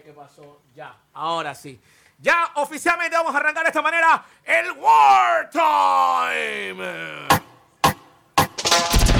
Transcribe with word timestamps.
¿Qué 0.00 0.12
pasó? 0.16 0.62
Ya, 0.74 0.96
ahora 1.12 1.54
sí. 1.54 1.78
Ya 2.18 2.52
oficialmente 2.54 3.14
vamos 3.14 3.34
a 3.34 3.38
arrancar 3.38 3.64
de 3.64 3.68
esta 3.68 3.82
manera 3.82 4.24
el 4.42 4.72
War 4.72 5.50
Time. 5.50 6.82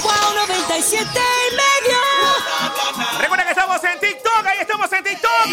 Wow 0.00 0.35
97 0.35 1.06
y 1.11 1.54
medio. 1.54 1.98
Recuerda 3.19 3.45
que 3.45 3.50
estamos 3.50 3.85
en 3.85 4.00
TikTok, 4.00 4.46
ahí 4.46 4.58
estamos 4.61 4.93
en 4.93 5.04
TikTok. 5.04 5.46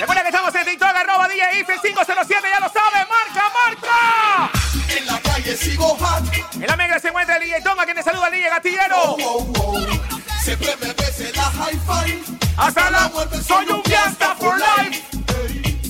Recuerda 0.00 0.22
que 0.22 0.28
estamos 0.28 0.54
en 0.54 0.64
TikTok, 0.64 0.88
arroba 0.88 1.28
DJ 1.28 1.60
IFE 1.60 1.78
507, 1.80 2.48
ya 2.50 2.60
lo 2.60 2.68
saben, 2.68 3.08
marca, 3.08 3.50
marca. 3.64 4.50
En 4.94 5.06
la 5.06 5.20
calle 5.20 5.56
sigo 5.56 5.96
hot. 5.96 6.24
En 6.52 6.66
la 6.66 6.76
mega 6.76 6.98
se 6.98 7.08
encuentra 7.08 7.36
el 7.36 7.44
DJ 7.44 7.62
Toma, 7.62 7.84
quien 7.84 7.96
te 7.96 8.02
saluda 8.02 8.26
el 8.26 8.34
DJ 8.34 8.50
Gatillero. 8.50 9.16
Wow, 9.16 9.44
wow. 9.44 10.13
Siempre 10.44 10.76
me 10.78 10.92
ves 10.92 11.20
en 11.20 11.32
la 11.36 11.50
hi-fi. 11.56 12.22
Hasta 12.58 12.90
la 12.90 13.08
muerte, 13.08 13.42
soy 13.42 13.66
un 13.66 13.82
fiesta 13.82 14.36
for 14.38 14.54
life. 14.58 15.02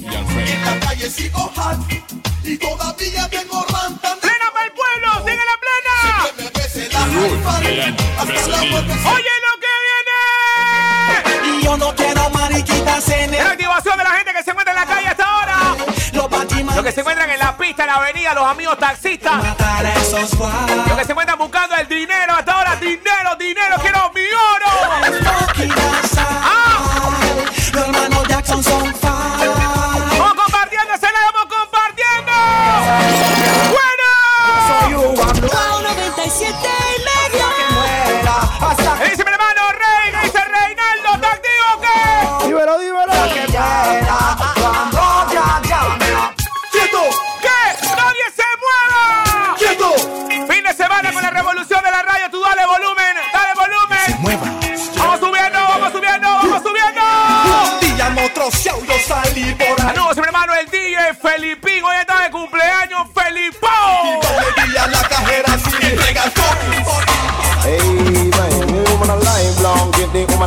En 0.06 0.65
la 0.65 0.79
calle 0.79 1.10
sigo 1.10 1.41
hot. 1.56 1.77
Y 2.45 2.56
todavía 2.59 3.29
tengo 3.30 3.66
rantando. 3.69 4.20
Plena 4.20 4.52
para 4.52 4.66
el 4.66 4.73
pueblo, 4.73 5.09
sigue 5.27 5.43
la 5.51 5.59
plena. 5.65 5.95
Siempre 6.23 6.45
me 6.45 6.88
la 6.93 7.01
hi-fi. 7.01 7.96
Hasta 8.16 8.48
la 8.48 8.62
muerte. 8.70 8.93
Oye 8.93 9.34
lo 9.43 9.52
que 9.65 9.73
viene. 9.88 11.59
Y 11.59 11.65
yo 11.65 11.77
no 11.77 11.93
quiero 11.96 12.30
mariquitas 12.30 13.09
en 13.09 13.32
La 13.32 13.51
activación 13.51 13.98
de 13.98 14.05
la 14.05 14.10
gente 14.10 14.32
que 14.34 14.43
se 14.45 14.51
encuentra 14.52 14.73
en 14.73 14.80
la 14.80 14.87
calle 14.87 15.13
que 16.84 16.93
se 16.93 17.01
encuentran 17.01 17.29
en 17.30 17.38
la 17.38 17.56
pista, 17.56 17.84
en 17.84 17.87
la 17.88 17.95
avenida, 17.95 18.34
los 18.34 18.45
amigos 18.45 18.77
taxistas. 18.79 19.43
Los 20.87 20.98
que 20.98 21.05
se 21.05 21.12
encuentran 21.12 21.38
buscando 21.38 21.74
el 21.77 21.88
dinero 21.88 22.34
hasta 22.34 22.52
ahora. 22.52 22.77
Dinero, 22.77 23.34
dinero, 23.38 23.77
quiero 23.80 24.12
mi 24.15 24.20
oro. 24.20 24.66
Los 25.23 25.52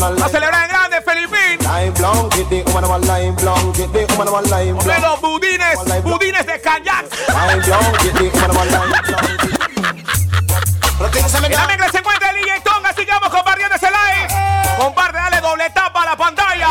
a 0.04 0.30
celebrar 0.30 0.64
en 0.64 0.70
grande, 0.70 1.02
Felipín. 1.02 1.68
los 5.00 5.20
budines, 5.22 6.04
budines 6.04 6.46
de 6.46 6.62
kayak. 6.62 7.06
En 11.00 11.52
la 11.52 11.68
mezcla 11.68 11.90
se 11.92 11.98
encuentra 11.98 12.30
el 12.30 12.36
DJ 12.38 12.62
Tonga, 12.62 12.90
así 12.90 13.06
que 13.06 13.12
vamos 13.12 13.30
compartiendo 13.30 13.76
ese 13.76 13.88
live. 13.88 14.78
Comparte, 14.78 15.18
dale 15.18 15.42
doble 15.42 15.70
tapa 15.72 16.04
a 16.04 16.06
la 16.06 16.16
pantalla. 16.16 16.68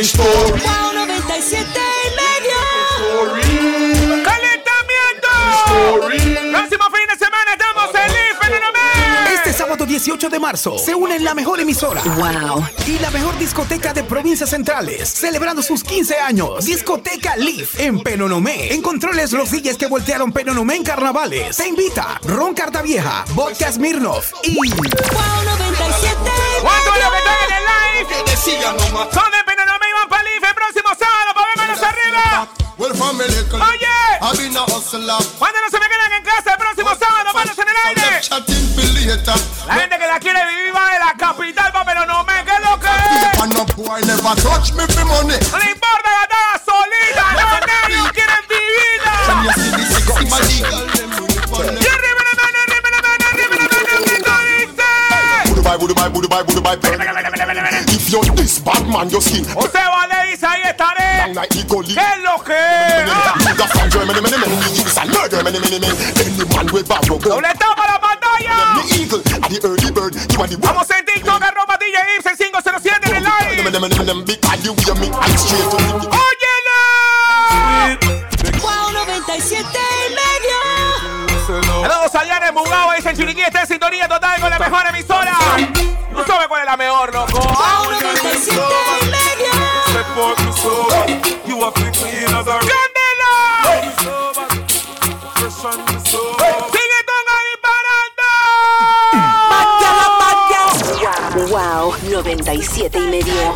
Mi 0.00 0.06
story. 0.06 0.60
Wow 0.62 0.92
97 0.94 1.68
y 1.68 2.08
medio. 2.16 2.56
¡Calentamiento! 4.24 5.28
Próximo 6.50 6.84
fin 6.90 7.06
de 7.06 7.16
semana 7.18 7.52
estamos 7.52 7.90
en 7.94 8.10
Fenómeno 8.40 8.66
Este 9.34 9.52
sábado 9.52 9.84
18 9.84 10.28
de 10.30 10.38
marzo 10.38 10.78
se 10.78 10.94
unen 10.94 11.22
la 11.22 11.34
mejor 11.34 11.60
emisora 11.60 12.00
Wow. 12.02 12.66
y 12.86 12.98
la 12.98 13.10
mejor 13.10 13.36
discoteca 13.38 13.92
de 13.92 14.02
provincias 14.04 14.48
centrales, 14.50 15.06
celebrando 15.10 15.60
sus 15.62 15.84
15 15.84 16.16
años. 16.18 16.64
Discoteca 16.64 17.36
Leaf 17.36 17.78
en 17.78 18.00
Penonomé. 18.00 18.72
En 18.72 18.80
controles 18.80 19.32
los 19.32 19.50
DJs 19.50 19.76
que 19.76 19.86
voltearon 19.86 20.32
Penonomé 20.32 20.76
en 20.76 20.82
carnavales. 20.84 21.56
Se 21.56 21.68
invita 21.68 22.18
Ron 22.24 22.54
Cartavieja, 22.54 23.26
Vodka 23.34 23.70
Smirnov 23.70 24.22
y 24.44 24.56
Wow 24.56 25.44
97 25.44 26.16
y 26.58 26.62
¿Cuántos 26.62 26.94
de 26.94 27.00
los 27.00 27.10
que 27.10 27.18
medio. 27.18 27.32
en 27.48 27.52
el 27.52 27.64
live? 27.66 28.24
Que 28.24 28.30
decía 28.30 28.72
no 28.72 29.10
el 30.50 30.54
próximo 30.54 30.90
sábado 30.98 31.30
para 31.34 31.46
ver 31.46 31.56
manos 31.56 31.82
arriba. 31.82 32.48
Oye. 33.70 33.86
¿Cuándo 35.38 35.58
no 35.60 35.70
se 35.70 35.78
me 35.78 35.88
quedan 35.88 36.12
en 36.12 36.24
casa 36.24 36.52
el 36.52 36.58
próximo 36.58 36.90
sábado? 36.98 37.32
Manos 37.34 37.58
en 37.58 37.68
el 37.68 37.76
aire. 37.86 38.20
La 39.66 39.74
gente 39.74 39.98
que 39.98 40.06
la 40.06 40.18
quiere 40.18 40.40
vivir 40.46 40.74
va 40.74 40.90
de 40.92 40.98
la 40.98 41.14
capital 41.16 41.72
para 41.72 41.84
Penonomé. 41.84 42.44
¿Qué 42.44 42.52
es 42.52 42.60
lo 42.60 42.78
que 42.80 42.86
es? 42.88 43.40
And 43.40 43.54
no 43.54 43.64
me 43.64 44.86
for 44.86 45.04
money. 45.06 45.38
No 45.52 45.58
le 45.58 45.70
importa 45.70 46.10
gastar 46.18 46.42
gasolina. 46.52 47.24
No, 47.32 47.40
no, 47.60 47.74
ellos 47.88 48.12
quieren 48.12 48.42
vivirla. 48.48 49.14
La 57.36 57.44
la 57.46 57.70
la. 57.70 57.80
If 57.88 58.10
you're 58.10 58.34
this 58.34 58.58
bad 58.58 58.86
man, 58.86 59.08
your 59.08 59.20
skin 59.22 59.44
Valdez 59.44 59.54
dice, 59.54 60.19
ahí 60.19 60.19
estaré. 60.70 61.32
¿Qué 61.94 62.00
es 62.00 62.18
lo 62.22 62.42
que. 62.42 62.52
Doble 67.28 67.48
tapa 67.54 67.86
la 67.86 68.00
pantalla. 68.00 68.74
Vamos 70.66 70.90
en 70.90 71.04
TikTok, 71.04 71.42
arroba 71.42 71.76
DJ 71.78 71.98
Ibsen 72.18 72.36
507 72.36 73.10
en 73.10 73.16
el 73.16 73.22
live. 73.24 73.62
¡Óyela! 76.10 77.98
Wow 78.62 78.92
97 78.92 79.66
y 80.06 80.10
medio. 80.10 80.58
Saludos 81.82 82.14
a 82.14 82.24
Diana 82.24 82.52
Mugao, 82.52 82.92
dicen 82.94 83.16
Chiriquí, 83.16 83.40
está 83.42 83.62
en 83.62 83.66
sintonía 83.66 84.06
total 84.08 84.40
con 84.40 84.50
la 84.50 84.58
mejor 84.58 84.86
emisora. 84.86 85.36
No 86.12 86.24
sabe 86.26 86.46
cuál 86.48 86.60
es 86.62 86.66
la 86.66 86.76
mejor, 86.76 87.12
loco. 87.12 87.40
Wow 87.40 87.90
97 87.90 88.60
y 89.02 89.04
medio. 89.06 89.50
¡Cándela! 92.58 93.32
¡Sigue 96.04 97.00
Tonga 97.06 97.36
disparando! 97.50 98.28
Wow, 101.50 101.94
97 102.02 102.98
y 102.98 103.06
medio. 103.06 103.54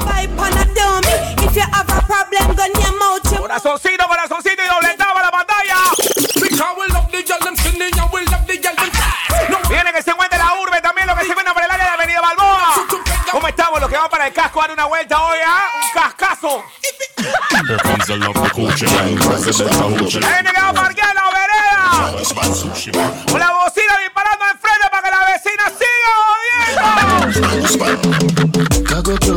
Corazoncito, 3.39 4.09
corazoncito 4.09 4.63
y 4.63 4.67
doble 4.67 4.95
tapa 4.97 5.23
la 5.23 5.31
pantalla. 5.31 5.77
Viene 9.69 9.93
que 9.93 10.03
se 10.03 10.11
encuentre 10.11 10.39
la 10.39 10.55
urbe 10.61 10.81
también, 10.81 11.07
lo 11.07 11.15
que 11.17 11.25
se 11.25 11.31
encuentra 11.31 11.53
por 11.53 11.63
el 11.63 11.71
área 11.71 11.85
de 11.85 11.91
Avenida 11.93 12.21
Balboa. 12.21 12.75
¿Cómo 13.31 13.49
estamos? 13.49 13.81
Los 13.81 13.91
que 13.91 13.97
van 13.97 14.09
para 14.09 14.27
el 14.29 14.33
casco 14.33 14.61
dan 14.61 14.71
una 14.73 14.85
vuelta 14.87 15.23
hoy, 15.23 15.39
¿ah? 15.45 15.65
Un 15.83 15.89
cascazo. 16.01 16.65
Here 17.75 17.83
comes 17.83 18.07
the 18.07 18.15
love 18.17 18.35
the 18.35 18.51
coochie 18.55 18.87
La 18.87 19.03
gente 19.03 20.53
que 20.53 20.61
va 20.61 20.69
a 20.69 20.73
parquear 20.73 21.11
en 21.11 21.17
la 21.17 21.25
vereda. 21.35 22.15
Con 23.27 23.41
la 23.41 23.51
bocina 23.51 23.99
disparando 23.99 24.45
enfrente 24.53 24.87
para 24.93 25.03
que 25.03 25.11
la 25.11 25.19
vecina 25.35 25.65
siga 25.75 26.13
jodiendo. 26.23 26.85
Cock 28.87 29.09
up 29.09 29.19
your 29.27 29.35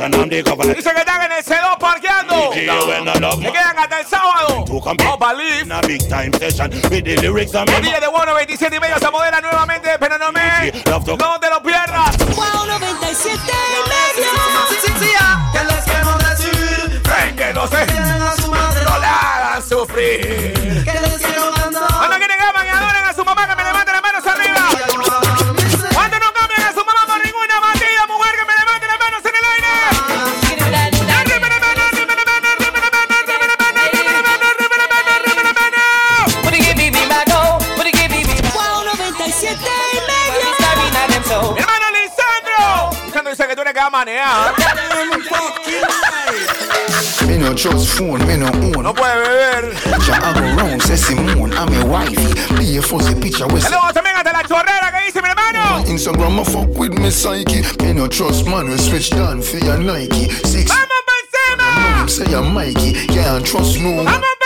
and 0.00 0.30
the 0.30 0.42
government. 0.42 0.76
Dice 0.76 0.90
que 0.92 1.00
están 1.00 1.22
en 1.22 1.32
el 1.32 1.44
C2 1.44 1.78
parqueando. 1.78 2.52
Se 2.52 3.52
quedan 3.52 3.78
hasta 3.78 4.00
el 4.00 4.06
sábado. 4.06 4.64
to 4.64 4.80
come 4.80 4.96
Oh, 5.04 5.16
believe. 5.18 5.62
in 5.62 5.72
a 5.72 5.80
big 5.82 6.00
time 6.08 6.32
session 6.38 6.70
with 6.90 7.04
the 7.04 7.16
lyrics 7.20 7.54
and 7.54 7.68
El 7.70 7.82
día 7.82 8.00
de 8.00 8.08
Bueno 8.08 8.34
27 8.34 8.76
y 8.76 8.80
medio 8.80 8.98
se 8.98 9.10
modela 9.10 9.40
nuevamente, 9.40 9.90
pero 9.98 10.18
no 10.18 10.32
me. 10.32 10.72
No 10.86 11.40
te 11.40 11.49
no 47.50 47.56
trust 47.56 47.88
phone, 47.98 48.24
me 48.26 48.36
no 48.36 48.46
own. 48.46 48.84
No 48.84 48.94
puede 48.94 49.14
beber. 49.22 49.74
Ja, 50.06 50.14
I 50.22 50.32
go 50.34 50.40
round, 50.56 50.82
say 50.82 50.96
Simone, 50.96 51.52
I'm 51.54 51.72
a 51.74 51.86
wifey. 51.86 52.32
Be 52.56 52.76
a 52.78 52.82
fuzzy 52.82 53.14
picture 53.14 53.46
with 53.48 53.64
Saludos 53.64 53.92
también 53.92 54.16
hasta 54.16 54.32
la 54.32 54.42
chorrera 54.44 54.92
que 54.92 55.06
dice 55.06 55.20
mi 55.20 55.28
hermano. 55.28 55.84
Instagram, 55.86 56.38
I 56.38 56.44
fuck 56.44 56.78
with 56.78 56.92
me 56.98 57.10
psyche. 57.10 57.62
Me 57.82 57.92
no 57.92 58.06
trust 58.06 58.46
man, 58.46 58.68
we 58.68 58.76
switch 58.78 59.10
down 59.10 59.42
for 59.42 59.58
your 59.58 59.78
Nike. 59.78 60.30
Six, 60.44 60.68
¡Vamos 60.68 61.02
por 61.06 61.14
encima! 61.24 62.02
him 62.02 62.08
say 62.08 62.32
I'm 62.32 62.54
Mikey. 62.54 63.06
Can't 63.08 63.44
trust 63.44 63.80
no. 63.80 64.04
¡Vamos 64.04 64.39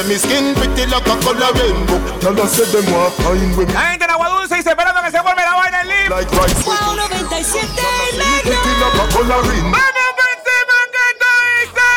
say 0.00 0.08
me 0.08 0.16
skin 0.16 0.54
pretty 0.54 0.86
like 0.90 1.06
a 1.06 1.16
color 1.20 1.52
rainbow. 1.54 2.00
Tell 2.20 2.34
her 2.34 2.46
say 2.48 2.64
them 2.72 2.86
want 2.92 3.12
fine 3.20 3.56
with 3.56 3.68
me 3.68 3.74
La 3.74 3.80
gente 3.90 4.04
en 4.04 4.10
Agua 4.10 4.28
Dulce 4.30 4.56
dice 4.56 4.70
esperando 4.70 5.02
que 5.02 5.10
se 5.10 5.20
vuelva 5.20 5.42
la 5.42 5.54
vaina 5.54 5.80
en 5.82 5.88
live. 5.88 6.08
like 6.10 6.30
rice. 6.32 6.64
Wow 6.64 6.96
97 6.96 7.66
y 7.68 8.16
medio. 8.16 8.42
Pretty 8.42 8.72
like 8.80 8.96
a 8.96 9.06
color 9.12 9.42
rainbow. 9.44 9.80
¡Vamos 9.80 10.08
por 10.16 10.28
encima, 10.36 10.76
que 10.94 11.06
tú 11.20 11.30
dices! 11.52 11.90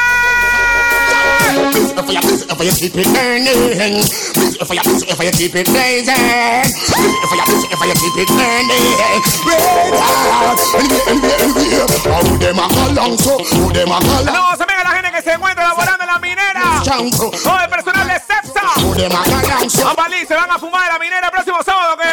If 1.96 2.08
you, 2.10 2.20
if 2.52 2.60
you 2.60 2.74
keep 2.80 2.96
it 2.98 3.08
burning, 3.14 3.48
if 3.48 4.70
you, 4.70 4.84
if 5.00 5.20
you 5.24 5.32
keep 5.32 5.56
it 5.56 5.68
blazing, 5.68 6.14
if 6.14 7.32
you, 7.32 7.46
if 7.72 7.82
you 7.82 7.96
keep 8.02 8.18
it 8.18 8.28
burning, 8.28 8.84
red 9.48 9.96
hot. 9.96 10.60
How 12.04 12.22
them 12.38 12.60
a 12.60 12.68
call 12.68 12.92
long 12.94 13.18
so, 13.18 13.38
how 13.44 13.72
them 13.72 13.92
a 13.92 14.00
call 14.00 14.24
long 14.26 14.36
Saludos 14.36 14.58
también 14.58 14.80
a 14.80 14.84
la 14.84 14.92
gente 14.92 15.12
que 15.12 15.22
se 15.22 15.32
encuentra 15.34 15.64
laborando 15.64 16.04
en 16.04 16.10
la 16.10 16.20
minera. 16.20 16.82
chango, 16.84 17.32
A. 18.94 19.90
Ambalí, 19.90 20.24
se 20.28 20.36
van 20.36 20.52
a 20.52 20.60
fumar 20.60 20.86
de 20.86 20.94
la 20.94 21.00
minera 21.00 21.26
el 21.26 21.32
próximo 21.32 21.58
sábado. 21.64 21.98
que 21.98 22.06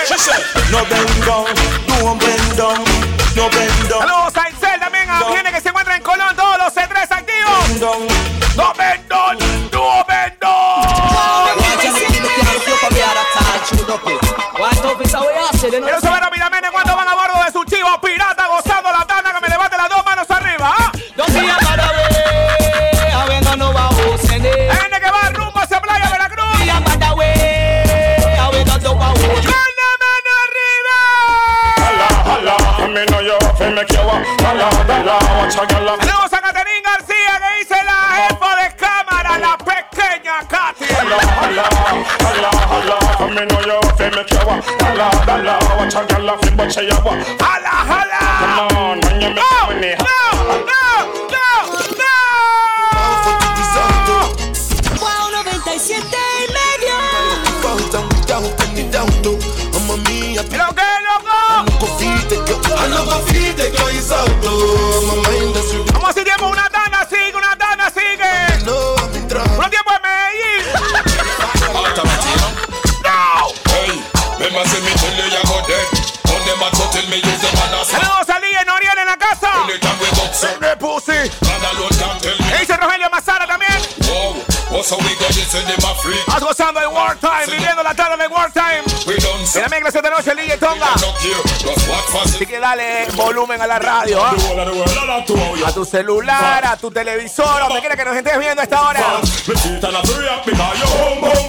No 0.70 0.78
down, 1.26 1.44
no 1.88 2.16
bend 2.16 2.56
down, 2.56 2.84
no 3.36 3.50
bend 3.50 3.88
down, 3.88 4.00
Saludos 4.00 4.36
a 4.36 4.48
Excel 4.48 4.80
también, 4.80 5.10
a 5.10 5.18
gente 5.34 5.52
que 5.52 5.60
se 5.60 5.68
encuentra 5.68 5.96
en 5.96 6.02
Colón, 6.02 6.34
todos 6.34 6.56
los 6.56 6.74
C3 6.74 7.06
activos. 7.10 8.09
En 89.60 89.64
la 89.64 89.68
mezcla 89.68 89.88
esta 89.90 90.08
noche, 90.08 90.32
Tonga. 90.58 90.94
Just 90.94 91.86
what 91.86 92.04
fast 92.08 92.34
Así 92.34 92.46
que 92.46 92.58
dale 92.58 93.04
volumen 93.14 93.60
a 93.60 93.66
la 93.66 93.78
radio, 93.78 94.22
world 94.22 95.64
a 95.66 95.72
tu 95.74 95.84
celular, 95.84 96.64
a 96.64 96.78
tu 96.78 96.90
televisor, 96.90 97.60
donde 97.60 97.80
quiera 97.80 97.94
que 97.94 98.04
nos 98.06 98.16
estés 98.16 98.38
viendo 98.38 98.62
a 98.62 98.64
esta 98.64 98.80
hora. 98.80 99.20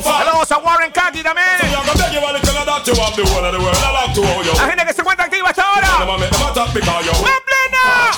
Saludos 0.04 0.52
a 0.52 0.58
Warren 0.58 0.92
Kaki 0.92 1.24
también. 1.24 1.48
La 4.58 4.66
gente 4.68 4.86
que 4.86 4.94
se 4.94 5.00
encuentra 5.00 5.26
activa 5.26 5.48
a 5.48 5.52
esta 5.52 5.72
hora. 5.72 5.88
Them 6.00 6.10
a 6.10 6.18
make 6.18 6.32
them 6.32 6.42
a 6.42 6.54
talk 6.54 6.74
because 6.74 7.06
you. 7.06 7.14
¡En 7.14 7.24
plena! 7.48 8.12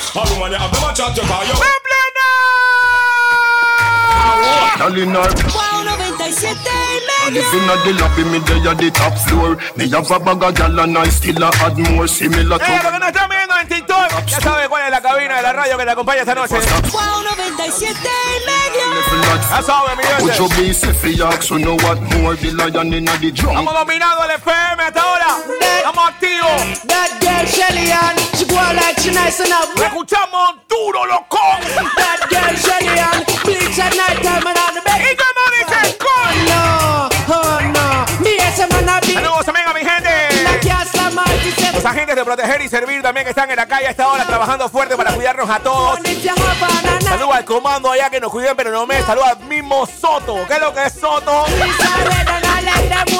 ¡En 4.87 4.93
plena! 4.93 5.72
Girl 6.93 7.09
in 7.09 7.29
her 7.29 7.33
Wow 7.33 7.33
97 7.33 7.33
y 7.33 7.33
medio. 7.33 7.41
Living 7.43 7.69
at 7.69 7.83
the 7.83 7.93
lobby, 7.93 8.23
me 8.29 8.39
there 8.39 8.71
at 8.71 8.77
the 8.77 8.91
top 8.91 9.13
floor. 9.17 9.57
Me 9.77 9.89
have 9.89 10.11
a 10.11 10.19
bag 10.19 10.43
of 10.43 10.55
gal 10.55 10.79
and 10.79 10.97
I 10.97 11.09
still 11.09 11.43
a 11.43 11.51
add 11.65 11.77
more 11.77 12.07
similar 12.07 12.59
Eh, 12.61 12.79
lo 12.83 12.83
to 12.83 12.91
que 12.91 12.99
nos 12.99 13.07
están 13.09 13.29
viendo 13.29 13.55
en 13.59 13.67
TikTok, 13.67 14.25
ya 14.27 14.39
saben 14.41 14.69
cuál 14.69 14.83
es 14.85 14.91
la 14.91 15.01
cabina 15.01 15.35
de 15.37 15.41
la 15.43 15.53
radio 15.53 15.77
que 15.77 15.85
te 15.85 15.91
acompaña 15.91 16.19
esta 16.21 16.35
noche. 16.35 16.55
Wow 16.91 17.23
97 17.23 17.97
y 17.97 18.45
medio. 18.45 18.83
Ya 19.49 19.61
saben, 19.61 19.97
mi 19.97 20.03
Would 20.23 20.37
you 20.37 20.47
gente. 20.49 20.61
be 20.61 20.73
safe 20.73 20.97
for 20.97 21.07
yak, 21.09 21.41
so 21.43 21.57
know 21.57 21.75
what 21.77 21.99
more 22.19 22.35
the 22.35 22.51
lion 22.51 22.93
in 22.93 23.05
the 23.05 23.31
drum 23.31 23.55
Estamos 23.57 23.73
dominando 23.73 24.23
el 24.25 24.31
FM 24.31 24.83
hasta 24.83 25.01
ahora. 25.01 25.37
Estamos 25.77 26.09
activos. 26.09 26.81
That 26.87 27.09
girl 27.21 27.45
Shelly 27.47 27.91
Ann, 27.91 28.15
she 28.37 28.45
go 28.45 28.57
on 28.57 28.75
like 28.75 28.99
she 28.99 29.11
nice 29.11 29.39
enough. 29.39 29.69
Lo 29.75 29.83
escuchamos 29.85 30.55
de 42.15 42.23
proteger 42.23 42.61
y 42.61 42.69
servir 42.69 43.01
también 43.01 43.23
que 43.25 43.31
están 43.31 43.49
en 43.49 43.55
la 43.55 43.65
calle 43.65 43.87
a 43.87 43.91
esta 43.91 44.07
hora 44.07 44.25
trabajando 44.25 44.69
fuerte 44.69 44.95
para 44.95 45.13
cuidarnos 45.13 45.49
a 45.49 45.59
todos. 45.59 45.99
Saludos 47.03 47.35
al 47.35 47.45
comando 47.45 47.91
allá 47.91 48.09
que 48.09 48.19
nos 48.19 48.31
cuiden, 48.31 48.55
pero 48.55 48.71
no 48.71 48.85
me 48.85 49.01
saluda 49.03 49.31
al 49.31 49.39
mismo 49.45 49.85
Soto. 49.85 50.45
¿Qué 50.47 50.53
es 50.53 50.59
lo 50.59 50.73
que 50.73 50.85
es 50.85 50.93
Soto? 50.93 51.45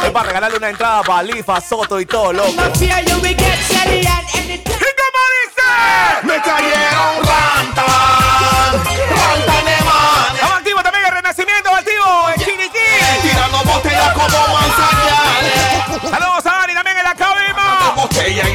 Es 0.04 0.12
para 0.12 0.28
regalarle 0.28 0.58
una 0.58 0.70
entrada 0.70 1.02
para 1.04 1.24
Lifa, 1.24 1.60
Soto 1.62 2.00
y 2.00 2.06
todo, 2.06 2.34
loco. 2.34 2.50
¿Y 2.50 2.56
cómo 5.02 5.20
dice? 5.40 5.64
Me 6.24 6.42
cayeron 6.42 6.83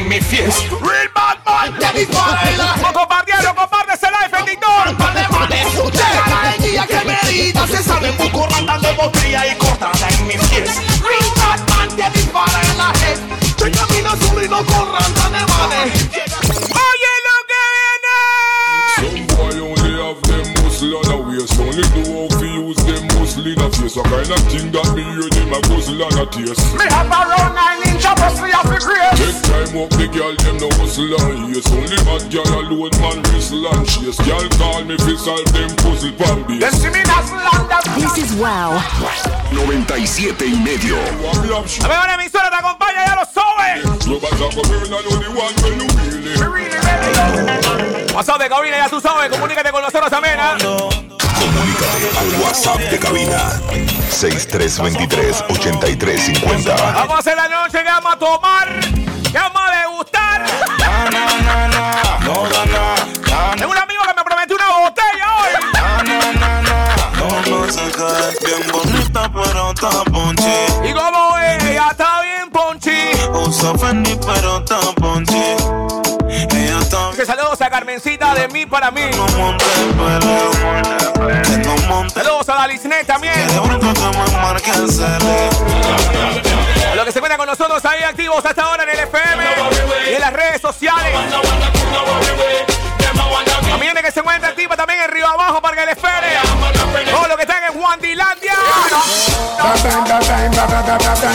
mi 0.09 0.19
face. 0.19 0.67
Real 0.81 1.07
bad 1.13 1.37
man, 1.45 1.73
No 2.81 2.93
compartieron, 2.93 3.55
compártese 3.55 4.07
live 4.07 4.39
en 4.39 4.45
TikTok. 4.45 5.85
Usted 5.85 6.03
cada 6.25 6.57
día 6.57 6.87
que 6.87 7.05
me 7.05 7.17
medita 7.23 7.67
se 7.67 7.83
sale 7.83 8.11
poco 8.13 8.47
de 8.47 8.91
botella 8.93 9.45
y 9.45 9.55
cortada 9.57 10.07
en 10.09 10.27
mi 10.27 10.33
face. 10.33 10.81
Real 11.05 11.31
bad 11.37 11.59
man, 11.69 11.89
te 11.95 12.09
dispara 12.17 12.61
en 12.71 12.77
la 12.77 12.91
head. 13.01 13.19
Solo 14.27 14.43
y 14.43 14.49
no 14.49 14.65
con 14.65 15.31
de 15.31 15.45
manes. 15.45 15.93
Oye 16.87 17.13
lo 17.27 17.37
que 17.49 17.63
viene. 17.75 18.17
Some 18.95 19.23
boy 19.27 19.57
only 19.61 19.93
have 20.01 20.21
them 20.23 20.47
muscle 20.63 20.95
on 20.97 21.03
the 21.03 21.15
waist, 21.27 21.59
only 21.59 21.85
do 21.93 22.01
how 22.09 22.27
to 22.39 22.45
use 22.45 22.81
them 22.85 23.05
muscle 23.19 23.45
in 23.45 23.55
the 23.55 23.69
face. 23.77 23.97
A 23.97 24.01
kind 24.01 24.31
of 24.31 24.41
thing 24.49 24.71
that 24.71 24.89
me 24.95 25.03
a 25.59 25.61
guzzle 25.67 25.99
and 25.99 26.19
a 26.19 26.25
taste 26.31 26.63
Me 26.79 26.85
have 26.87 27.11
around 27.11 27.51
nine 27.55 27.83
inch 27.91 28.05
of 28.07 28.15
pussy 28.15 28.51
of 28.55 28.65
the 28.71 28.79
grace. 28.79 29.19
Take 29.19 29.39
time 29.43 29.75
up 29.75 29.89
the 29.91 30.07
girl 30.07 30.33
them 30.39 30.55
no 30.63 30.69
hustle 30.79 31.11
and 31.19 31.51
yes 31.55 31.67
Only 31.71 31.99
bad 32.07 32.23
girl 32.31 32.47
alone 32.63 32.95
man 33.03 33.19
whistle 33.29 33.67
and 33.67 33.83
chase 33.83 34.19
Girl 34.23 34.47
call 34.55 34.83
me 34.87 34.95
fi 34.97 35.15
solve 35.19 35.51
them 35.51 35.71
puzzle 35.83 36.13
pan 36.15 36.37
base 36.47 36.63
Them 36.63 36.73
see 36.73 36.91
me 36.95 37.03
dazzle 37.03 37.43
and 37.43 37.65
that 37.67 37.83
This 37.99 38.15
is 38.23 38.31
wow. 38.39 38.79
97 39.51 40.45
y 40.45 40.55
medio. 40.59 40.95
La 41.81 41.87
mejor 41.87 42.09
emisora 42.11 42.49
te 42.49 42.55
acompaña, 42.55 43.05
ya 43.05 43.15
lo 43.15 43.25
sabes. 43.25 43.83
WhatsApp 48.13 48.41
de 48.41 48.49
cabina, 48.49 48.77
ya 48.77 48.89
tú 48.89 49.01
sabes. 49.01 49.29
Comunícate 49.29 49.71
con 49.71 49.81
nosotros 49.81 50.09
también, 50.09 50.35
¿ah? 50.39 50.57
Comunícate 51.39 52.09
al 52.19 52.29
WhatsApp 52.41 52.79
de 52.79 52.99
cabina. 52.99 53.39
6323-8350. 54.11 56.93
Vamos 56.93 57.15
a 57.15 57.19
hacer 57.19 57.35
la 57.37 57.47
noche 57.47 57.77
que 57.83 57.89
vamos 57.89 58.13
a 58.13 58.17
tomar, 58.19 58.79
que 59.31 59.37
vamos 59.37 59.61
a 59.61 59.71
degustar. 59.81 60.45
Tengo 63.57 63.71
un 63.71 63.77
amigo 63.77 64.01
que 64.07 64.13
me 64.15 64.23
prometió 64.23 64.55
una 64.55 64.69
botella 64.79 65.27
hoy. 65.37 65.51
No 67.49 67.65
es 67.65 67.75
bien 68.39 68.63
bonita, 68.71 69.31
pero 69.31 69.71
está 69.71 69.89
ponchi. 70.11 70.57
Y 70.83 70.91
como 70.93 71.37
ella 71.37 71.87
está 71.91 72.21
bien 72.21 72.49
ponchi. 72.51 72.99
Usa 73.33 73.77
Fendi, 73.77 74.17
pero 74.25 74.57
está 74.57 74.79
ponchi. 74.95 75.55
Ella 76.29 76.79
está 76.79 77.11
Que 77.15 77.25
saludos 77.25 77.61
a 77.61 77.69
Carmencita 77.69 78.33
de 78.35 78.47
mí 78.49 78.65
para 78.65 78.91
mí. 78.91 79.01
no 79.15 79.25
monte 81.89 82.23
Saludos 82.23 82.47
a 82.49 82.67
también. 83.05 83.33
marque 84.41 84.71
el 84.71 84.89
cele. 84.89 85.49
A 86.91 86.95
los 86.95 87.05
que 87.05 87.11
se 87.11 87.19
cuentan 87.19 87.37
con 87.37 87.47
nosotros 87.47 87.83
ahí 87.85 88.03
activos 88.03 88.45
hasta 88.45 88.63
ahora 88.63 88.83
en 88.83 88.89
el 88.89 88.99
FM 88.99 89.43
y 90.09 90.13
en 90.13 90.21
las 90.21 90.33
redes 90.33 90.61
sociales. 90.61 91.15
A 93.73 93.77
millones 93.77 94.03
que 94.03 94.11
se 94.11 94.19
encuentran 94.19 94.51
activos 94.51 94.77
también 94.77 95.01
en 95.01 95.11
Río 95.11 95.27
Abajo 95.27 95.61
para 95.61 95.75
que 95.75 95.85
les 95.85 95.97
espere. 95.97 96.37
Todos 97.11 97.27
los 97.27 97.37
que 97.37 97.43
están 97.43 97.63
en 97.63 97.79
Juandilandia. 97.79 98.53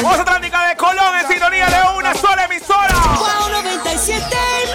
Voz 0.03 0.19
Atlántica 0.19 0.69
de 0.69 0.77
Colón 0.77 1.19
en 1.19 1.29
sintonía 1.29 1.67
de 1.67 1.99
una 1.99 2.15
sola 2.15 2.45
emisora. 2.45 2.95
Wow 3.19 3.49
97 3.63 4.74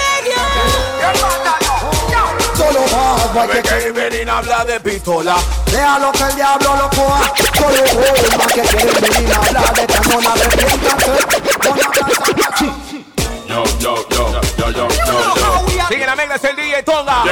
va, 3.40 3.54
Ve 3.54 3.62
que 3.62 3.92
vienen 3.92 4.30
a 4.30 4.38
hablar 4.40 4.66
de 4.66 4.80
pistola. 4.80 5.36
Déjalo 5.66 6.12
que 6.12 6.24
el 6.24 6.36
diablo 6.36 6.76
lo 6.76 6.90
coja. 6.90 7.34
Solo 7.58 7.86
forma 7.88 8.48
que 8.48 8.62
quieren 8.62 9.02
venir 9.02 9.34
a 9.34 9.38
hablar 9.38 9.74
de 9.74 9.88
camona 9.88 10.34
de 10.36 10.44
Yo, 13.48 13.64
yo, 13.80 14.08
yo, 14.10 14.42
yo, 14.58 14.72
yo, 14.72 14.88
yo, 14.88 15.88
Sigue 15.88 16.06
la 16.06 16.36
es 16.36 16.44
el 16.44 16.56
DJ 16.56 16.84
Tonga. 16.84 17.24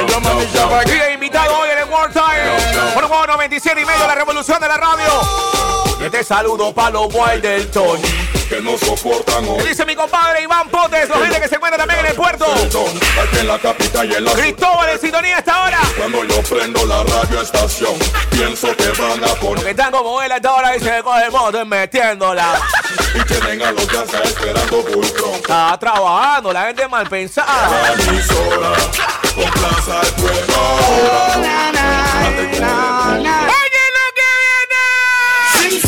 DJ 0.84 1.12
invitado 1.14 1.58
hoy 1.58 1.70
en 1.70 1.78
el 1.78 1.84
World 1.84 2.12
Time. 2.12 2.94
Por 2.94 3.04
un 3.04 3.26
97 3.26 3.80
y 3.80 3.84
medio, 3.84 4.06
la 4.06 4.14
revolución 4.14 4.60
de 4.60 4.68
la 4.68 4.76
radio. 4.76 5.67
Este 6.08 6.24
saludo 6.24 6.72
para 6.72 6.92
los 6.92 7.12
boys 7.12 7.42
del 7.42 7.70
Tony. 7.70 8.00
Que 8.48 8.62
no 8.62 8.78
soportan 8.78 9.46
hoy 9.46 9.62
dice 9.68 9.84
mi 9.84 9.94
compadre 9.94 10.42
Iván 10.42 10.66
Potes, 10.70 11.06
los 11.06 11.18
gente 11.18 11.38
que 11.38 11.48
se 11.48 11.56
encuentra 11.56 11.76
también 11.76 12.00
en 12.00 12.06
el 12.06 12.14
puerto. 12.14 12.46
Aquí 12.46 13.38
en 13.40 13.46
la 13.46 13.58
capital 13.58 14.10
y 14.10 14.14
en 14.14 14.24
la 14.24 14.32
Cristóbal 14.32 14.88
en 14.88 14.98
sintonía 14.98 15.36
a 15.36 15.40
esta 15.40 15.64
hora. 15.64 15.80
Cuando 15.98 16.24
yo 16.24 16.42
prendo 16.44 16.86
la 16.86 17.04
radio 17.04 17.42
estación 17.42 17.92
Pienso 18.30 18.74
que 18.74 18.88
van 19.02 19.22
a 19.22 19.34
poner 19.34 19.62
que 19.62 19.70
están 19.70 19.92
como 19.92 20.22
él 20.22 20.32
a 20.32 20.36
esta 20.36 20.54
hora 20.54 20.74
y 20.76 20.80
se 20.80 21.02
coge 21.02 21.26
el 21.26 21.30
moto 21.30 21.58
y 21.60 21.64
metiéndola. 21.66 22.58
Y 23.14 23.20
tienen 23.26 23.60
a 23.60 23.72
los 23.72 23.86
danzas 23.92 24.24
esperando 24.24 24.82
Bultron 24.84 25.34
Está 25.34 25.76
trabajando, 25.78 26.54
la 26.54 26.68
gente 26.68 26.88
mal 26.88 27.06
pensada. 27.06 27.82
La 27.82 27.92
emisora 28.02 28.72
con 29.34 29.50
plaza 29.50 30.00
el 30.00 30.14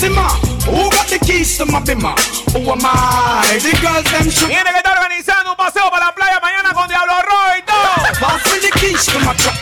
who 0.00 0.88
got 0.90 1.06
the 1.08 1.18
keys 1.20 1.58
to 1.58 1.66
my 1.66 1.80
bimmer? 1.80 2.16
Who 2.52 2.60
am 2.72 2.80
I? 2.82 3.58
The 3.60 3.76
girls 3.84 4.04
them 4.10 4.30
should 4.30 4.48
Viene 4.48 4.70
que 4.72 4.78
está 4.78 4.92
organizando 4.92 5.50
un 5.50 5.56
paseo 5.56 5.90
para 5.90 6.06
la 6.06 6.12
playa 6.14 6.40
mañana 6.40 6.72
con 6.72 6.88
Diablo 6.88 7.12
Roy 7.20 7.62
todo. 7.66 8.20
pass 8.20 8.46
me 8.48 8.58
the 8.60 8.70
keys 8.80 9.04
to 9.06 9.18
my 9.20 9.34
truck. 9.36 9.56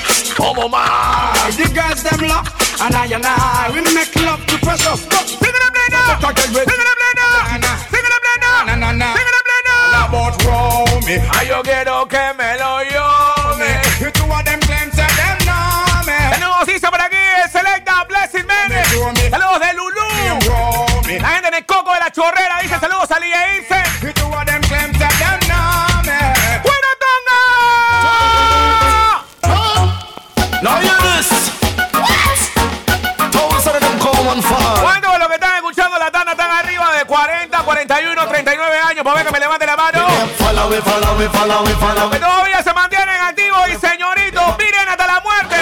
The 1.56 1.66
girls 1.74 2.02
them 2.04 2.28
lock, 2.28 2.46
and 2.80 2.94
I 2.94 3.14
and 3.14 3.26
I 3.26 3.70
we 3.74 3.80
make 3.94 4.14
love 4.16 4.44
to. 4.46 4.58
About 10.08 10.42
Romy, 10.44 11.18
Ay, 11.32 11.48
yo 11.48 11.62
quiero 11.62 12.06
que 12.06 12.32
me 12.38 12.56
lo 12.58 12.82
llame. 12.82 13.80
you 14.00 14.10
two 14.12 14.24
of 14.24 14.44
them 14.44 14.60
claims 14.60 14.94
that 14.96 15.10
them 15.18 15.38
know 15.44 16.04
me. 16.06 16.16
Tenemos 16.30 16.66
dice 16.66 16.88
por 16.88 17.00
aquí 17.00 17.16
el 17.44 17.50
Selecta 17.50 18.04
Blessing 18.04 18.46
Man. 18.46 18.70
Saludos 19.30 19.60
de 19.60 19.74
Lulú. 19.74 19.97
La 22.08 22.12
chorrera 22.12 22.58
dice 22.62 22.78
saludos 22.80 23.10
a 23.10 23.18
know 25.46 26.00
me. 26.04 26.18
¡Buena 26.64 26.88
fire. 34.42 34.80
¿Cuántos 34.80 35.12
de 35.12 35.18
los 35.18 35.28
que 35.28 35.34
están 35.34 35.56
escuchando 35.56 35.98
la 35.98 36.10
tanda 36.10 36.32
están 36.32 36.50
arriba 36.50 36.92
de 36.96 37.04
40, 37.04 37.58
41, 37.58 38.28
39 38.28 38.78
años? 38.78 39.02
Pues 39.02 39.14
ver 39.14 39.26
que 39.26 39.32
me 39.32 39.40
levante 39.40 39.66
la 39.66 39.76
mano. 39.76 40.06
Que 42.10 42.18
todavía 42.20 42.62
se 42.62 42.72
mantienen 42.72 43.20
activos 43.20 43.68
y 43.68 43.76
señoritos, 43.76 44.56
miren 44.58 44.88
hasta 44.88 45.06
la 45.06 45.20
muerte. 45.20 45.56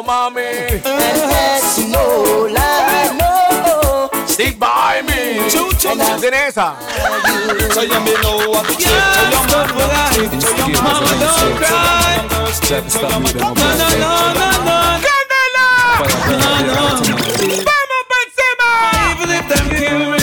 Yo 0.00 0.06
te 0.06 0.06
amo, 0.06 0.06
mami. 0.06 0.42
No 1.88 2.46
lie, 2.48 3.10
no. 3.18 4.10
Stick 4.26 4.58
by 4.58 5.02
me. 5.02 5.48
¿Tienes 5.78 6.48
esa? 6.48 6.74
So 7.74 7.82
you 7.82 8.00
me 8.00 8.12
know 8.22 8.50
what 8.50 8.66
to 8.66 8.72
say. 8.74 8.90
So 9.10 10.56
you 10.56 10.68
me 10.68 10.80
Mama, 10.80 11.16
don't 11.18 11.56
cry. 11.56 12.16
No, 12.30 12.82
no, 13.20 13.30
no, 13.30 13.58
no, 14.34 14.48
no. 14.64 14.76
¡Cántala! 15.00 15.66
¡Vamos 17.66 18.02
por 18.08 18.20
encima! 18.26 18.68
Even 19.10 19.30
if 19.30 19.44
them 19.48 19.66
kill 19.70 20.00
me, 20.10 20.20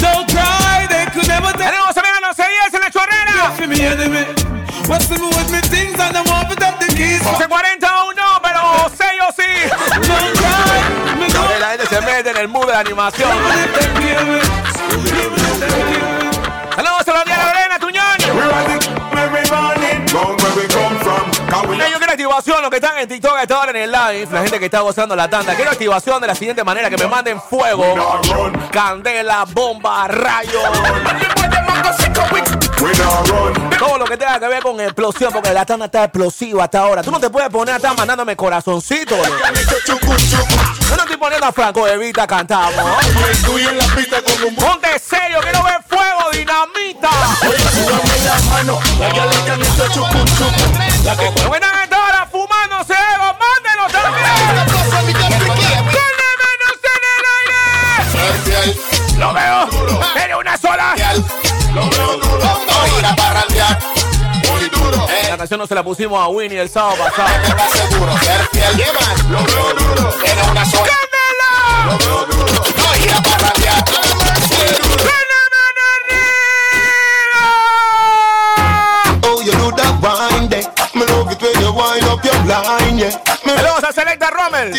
don't 0.00 0.26
cry. 0.30 0.86
They 0.88 1.04
could 1.12 1.28
never 1.28 1.52
take 1.52 1.70
Tenemos 1.70 1.94
también 1.94 2.14
a 2.16 2.20
los 2.28 2.36
seguidores 2.36 2.74
en 2.74 2.80
la 2.80 2.90
chorrera. 2.90 3.52
for 3.56 3.66
me 3.66 3.80
enemy. 3.80 4.24
What's 4.88 5.06
the 5.08 5.14
with 5.18 5.50
me 5.50 5.60
things 5.68 5.98
and 5.98 6.16
I 6.16 6.22
want 6.22 6.48
to 6.50 6.56
take 6.56 6.78
the 6.78 6.86
keys. 6.94 7.22
Gente 12.26 12.30
en 12.30 12.36
el 12.44 12.48
mood 12.48 12.66
de 12.66 12.72
la 12.72 12.80
animación. 12.80 13.30
Saludos 16.74 17.08
a 17.08 17.24
días 17.24 17.38
de 17.38 17.44
Lorena, 17.44 17.78
Tuñón. 17.78 18.18
Yo 21.90 21.98
quiero 21.98 22.12
activación, 22.12 22.62
los 22.62 22.70
que 22.70 22.76
están 22.76 22.98
en 22.98 23.08
TikTok 23.08 23.36
a 23.36 23.42
esta 23.42 23.60
hora 23.60 23.70
en 23.70 23.76
el 23.76 23.92
live, 23.92 24.28
la 24.32 24.42
gente 24.42 24.58
que 24.58 24.64
está 24.66 24.80
gozando 24.80 25.14
la 25.14 25.28
tanda. 25.28 25.54
Quiero 25.54 25.70
activación 25.70 26.20
de 26.20 26.26
la 26.26 26.34
siguiente 26.34 26.64
manera, 26.64 26.90
que 26.90 26.96
me 26.96 27.06
manden 27.06 27.40
fuego, 27.40 27.94
candela, 28.72 29.44
bomba, 29.44 30.08
rayo. 30.08 30.60
Todo 33.78 33.98
lo 33.98 34.04
que 34.04 34.16
tenga 34.16 34.40
que 34.40 34.48
ver 34.48 34.62
con 34.62 34.80
explosión, 34.80 35.32
porque 35.32 35.52
la 35.52 35.64
tanda 35.64 35.86
está 35.86 36.04
explosiva 36.04 36.64
hasta 36.64 36.80
ahora. 36.80 37.02
Tú 37.02 37.10
no 37.10 37.20
te 37.20 37.30
puedes 37.30 37.48
poner 37.50 37.74
a 37.74 37.76
estar 37.76 37.96
mandándome 37.96 38.36
corazoncito. 38.36 39.16
Yo 39.16 40.96
no 40.96 41.02
estoy 41.02 41.16
poniendo 41.16 41.46
a 41.46 41.52
Franco 41.52 41.86
Evita 41.86 42.26
cantamos. 42.26 43.04
En 44.46 44.54
Ponte 44.54 44.98
serio, 44.98 45.38
quiero 45.42 45.62
ver 45.62 45.82
fuego, 45.88 46.30
dinamita. 46.32 47.10
la 48.24 48.40
mano 48.50 48.80
La 48.98 49.08
que 49.10 49.20
le 49.20 49.50
han 49.52 49.62
hecho 49.62 49.88
chucu 49.92 50.18
chucu 50.36 50.70
La 51.04 51.16
que 51.16 51.24
Los 51.24 51.34
que 51.34 51.56
están 51.56 51.76
a 51.76 51.84
esta 51.84 52.04
hora 52.04 52.26
fumando 52.30 52.84
cebo, 52.84 53.36
mándenlo 53.38 53.86
también. 53.92 54.26
Con 55.86 56.10
la 59.18 59.26
Lo 59.26 59.32
veo. 59.32 59.68
Pero 60.14 60.38
una 60.40 60.56
sola. 60.56 60.94
Lo 61.76 61.90
veo 61.90 62.16
duro. 62.16 62.38
No 62.38 62.98
ir 62.98 63.04
a 63.04 63.14
parrandear. 63.14 63.78
Muy 64.50 64.66
duro. 64.70 65.06
La 65.28 65.36
canción 65.36 65.60
no 65.60 65.66
se 65.66 65.74
la 65.74 65.82
pusimos 65.84 66.18
a 66.18 66.28
Winnie 66.28 66.58
el 66.58 66.70
sábado 66.70 66.96
pasado. 66.96 67.28
seguro. 67.70 68.12
Ser 68.18 68.48
fiel. 68.50 68.76
¿Qué 68.78 68.92
más? 68.94 69.24
Lo 69.28 69.44
veo 69.44 69.74
duro. 69.74 70.08
Tiene 70.24 70.42
una 70.50 70.64
sola. 70.64 70.84
¡Cándela! 70.88 71.84
Lo 71.84 71.98
veo 71.98 72.24
duro. 72.24 72.52
No 72.78 73.04
ir 73.04 73.12
a 73.12 73.22
parrandear. 73.22 73.84
Oh, 79.22 79.42
you 79.42 79.52
do 79.52 79.70
that 79.76 80.00
wine 80.00 80.48
there. 80.48 80.75
Me 80.96 81.04
love 81.12 81.30
it 81.30 81.42
when 81.42 81.52
you 81.60 81.72
wind 81.76 82.04
up 82.08 82.24
your 82.24 82.32
line, 82.48 82.96
yeah. 82.96 83.12
Me 83.44 83.52
Saludos 83.52 83.84
a 83.84 83.92
Selecta 83.92 84.30
Rommel. 84.30 84.72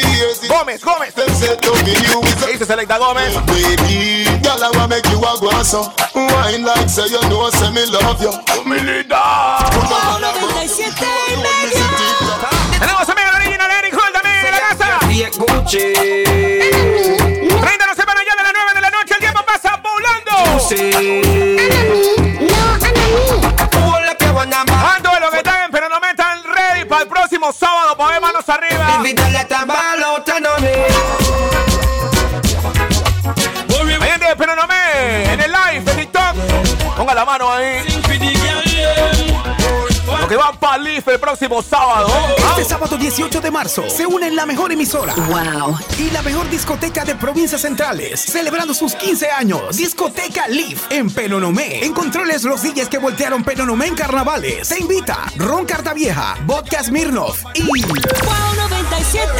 Gómez, 0.49 0.81
Gómez. 0.83 1.13
them 1.13 1.29
say 1.35 1.55
loving 1.61 2.03
you 2.09 2.21
is 2.23 2.33
¿Qué 2.43 2.53
dice 2.53 2.65
Selecta 2.65 2.97
Gómez? 2.97 3.35
Baby, 3.45 4.25
girl, 4.41 4.63
I 4.63 4.71
wanna 4.73 4.87
make 4.87 5.07
you 5.11 5.19
a 5.19 5.37
go 5.39 5.51
so 5.61 5.93
Wine 6.15 6.65
like 6.65 6.89
say 6.89 7.05
you 7.07 7.21
know, 7.29 7.51
say 7.51 7.69
me 7.71 7.85
love 7.85 8.19
you 8.19 8.33
Mi 8.65 8.79
linda. 8.79 9.21
Wow 9.77 10.17
97 10.19 11.05
y 11.05 11.37
medio. 11.37 11.85
Tenemos 12.79 13.07
a 13.07 13.13
Mega 13.13 13.31
Original 13.35 13.71
Eric 13.77 13.93
Hall 13.93 14.11
también 14.11 14.43
en 14.43 14.51
la 14.51 14.59
casa. 14.59 14.99
30 14.99 15.37
no 17.85 17.95
se 17.95 18.05
van 18.05 18.17
allá 18.17 18.33
de 18.37 18.43
las 18.43 18.53
9 18.55 18.73
de 18.73 18.81
la 18.81 18.89
noche. 18.89 19.13
El 19.13 19.19
tiempo 19.19 19.45
pasa 19.45 19.79
volando. 19.83 20.33
Próximo 27.37 27.53
sábado? 27.53 27.95
Poner 27.95 28.21
manos 28.21 28.47
arriba. 28.49 28.99
Hay 28.99 29.05
gente 29.05 29.21
de 29.23 29.45
pero 34.35 34.55
no 34.55 34.67
me 34.67 35.33
en 35.33 35.41
el 35.41 35.51
live 35.51 35.81
de 35.81 35.93
TikTok. 35.93 36.35
Ponga 36.95 37.13
la 37.13 37.25
mano 37.25 37.51
ahí. 37.51 37.96
Que 40.27 40.35
van 40.35 40.57
para 40.57 40.89
IF 40.91 41.07
el 41.07 41.19
próximo 41.19 41.61
sábado. 41.61 42.09
Este 42.49 42.65
sábado 42.65 42.97
18 42.97 43.39
de 43.39 43.49
marzo 43.49 43.89
se 43.89 44.05
unen 44.05 44.35
la 44.35 44.45
mejor 44.45 44.71
emisora 44.73 45.13
Wow. 45.15 45.77
y 45.97 46.09
la 46.11 46.21
mejor 46.21 46.49
discoteca 46.49 47.05
de 47.05 47.15
provincias 47.15 47.61
centrales, 47.61 48.19
celebrando 48.21 48.73
sus 48.73 48.93
15 48.95 49.31
años. 49.31 49.77
Discoteca 49.77 50.47
Leaf 50.49 50.83
en 50.91 51.09
Penonomé. 51.09 51.83
En 51.85 51.93
controles 51.93 52.43
los 52.43 52.61
DJs 52.61 52.89
que 52.89 52.97
voltearon 52.97 53.43
Penonomé 53.45 53.87
en 53.87 53.95
carnavales. 53.95 54.67
Se 54.67 54.79
invita 54.79 55.17
Ron 55.37 55.65
Cartavieja, 55.65 56.35
Vodka 56.45 56.83
Smirnoff 56.83 57.43
y 57.53 57.63
Wow 57.63 57.75
97 58.69 59.31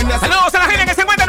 y 0.00 0.04
medio. 0.04 0.18
Saludos 0.18 0.54
a 0.54 0.58
la 0.58 0.64
gente 0.66 0.86
que 0.86 0.94
se 0.94 1.02
encuentra 1.02 1.19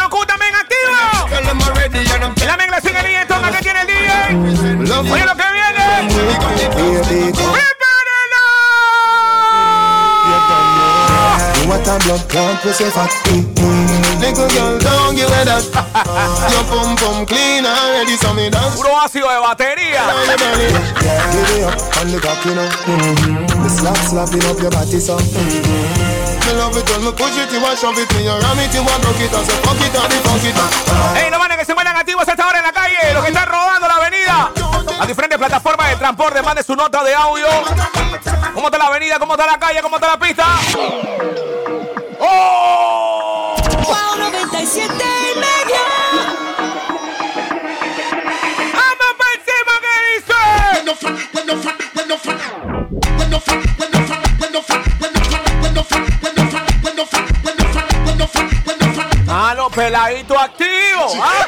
blood 12.62 12.66
clot, 12.66 12.66
we 12.66 12.72
say 12.72 12.90
fat. 12.92 13.12
Little 14.22 14.48
girl, 14.50 14.78
don't 14.78 15.16
give 15.16 15.26
it 15.26 15.46
that 15.50 15.66
Your 16.54 16.64
pum 16.70 16.96
pum 16.96 17.26
clean 17.26 17.66
already, 17.66 18.16
so 18.18 18.34
me 18.34 18.50
dance 18.50 18.78
Puro 18.78 18.94
ácido 19.02 19.28
de 19.30 19.40
batería. 19.42 20.06
Give 21.32 21.58
it 21.58 21.66
up 21.66 21.98
on 21.98 22.12
the 22.12 22.20
cock, 22.22 22.46
you 22.46 22.54
know 22.54 22.70
mm-hmm. 22.86 23.64
Me 23.64 23.70
slap 23.70 23.98
slapping 23.98 24.46
up 24.46 24.60
your 24.62 24.70
body, 24.70 25.00
so 25.00 25.18
mm-hmm. 25.18 26.46
Me 26.46 26.52
love 26.58 26.78
it 26.78 26.86
when 26.90 27.02
me 27.06 27.12
push 27.12 27.38
it, 27.38 27.50
you 27.52 27.62
want 27.62 27.78
shove 27.80 27.98
it 27.98 28.10
Me 28.14 28.26
you 28.26 28.36
ram 28.38 28.60
it, 28.62 28.74
you 28.74 28.86
want 28.86 29.02
broke 29.02 29.22
it, 29.22 29.34
and 29.34 29.46
say 29.46 29.58
fuck 29.66 29.82
it, 29.82 29.94
and 29.98 30.12
the 30.12 30.18
fuck 30.22 30.46
it. 30.46 30.58
Ey, 31.18 31.30
no 31.32 31.40
van 31.40 31.58
que 31.58 31.66
se 31.66 31.72
encuentran 31.72 31.98
activos 31.98 32.28
a 32.28 32.32
esta 32.32 32.48
hora 32.48 32.60
en 32.60 32.66
la 32.66 32.74
calle. 32.74 32.98
Los 33.14 33.24
que 33.24 33.32
están 33.32 33.48
rodando 33.50 33.88
la 33.88 33.96
avenida. 33.96 34.52
Las 35.00 35.08
diferentes 35.08 35.38
plataformas 35.38 35.90
de 35.90 35.96
transporte. 35.98 36.42
Mande 36.42 36.64
su 36.64 36.76
nota 36.76 37.04
de 37.04 37.14
audio. 37.16 37.48
¿Cómo 38.54 38.68
está 38.68 38.78
la 38.78 38.88
avenida? 38.88 39.18
¿Cómo 39.20 39.34
está 39.34 39.46
la 39.48 39.58
calle? 39.58 39.82
¿Cómo 39.82 39.96
está 39.98 40.08
la 40.08 40.20
pista? 40.20 40.46
¡Oh! 42.24 43.56
Wow 43.84 44.18
97 44.18 44.94
y 44.94 45.40
medio. 45.40 45.82
¡Vamos 48.74 49.12
para 49.18 49.34
encima 49.34 49.74
que 49.82 49.94
dice! 50.16 50.38
Ah, 59.28 59.54
los 59.56 59.74
peladitos 59.74 60.38
activos. 60.38 61.16
¿ah? 61.20 61.46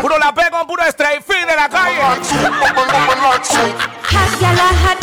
Puro 0.00 0.18
la 0.18 0.34
P 0.34 0.42
con 0.50 0.66
puro 0.66 0.82
straight 0.86 1.22
fit 1.22 1.46
de 1.46 1.56
la 1.56 1.68
calle. 1.68 2.00
Hot 3.46 4.40
gal, 4.40 4.56
a 4.56 4.68
hot 4.82 5.00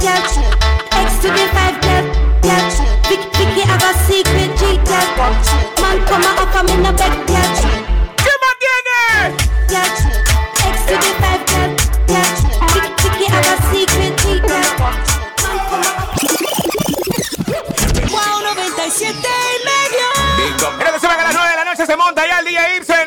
gal, 0.00 0.81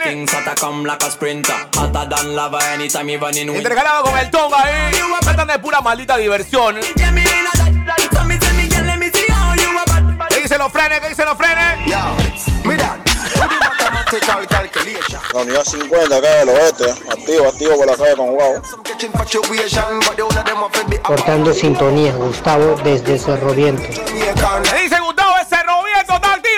Hotter 0.05 0.53
come 0.59 0.85
like 0.85 1.03
a 1.03 1.09
sprinter. 1.09 1.51
Hotter 1.75 2.07
than 2.07 2.35
lava 2.35 2.59
anytime 2.73 3.09
you 3.09 3.17
run 3.17 3.35
in 3.35 3.49
with. 3.49 3.57
Intercalado 3.57 4.03
con 4.03 4.15
el 4.19 4.29
tonga 4.29 4.61
ahí. 4.61 4.93
Tratan 5.21 5.47
de 5.47 5.57
pura 5.57 5.81
maldita 5.81 6.15
diversión. 6.17 6.75
¿Qué 10.29 10.41
dicen 10.41 10.59
los 10.59 10.71
frenes? 10.71 10.99
¿Qué 10.99 11.09
dicen 11.09 11.25
los 11.25 11.37
frenes? 11.37 11.89
Mira, 12.65 12.99
La 15.33 15.41
unidad 15.41 15.63
50 15.63 16.15
acá 16.15 16.29
del 16.35 16.49
oeste, 16.49 16.91
activo, 17.09 17.47
activo 17.47 17.75
por 17.77 17.87
la 17.87 17.97
calle 17.97 18.15
con 18.15 18.31
guau. 18.35 18.61
Cortando 21.01 21.51
sintonía, 21.53 22.13
Gustavo 22.13 22.75
desde 22.83 23.17
Cerro 23.17 23.53
Viento. 23.53 23.83
¿Qué 24.05 24.33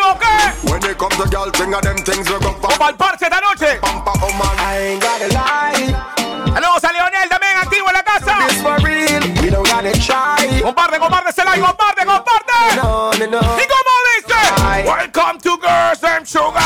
está 0.07 0.13
activo? 0.13 0.19
¿Qué? 0.19 0.69
When 0.71 0.83
it 0.83 0.97
comes 0.97 1.15
to 1.17 1.29
girl, 1.29 1.51
thing 1.51 1.73
of 1.73 1.81
them 1.81 1.97
things 1.97 2.29
we 2.29 2.39
go 2.39 2.51
for 2.53 2.69
Vamos 2.69 2.87
al 2.87 2.95
parche 2.95 3.25
esta 3.25 3.41
noche. 3.41 3.79
Pampa, 3.81 4.13
oh 4.21 4.31
man, 4.33 4.57
I 4.59 4.77
ain't 4.77 5.01
gotta 5.01 5.27
lie 5.27 5.95
Saludos 6.53 6.83
a 6.83 6.91
Leonel 6.91 7.29
también 7.29 7.57
activo 7.57 7.87
en 7.87 7.93
la 7.93 8.03
casa. 8.03 8.37
This 8.47 8.61
for 8.61 8.77
real, 8.79 9.21
we 9.41 9.49
don't 9.49 9.67
gotta 9.67 9.91
try 9.99 10.61
Comparte, 10.61 10.99
comparte 10.99 11.29
ese 11.29 11.43
like, 11.45 11.61
comparte, 11.61 12.05
comparte. 12.05 12.75
No, 12.75 13.11
no, 13.11 13.27
no 13.27 13.39
¿Y 13.39 13.67
cómo 13.67 13.91
dice? 14.15 14.35
Welcome 14.85 15.39
to 15.41 15.57
Girls 15.57 16.03
and 16.03 16.25
Sugar. 16.25 16.61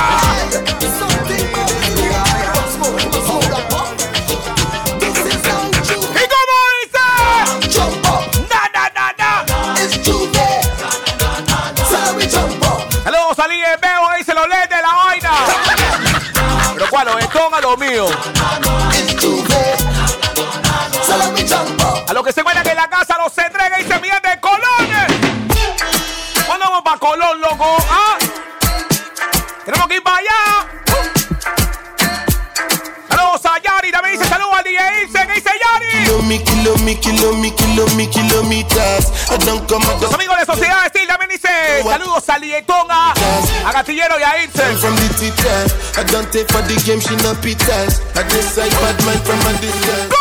For 46.32 46.64
the 46.64 46.80
game, 46.88 47.04
she 47.04 47.12
no 47.28 47.36
pitas 47.44 48.00
I 48.16 48.24
decide 48.24 48.72
bad 48.80 48.96
man 49.04 49.20
from 49.28 49.36
a 49.44 49.52
distance 49.60 50.16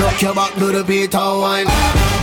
Knock 0.00 0.22
your 0.22 0.34
back, 0.34 0.54
do 0.56 0.72
the 0.72 0.82
Peter 0.84 1.18
wine. 1.18 1.66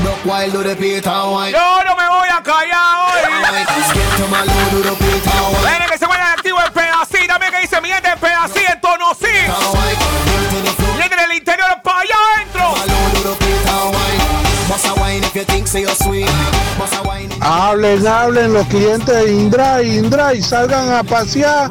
Knock 0.03 0.25
wild, 0.25 0.53
do 0.53 0.63
the 0.63 0.75
Peter 0.75 1.09
wine. 1.09 1.53
Yo 1.53 1.81
no 1.85 1.95
me 1.95 2.07
voy 2.09 2.27
a 2.29 2.41
callar 2.41 3.13
hoy. 3.13 3.21
Viene 5.61 5.85
que 5.85 5.97
se 5.97 6.05
vaya 6.07 6.33
activo 6.33 6.59
en 6.65 6.73
Pedací, 6.73 7.27
también 7.27 7.51
que 7.51 7.61
dice 7.61 7.79
mi 7.79 7.89
gente. 7.89 8.09
Viene 10.97 11.15
del 11.15 11.37
interior 11.37 11.81
para 11.83 11.99
allá 11.99 12.15
adentro. 12.35 12.73
Bust 14.67 14.85
a 14.85 14.93
wine 14.95 15.23
if 15.23 15.35
you 15.35 15.43
think 15.43 15.67
you're 15.73 15.93
sweet. 15.95 16.60
Hablen, 17.41 18.05
hablen 18.07 18.53
los 18.53 18.65
clientes 18.67 19.13
de 19.13 19.33
Indra, 19.33 19.81
Indra 19.83 20.33
y 20.33 20.41
salgan 20.41 20.93
a 20.93 21.03
pasear, 21.03 21.69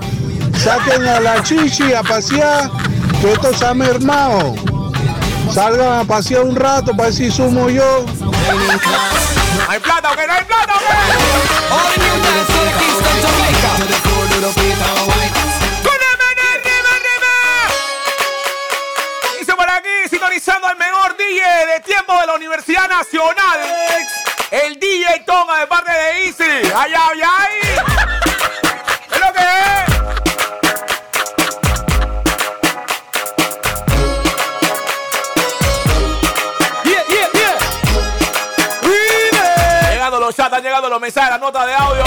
saquen 0.58 1.06
a 1.06 1.20
la 1.20 1.42
chichi 1.42 1.94
a 1.94 2.02
pasear, 2.02 2.70
que 3.20 3.32
esto 3.32 3.54
se 3.54 3.66
ha 3.66 3.74
mermado. 3.74 4.54
Salgan 5.52 6.00
a 6.00 6.04
pasear 6.04 6.42
un 6.42 6.54
rato 6.54 6.92
para 6.92 7.04
ver 7.04 7.14
si 7.14 7.30
sumo 7.30 7.68
yo. 7.68 8.04
¿Hay 9.68 9.78
plata 9.80 10.12
o 10.12 10.16
qué? 10.16 10.26
¿No 10.26 10.32
hay 10.32 10.44
plata 10.44 10.74
o 10.74 10.78
qué? 10.78 10.86
Dice 19.38 19.54
por 19.54 19.70
aquí, 19.70 19.88
sintonizando 20.08 20.66
al 20.66 20.76
mejor 20.76 21.16
DJ 21.16 21.42
de 21.74 21.80
tiempo 21.80 22.18
de 22.20 22.26
la 22.26 22.34
Universidad 22.34 22.88
Nacional. 22.88 23.58
DJ 25.00 25.24
Tonga 25.24 25.60
de 25.60 25.66
parte 25.66 25.90
de. 25.92 26.72
¡Ay, 26.76 26.92
ay, 26.94 27.20
ay! 27.22 27.99
Los 40.90 41.00
mensajes, 41.00 41.30
las 41.30 41.40
notas 41.40 41.66
de 41.66 41.74
audio. 41.74 42.04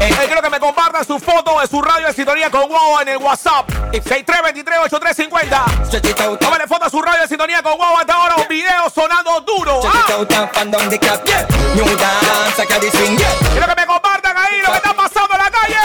Eh, 0.00 0.14
quiero 0.26 0.40
que 0.40 0.50
me 0.50 0.58
compartan 0.58 1.04
su 1.04 1.18
foto 1.18 1.60
de 1.60 1.66
su 1.66 1.82
radio 1.82 2.06
de 2.06 2.14
sintonía 2.14 2.50
con 2.50 2.66
Wow 2.68 3.00
en 3.02 3.08
el 3.08 3.18
WhatsApp. 3.18 3.68
6323-8350. 3.92 6.38
Tómale 6.38 6.66
foto 6.66 6.86
a 6.86 6.90
su 6.90 7.02
radio 7.02 7.20
de 7.22 7.28
sintonía 7.28 7.62
con 7.62 7.76
Wow 7.76 7.98
hasta 7.98 8.14
ahora. 8.14 8.36
Un 8.36 8.48
video 8.48 8.88
sonando 8.88 9.40
duro. 9.42 9.80
Ah. 9.84 10.04
Quiero 13.52 13.66
que 13.66 13.74
me 13.76 13.86
compartan 13.86 14.34
ahí 14.36 14.60
lo 14.64 14.70
que 14.70 14.76
está 14.76 14.94
pasando 14.94 15.34
en 15.34 15.44
la 15.44 15.50
calle. 15.50 15.76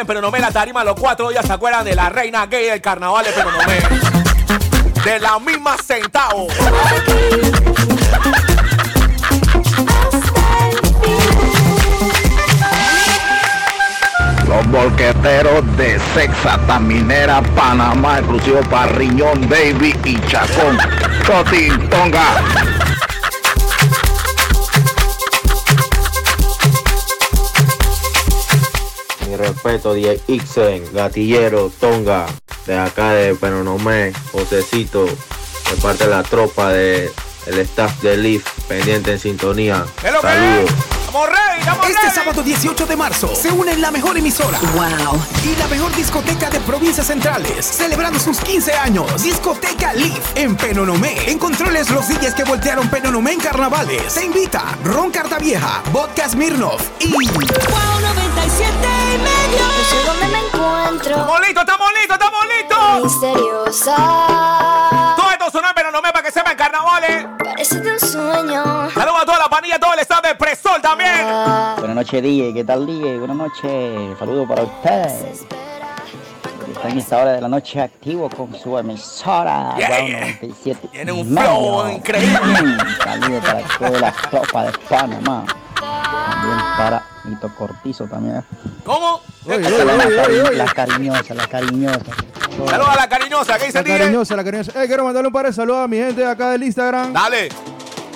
En 0.00 0.06
Penonome 0.06 0.38
la 0.40 0.50
tarima 0.50 0.82
los 0.82 0.94
cuatro 0.94 1.28
días 1.28 1.44
se 1.44 1.52
acuerdan 1.52 1.84
de 1.84 1.94
la 1.94 2.08
reina 2.08 2.46
gay 2.46 2.70
del 2.70 2.80
carnaval 2.80 3.24
de 3.24 3.32
Penonome. 3.32 3.78
De 5.04 5.20
la 5.20 5.38
misma 5.38 5.76
centavo. 5.76 6.48
Los 14.48 14.66
bolqueteros 14.68 15.76
de 15.76 16.00
Sexa, 16.14 16.58
Taminera, 16.66 17.42
Panamá, 17.54 18.18
exclusivo 18.18 18.60
para 18.70 18.92
Riñón, 18.92 19.48
Baby 19.48 19.94
y 20.04 20.18
Chacón. 20.26 20.78
Cotín, 21.26 21.88
Tonga. 21.88 22.59
Respeto, 29.62 29.94
10 29.94 30.22
Ixen, 30.28 30.92
gatillero, 30.94 31.70
Tonga, 31.80 32.26
de 32.66 32.78
acá 32.78 33.12
de 33.12 33.34
Penonomé, 33.34 34.12
Josecito, 34.32 35.04
de 35.04 35.76
parte 35.82 36.04
de 36.04 36.10
la 36.10 36.22
tropa 36.22 36.70
de 36.70 37.10
el 37.46 37.58
staff 37.60 38.00
de 38.00 38.16
Leaf, 38.16 38.44
pendiente 38.68 39.12
en 39.12 39.18
sintonía. 39.18 39.84
Saludos. 40.22 40.70
Este 41.88 42.10
sábado 42.14 42.42
18 42.42 42.86
de 42.86 42.96
marzo 42.96 43.34
se 43.34 43.50
une 43.50 43.76
la 43.76 43.90
mejor 43.90 44.16
emisora. 44.16 44.58
Wow. 44.74 45.20
Y 45.44 45.56
la 45.56 45.66
mejor 45.66 45.94
discoteca 45.96 46.48
de 46.48 46.60
provincias 46.60 47.08
centrales, 47.08 47.66
celebrando 47.66 48.18
sus 48.18 48.38
15 48.38 48.72
años. 48.74 49.22
Discoteca 49.22 49.92
Leaf 49.92 50.36
en 50.36 50.56
Penonomé. 50.56 51.16
En 51.26 51.38
controles 51.38 51.90
los 51.90 52.08
DJs 52.08 52.34
que 52.34 52.44
voltearon 52.44 52.88
Penonomé 52.88 53.32
en 53.32 53.40
carnavales. 53.40 54.12
Se 54.12 54.24
invita 54.24 54.78
Ron 54.84 55.10
Cartavieja, 55.10 55.82
Vodka 55.92 56.28
Smirnoff 56.28 56.82
y 57.00 57.10
Wow 57.12 57.20
97 57.26 58.72
y 58.72 58.84
medio. 58.86 58.99
No 59.58 59.84
sé 59.84 59.96
dónde 60.06 60.26
me 60.28 60.38
encuentro. 60.46 61.10
¡Estamos 61.10 61.40
listos, 61.40 61.62
estamos 61.64 61.88
listos, 61.94 62.18
estamos 62.18 62.40
listos! 62.46 63.04
Misteriosa. 63.04 63.96
Todo 65.16 65.30
esto 65.32 65.50
sonó 65.50 65.68
en 65.68 65.74
Penonome 65.74 66.12
para 66.12 66.22
que 66.24 66.30
sepan 66.30 66.56
carnavales. 66.56 67.26
Parece 67.42 67.80
de 67.80 67.92
un 67.92 68.00
sueño. 68.00 68.90
Saludos 68.90 69.22
a 69.22 69.24
toda 69.26 69.38
la 69.38 69.48
panilla, 69.48 69.78
todo 69.78 69.94
el 69.94 70.00
staff 70.00 70.22
de 70.22 70.34
Presol 70.34 70.80
también. 70.80 71.26
Buenas 71.78 71.96
noches, 71.96 72.22
DJ. 72.22 72.54
¿Qué 72.54 72.64
tal, 72.64 72.86
DJ? 72.86 73.18
Buenas 73.18 73.36
noches. 73.36 74.18
Saludos 74.18 74.48
para 74.48 74.62
ustedes. 74.62 75.46
Está 76.72 76.88
en 76.88 76.98
esta 76.98 77.18
hora 77.18 77.32
de 77.32 77.40
la 77.42 77.48
noche 77.48 77.80
activo 77.80 78.30
con 78.30 78.54
su 78.58 78.78
emisora. 78.78 79.74
Yeah, 79.76 79.88
yeah. 80.06 80.20
97 80.20 80.88
Tiene 80.92 81.12
un 81.12 81.26
flow 81.26 81.88
increíble. 81.90 82.38
Saludos 83.02 83.44
para 83.44 83.60
toda 83.78 84.00
la 84.00 84.12
tropa 84.12 84.62
de 84.64 84.72
Panamá. 84.88 85.44
También 85.80 86.58
para 86.76 87.02
Mito 87.24 87.50
Cortizo 87.56 88.04
también. 88.04 88.42
¿Cómo? 88.84 89.20
Las 89.46 89.58
cari- 89.58 90.56
Las 90.56 90.74
cariñosas, 90.74 91.36
las 91.36 91.48
cariñosas. 91.48 92.02
Saludos 92.68 92.88
a 92.90 92.96
la 92.96 93.08
cariñosa, 93.08 93.58
¿qué 93.58 93.66
dice 93.66 93.78
La 93.82 93.84
cariñosa, 93.98 94.36
la 94.36 94.44
cariñosa. 94.44 94.82
Eh, 94.82 94.86
quiero 94.86 95.04
mandarle 95.04 95.28
un 95.28 95.32
par 95.32 95.46
de 95.46 95.52
saludos 95.52 95.84
a 95.84 95.88
mi 95.88 95.96
gente 95.96 96.24
acá 96.26 96.50
del 96.50 96.62
Instagram. 96.62 97.12
Dale. 97.12 97.48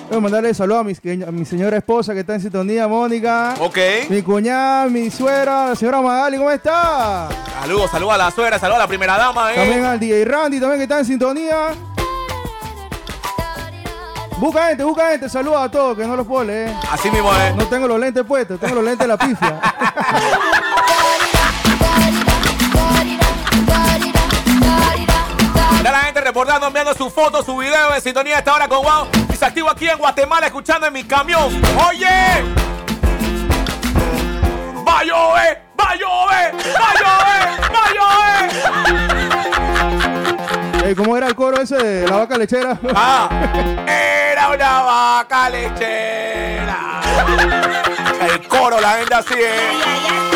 Quiero 0.09 0.21
mandarle 0.21 0.53
saludos 0.53 0.81
a 0.81 0.85
mi, 0.85 1.23
a 1.23 1.31
mi 1.31 1.45
señora 1.47 1.79
esposa 1.79 2.13
que 2.13 2.21
está 2.21 2.35
en 2.35 2.41
sintonía, 2.43 2.87
Mónica. 2.87 3.55
Ok. 3.61 3.79
Mi 4.11 4.21
cuñada, 4.23 4.87
mi 4.87 5.11
suegra, 5.11 5.69
la 5.71 5.75
señora 5.75 6.03
Magali, 6.03 6.37
¿cómo 6.37 6.51
está? 6.51 7.29
Saludos, 7.63 7.91
saludos 7.91 8.15
a 8.15 8.19
la 8.19 8.31
suegra, 8.31 8.59
saludos 8.59 8.81
a 8.81 8.83
la 8.83 8.89
primera 8.89 9.17
dama, 9.17 9.53
eh. 9.53 9.57
También 9.57 9.85
al 9.85 9.99
DJ 9.99 10.25
Randy, 10.27 10.61
también 10.61 10.79
que 10.81 10.83
está 10.83 10.99
en 10.99 11.05
sintonía. 11.07 11.69
Busca 14.39 14.67
gente, 14.69 14.85
busca 14.85 15.11
gente, 15.11 15.29
saludos 15.29 15.63
a 15.63 15.71
todos, 15.71 15.97
que 15.97 16.05
no 16.07 16.17
los 16.17 16.27
puedo 16.27 16.45
leer. 16.45 16.75
Así 16.91 17.11
mismo 17.11 17.33
es. 17.35 17.55
No 17.55 17.67
tengo 17.67 17.87
los 17.87 17.99
lentes 17.99 18.25
puestos, 18.25 18.59
tengo 18.59 18.77
los 18.77 18.85
lentes 18.85 19.01
de 19.01 19.09
la 19.09 19.17
pifia. 19.17 19.61
Ya 25.83 25.93
la 25.93 26.01
gente 26.01 26.21
reportando, 26.21 26.67
enviando 26.67 26.95
su 26.95 27.11
foto, 27.11 27.43
su 27.43 27.57
video 27.59 27.93
de 27.93 28.01
sintonía 28.01 28.39
esta 28.39 28.55
hora 28.55 28.69
con 28.69 28.83
Wow. 28.83 29.09
Y 29.33 29.37
se 29.37 29.45
activo 29.45 29.71
aquí 29.71 29.89
en 29.89 29.99
Guatemala 29.99 30.47
escuchando 30.47 30.87
en 30.87 30.93
mi 30.93 31.05
camión. 31.05 31.63
¡Oye! 31.89 32.43
¡Va 34.87 35.01
a 35.01 35.05
llover! 35.05 35.63
¡Va 35.79 35.91
a 35.91 35.95
llover! 35.95 36.55
¡Va 36.75 36.91
a 36.91 36.95
llover! 36.95 37.44
¿Cómo 40.93 41.17
era 41.17 41.29
el 41.29 41.35
coro 41.35 41.61
ese 41.63 41.77
de 41.77 42.07
la 42.07 42.17
vaca 42.19 42.37
lechera? 42.37 42.79
Ah, 42.95 43.29
era 43.87 44.49
una 44.51 44.83
vaca 44.83 45.49
lechera. 45.49 47.01
El 48.31 48.49
coro, 48.49 48.81
la 48.81 48.93
gente 48.99 49.15
así, 49.15 49.35
eh. 49.35 50.34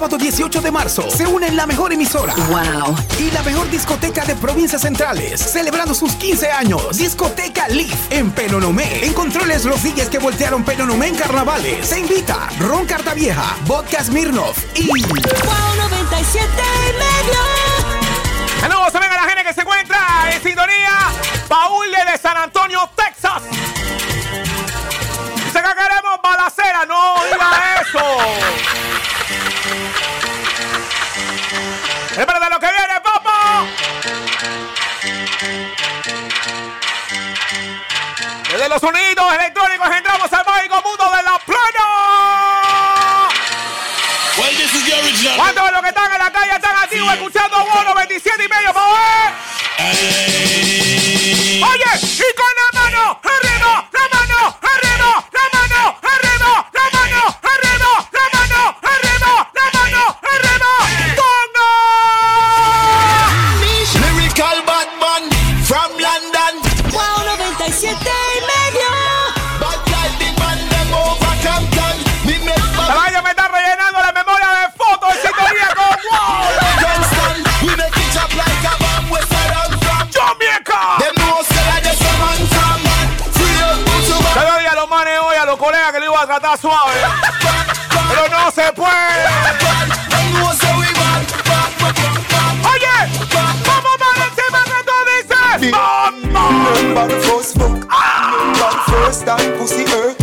Sábado 0.00 0.16
18 0.16 0.62
de 0.62 0.70
marzo 0.70 1.10
se 1.10 1.26
une 1.26 1.50
la 1.50 1.66
mejor 1.66 1.92
emisora. 1.92 2.32
Wow. 2.34 2.96
Y 3.18 3.30
la 3.32 3.42
mejor 3.42 3.68
discoteca 3.68 4.24
de 4.24 4.34
provincias 4.34 4.80
centrales, 4.80 5.38
celebrando 5.38 5.92
sus 5.92 6.14
15 6.14 6.50
años. 6.50 6.96
Discoteca 6.96 7.68
Leaf 7.68 8.10
en 8.10 8.30
Penonomé. 8.30 9.04
En 9.04 9.12
controles 9.12 9.66
los 9.66 9.82
DJs 9.82 10.08
que 10.08 10.18
voltearon 10.18 10.64
Penonomé 10.64 11.08
en 11.08 11.16
carnavales. 11.16 11.86
Se 11.86 12.00
invita 12.00 12.48
Ron 12.60 12.86
Cartavieja, 12.86 13.54
Vodka 13.66 14.02
Smirnoff 14.02 14.64
y 14.74 14.88
Wow 14.88 15.76
97 15.90 16.46
y 16.46 16.92
medio. 16.94 17.40
Saludos 18.58 18.92
también 18.92 19.12
a 19.12 19.16
la 19.16 19.28
gente 19.28 19.44
que 19.44 19.52
se 19.52 19.60
encuentra 19.60 19.98
en 20.32 20.42
sintonía. 20.42 20.96
Paul 21.46 21.90
de 21.90 22.16
San 22.16 22.38
Antonio, 22.38 22.88
Texas. 22.96 23.42
Dice 25.36 25.60
que 25.60 25.74
queremos 25.74 26.20
balacera, 26.22 26.86
no 26.86 27.16
diga 27.30 27.82
eso. 27.82 29.10
¡Espera 32.20 32.38
de 32.38 32.50
lo 32.50 32.60
que 32.60 32.66
viene, 32.66 33.00
papá! 33.02 33.64
Desde 38.46 38.68
los 38.68 38.78
sonidos 38.78 39.32
electrónicos 39.32 39.90
entramos 39.90 40.30
al 40.30 40.44
mágico 40.44 40.82
mundo 40.82 41.16
de 41.16 41.22
la 41.22 41.38
plana. 41.38 43.28
Well, 44.36 44.54
this 44.54 44.74
is 44.74 44.84
the 44.84 44.94
original. 45.00 45.36
¿Cuántos 45.38 45.64
de 45.64 45.72
los 45.72 45.80
que 45.80 45.88
están 45.88 46.12
en 46.12 46.18
la 46.18 46.30
calle 46.30 46.52
están 46.56 46.76
activos 46.76 47.10
escuchando 47.14 47.64
Bono 47.64 47.94
27 47.94 48.44
y 48.44 48.48
medio, 48.48 48.74
pa' 48.74 48.84
ver? 48.92 49.32
Oye, 51.72 51.90
y 52.02 52.34
con 52.36 52.52
la 52.60 52.80
mano 52.82 53.20
arriba, 53.24 53.88
la 53.92 54.08
mano 54.18 54.58
arriba. 54.60 54.89
A 86.20 86.26
tratar 86.26 86.58
suave. 86.58 86.92
Pero 88.08 88.28
no 88.28 88.50
se 88.50 88.72
puede. 88.72 88.90
Them 90.10 90.32
know 90.34 90.52
say 90.52 90.76
we 90.76 90.86
bad. 90.92 91.24
Oye, 92.70 92.96
vamos 93.66 93.96
para 93.98 94.24
encima 94.26 94.60
que 94.64 94.78
tú 94.84 94.96
dices. 95.08 95.72
¡Vamos! 95.72 96.78
Remember 96.78 97.08
the 97.08 97.20
first 97.20 97.58
book 97.58 97.72
Remember 97.72 98.70
the 98.70 98.92
first 98.92 99.24
time 99.24 99.52
pussy 99.58 99.84
hurt 99.84 100.19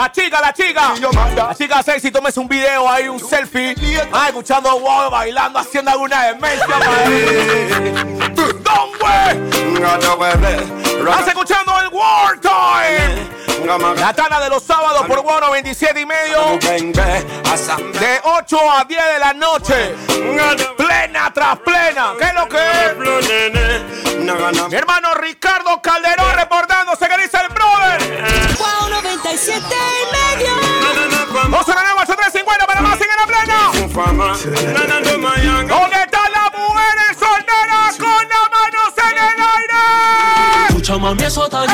La 0.00 0.10
chica, 0.10 0.40
la 0.40 0.50
chica. 0.50 0.94
La 1.36 1.54
chica 1.54 1.82
sexy, 1.82 2.10
tómese 2.10 2.40
un 2.40 2.48
video 2.48 2.88
ahí, 2.88 3.06
un 3.06 3.20
selfie. 3.20 3.74
Ah, 4.10 4.28
escuchando 4.28 4.80
Wow, 4.80 5.10
bailando, 5.10 5.58
haciendo 5.58 5.90
alguna 5.90 6.24
demencia. 6.24 6.64
¡Don 8.64 8.92
Estás 11.06 11.28
escuchando 11.28 11.78
el 11.82 11.88
War 11.92 12.40
Time. 12.40 13.28
La 14.00 14.14
tana 14.14 14.40
de 14.40 14.48
los 14.48 14.62
sábados 14.62 15.04
por 15.06 15.22
Bono 15.22 15.50
27 15.50 16.00
y 16.00 16.06
medio. 16.06 16.58
De 18.00 18.20
8 18.24 18.70
a 18.70 18.84
10 18.84 19.04
de 19.04 19.18
la 19.18 19.34
noche. 19.34 19.94
Plena 20.78 21.30
tras 21.34 21.58
plena. 21.58 22.14
¿Qué 22.18 22.24
es 22.24 22.34
lo 22.34 22.48
que 22.48 22.56
es? 22.56 22.96
Mi 24.70 24.76
hermano 24.76 25.12
Ricardo 25.14 25.82
Calderón 25.82 26.32
reportándose 26.36 27.08
97 29.40 29.64
y 29.64 30.04
medio. 30.36 30.52
No 31.48 31.62
se 31.64 31.72
ganamos 31.72 32.02
8350 32.02 32.66
para 32.66 32.80
más 32.82 33.00
en 33.00 33.06
la 33.08 33.26
plena. 33.26 33.70
¿Dónde 35.66 35.96
están 36.02 36.32
las 36.32 36.52
mujeres 36.52 37.16
solteras 37.18 37.96
con 37.96 38.28
las 38.28 38.50
manos 38.50 38.92
en 38.98 39.16
el 39.16 39.40
aire? 39.40 39.80
Escucha 40.68 40.98
mami 40.98 41.22
eso 41.22 41.44
está 41.44 41.64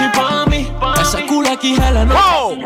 yo 0.00 0.10
pa' 0.12 0.46
mí 0.46 0.72
Ese 1.00 1.26
culo 1.26 1.50
aquí 1.52 1.74
es 1.74 1.78
la 1.78 2.04
Wow. 2.04 2.56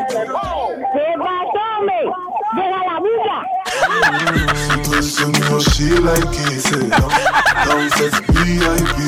Enseño 4.97 5.59
she 5.59 5.89
like 6.01 6.37
it 6.39 6.67
Entonces 6.73 8.13
VIP 8.29 8.99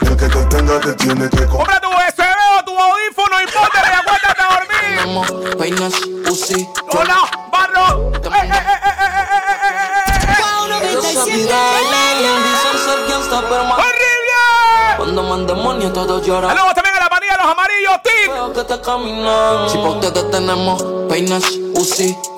El 0.00 0.16
que 0.16 0.28
te 0.28 0.44
tenga 0.46 0.80
te 0.80 0.94
tiene 0.94 1.28
que 1.28 1.44
comer 1.46 1.78
un 2.78 2.84
audífono 2.92 3.42
y 3.42 3.46
ponte 3.46 3.78
y 3.78 4.26
a 4.26 4.48
dormir. 4.54 5.00
Hola, 6.90 7.28
barro. 7.50 8.10
Eh, 8.14 8.20
eh, 8.24 8.52
eh, 8.52 8.88
¡Horrible! 13.74 14.96
Cuando 14.96 15.22
mandemonio 15.22 15.92
todos 15.92 16.24
lloran. 16.26 16.50
Los 17.36 17.46
amarillos, 17.46 18.02
Team. 18.02 18.32
Si 19.68 19.76
ustedes 19.78 20.30
tenemos 20.30 20.82
Peinas, 21.08 21.44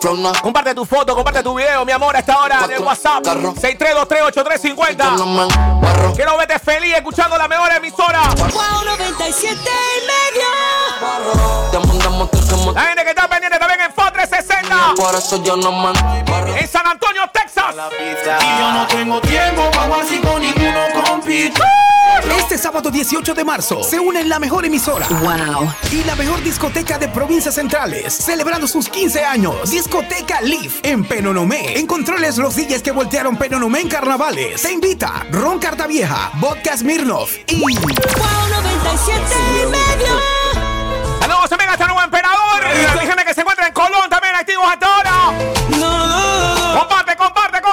flona 0.00 0.32
Comparte 0.42 0.74
tu 0.74 0.84
foto, 0.84 1.14
comparte 1.14 1.42
tu 1.42 1.54
video, 1.54 1.84
mi 1.84 1.92
amor, 1.92 2.16
a 2.16 2.18
esta 2.18 2.38
hora 2.38 2.66
de 2.66 2.78
WhatsApp. 2.78 3.24
63238350. 3.24 6.14
Quiero 6.14 6.36
verte 6.36 6.58
feliz 6.58 6.94
escuchando 6.96 7.38
la 7.38 7.48
mejor 7.48 7.70
emisora. 7.72 8.20
Wow 8.36 8.84
97 8.84 9.56
y 9.56 9.58
medio. 10.06 10.46
La 12.74 12.82
gente 12.82 13.02
que 13.04 13.10
está 13.10 13.28
pendiente 13.28 13.58
también 13.58 13.80
en 13.80 13.92
FO 13.92 14.10
360. 14.12 14.94
Por 14.96 15.14
eso 15.14 15.42
yo 15.42 15.56
no 15.56 15.72
man 15.72 15.94
En 16.56 16.68
San 16.68 16.86
Antonio, 16.86 17.22
Texas. 17.32 17.74
Y 18.00 18.58
yo 18.58 18.72
no 18.72 18.86
tengo 18.86 19.20
tiempo 19.20 19.70
para 19.70 19.96
así 19.96 20.18
con 20.20 20.40
ninguno 20.40 20.80
compite 21.06 21.60
Este 22.36 22.58
sábado 22.58 22.90
18 22.90 23.34
de 23.34 23.44
marzo 23.44 23.82
se 23.82 23.98
unen 24.00 24.28
la 24.28 24.38
mejor 24.38 24.64
emisora 24.64 25.06
Wow. 25.08 25.72
y 25.90 26.04
la 26.04 26.14
mejor 26.16 26.42
discoteca 26.42 26.98
de 26.98 27.08
provincias 27.08 27.54
centrales, 27.54 28.14
celebrando 28.14 28.66
sus 28.66 28.88
15 28.88 29.24
años. 29.24 29.70
Discoteca 29.70 30.40
Leaf 30.40 30.80
en 30.82 31.04
Penonomé. 31.04 31.78
En 31.78 31.86
controles 31.86 32.38
los 32.38 32.56
DJs 32.56 32.82
que 32.82 32.90
voltearon 32.92 33.36
Penonomé 33.36 33.80
en 33.80 33.88
carnavales. 33.88 34.60
Se 34.60 34.72
invita 34.72 35.26
Ron 35.30 35.58
Cartavieja, 35.58 36.30
Vodka 36.34 36.76
Smirnoff 36.76 37.36
y 37.46 37.60
Wow 37.60 37.70
97 38.50 39.22
y 39.54 39.66
medio. 39.66 40.20
Saludos 41.20 41.48
también 41.50 41.70
a 41.70 41.72
este 41.74 41.84
nuevo 41.86 42.02
emperador. 42.02 42.62
Gente 43.00 43.24
que 43.24 43.34
se 43.34 43.40
encuentra 43.40 43.66
en 43.66 43.72
Colón 43.72 44.08
también 44.10 44.34
activos 44.34 44.66
hasta 44.70 44.86
ahora. 44.86 45.10
Comparte, 46.78 47.16
comparte, 47.16 47.60
comparte. 47.60 47.69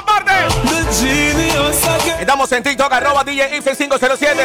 Estamos 2.19 2.51
en 2.51 2.63
TikTok, 2.63 2.91
arroba 2.91 3.23
DJ 3.23 3.57
Ibsen 3.57 3.75
507. 3.75 4.43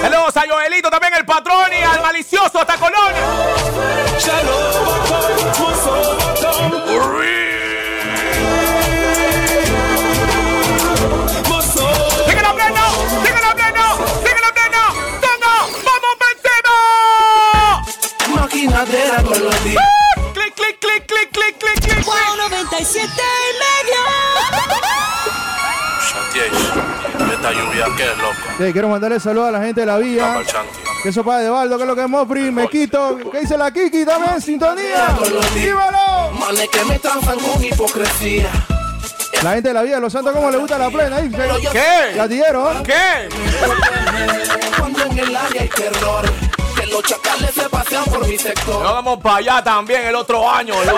Saludos 0.00 0.36
a 0.36 0.42
Joelito, 0.48 0.88
también 0.88 1.12
el 1.14 1.26
patrón 1.26 1.70
y 1.78 1.82
al 1.82 2.00
malicioso 2.00 2.60
hasta 2.60 2.78
Colón. 2.78 2.99
Esta 27.50 27.64
lluvia, 27.64 27.86
qué 27.96 28.06
loco. 28.06 28.34
Sí, 28.58 28.72
quiero 28.72 28.88
mandarle 28.88 29.18
saludos 29.20 29.48
a 29.48 29.52
la 29.52 29.60
gente 29.60 29.80
de 29.80 29.86
la 29.86 29.98
vía. 29.98 30.38
Que 31.02 31.08
eso 31.08 31.24
para 31.24 31.38
de 31.38 31.48
Baldo, 31.50 31.76
que 31.76 31.82
es 31.82 31.88
lo 31.88 31.96
que 31.96 32.02
es 32.02 32.08
Mofri, 32.08 32.50
me 32.50 32.68
quito. 32.68 33.18
¿Qué 33.32 33.40
dice 33.40 33.56
la 33.56 33.70
Kiki 33.72 34.04
también? 34.04 34.40
Sintonía. 34.40 35.16
¡Dímelo! 35.54 36.30
Manes 36.38 36.68
que 36.68 36.84
me 36.84 36.98
transan 36.98 37.38
con 37.38 37.64
hipocresía 37.64 38.50
La 39.42 39.52
gente 39.52 39.68
de 39.68 39.74
la 39.74 39.82
vía, 39.82 39.98
los 39.98 40.12
santos, 40.12 40.32
¿cómo 40.34 40.50
le 40.50 40.58
gusta 40.58 40.78
la 40.78 40.90
plena? 40.90 41.16
ahí? 41.16 41.30
¿Qué? 41.72 42.14
Gatillero. 42.16 42.82
¿Qué? 42.84 43.28
Cuando 44.78 45.04
en 45.06 45.18
el 45.18 45.36
área 45.36 45.62
hay 45.62 45.68
terror 45.68 46.24
Que 46.78 46.86
los 46.86 47.02
chacales 47.02 47.50
se 47.54 47.68
pasean 47.68 48.04
por 48.04 48.26
mi 48.26 48.38
sector 48.38 48.82
Nos 48.82 48.92
vamos 48.92 49.18
para 49.20 49.36
allá 49.36 49.64
también 49.64 50.06
el 50.06 50.14
otro 50.14 50.48
año. 50.48 50.74
¿no? 50.84 50.92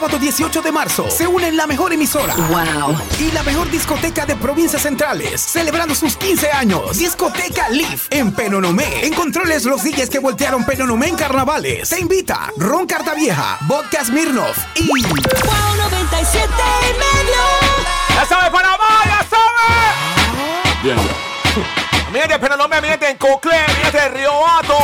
Sábado 0.00 0.18
18 0.18 0.62
de 0.62 0.72
marzo 0.72 1.10
se 1.10 1.26
unen 1.26 1.58
la 1.58 1.66
mejor 1.66 1.92
emisora 1.92 2.34
Wow. 2.34 2.96
y 3.18 3.30
la 3.32 3.42
mejor 3.42 3.70
discoteca 3.70 4.24
de 4.24 4.34
provincias 4.34 4.80
centrales, 4.80 5.42
celebrando 5.42 5.94
sus 5.94 6.16
15 6.16 6.50
años. 6.52 6.96
Discoteca 6.96 7.68
Leaf 7.68 8.06
en 8.08 8.32
Penonomé. 8.32 9.04
En 9.04 9.12
controles 9.12 9.66
los 9.66 9.84
DJs 9.84 10.08
que 10.08 10.18
voltearon 10.18 10.64
Penonomé 10.64 11.08
en 11.08 11.16
carnavales. 11.16 11.86
Se 11.90 12.00
invita 12.00 12.50
Ron 12.56 12.86
Cartavieja, 12.86 13.58
Vodka 13.66 14.02
Smirnoff 14.02 14.56
y 14.76 14.86
Wow 14.88 15.76
97 15.90 16.48
y 16.48 16.92
medio. 16.98 17.42
Ya 18.14 18.24
sabes, 18.26 18.48
Panamá, 18.50 19.02
ya 19.04 19.26
sabes. 19.28 20.82
Bien. 20.82 20.96
Mi 22.10 22.18
gente 22.20 22.32
de 22.34 22.38
Penonomé, 22.40 22.80
mi 22.80 22.88
gente 22.88 23.06
en 23.10 23.18
Coclé, 23.18 23.60
mi 23.68 23.74
gente 23.84 23.98
de 24.00 24.08
Río 24.08 24.32
Hato, 24.46 24.78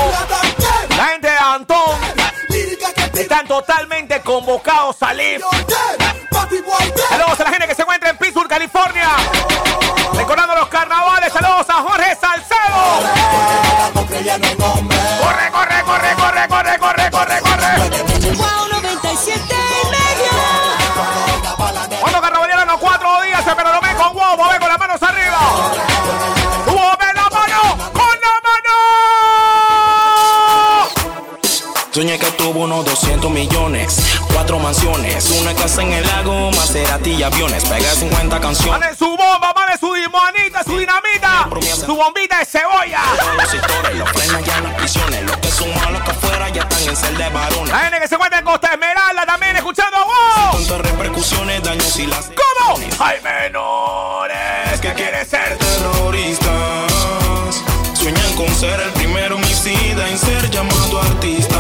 la 0.97 1.05
gente 1.07 1.29
de 1.29 1.37
Antón, 1.39 1.99
están 3.17 3.47
totalmente 3.47 4.21
convocados 4.21 4.97
a 4.97 5.07
salir. 5.07 5.41
Saludos 7.09 7.41
a 7.41 7.45
la 7.45 7.51
gente 7.51 7.67
que 7.67 7.75
se 7.75 7.83
encuentra 7.83 8.11
en 8.11 8.17
Pittsburgh, 8.19 8.49
California. 8.49 9.09
Recordando 10.15 10.55
los 10.55 10.69
carnavales, 10.69 11.33
saludos 11.33 11.67
a 11.69 11.75
Jorge 11.75 12.17
Salcedo. 12.17 12.57
Corre, 15.21 15.51
corre, 15.51 15.83
corre, 15.83 16.15
corre, 16.17 16.49
unos 32.57 32.85
200 32.85 33.31
millones. 33.31 34.19
Cuatro 34.33 34.59
mansiones, 34.59 35.31
una 35.41 35.55
casa 35.55 35.83
en 35.83 35.93
el 35.93 36.07
lago, 36.07 36.51
Maserati 36.53 37.11
y 37.11 37.23
aviones. 37.23 37.65
Pegué 37.65 37.89
50 37.89 38.41
canciones. 38.41 38.81
Mane 38.81 38.97
su 38.97 39.07
bomba, 39.07 39.53
mane 39.55 39.79
su 39.79 39.93
dimonita, 39.93 40.65
su 40.65 40.79
dinamita, 40.79 41.49
su 41.85 41.95
bombita 41.95 42.39
de 42.39 42.45
cebolla. 42.45 43.01
Los 43.37 43.51
sectores, 43.51 43.97
los 43.97 44.09
frenan 44.11 44.45
ya 44.45 44.59
en 44.59 44.65
las 44.65 44.75
prisiones. 44.75 45.23
Los 45.25 45.37
que 45.37 45.51
son 45.51 45.75
malos 45.75 46.03
que 46.03 46.11
afuera 46.11 46.49
ya 46.49 46.63
están 46.63 46.83
en 46.89 46.97
celda 46.97 47.25
de 47.25 47.31
varones. 47.31 47.69
La 47.69 47.79
gente 47.81 48.01
que 48.01 48.09
se 48.09 48.15
encuentra 48.15 48.39
en 48.39 48.45
Costa 48.45 48.71
Esmeralda 48.73 49.27
también 49.27 49.57
escuchando 49.57 49.97
wow. 50.05 50.53
Tantas 50.53 50.81
repercusiones, 50.91 51.63
daños 51.63 51.97
y 51.99 52.07
las. 52.07 52.27
¿Cómo? 52.27 52.79
Hay 53.01 53.21
menores 53.21 54.81
que 54.81 54.93
quieren 54.95 55.27
ser 55.29 55.59
terroristas. 55.59 56.93
Sueñan 57.95 58.35
con 58.37 58.49
ser 58.55 58.81
el 58.81 58.91
primero 58.93 59.37
homicida 59.37 60.09
en 60.09 60.19
ser 60.19 60.51
llamado 60.51 61.01
artista. 61.01 61.57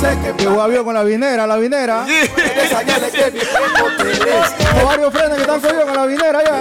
Sé 0.00 0.18
qué 0.22 0.42
Llegó 0.42 0.62
avión 0.62 0.84
con 0.84 0.94
la 0.94 1.02
vinera, 1.02 1.46
la 1.46 1.56
vinera. 1.56 2.06
Esa 2.08 2.82
ya 2.82 2.98
le 2.98 3.10
que. 3.10 3.20
Hay 3.20 4.84
varios 4.84 5.12
frenes 5.12 5.34
que 5.34 5.40
están 5.42 5.60
cogidos 5.60 5.84
con 5.84 5.96
la 5.96 6.06
vinera 6.06 6.42
ya. 6.44 6.60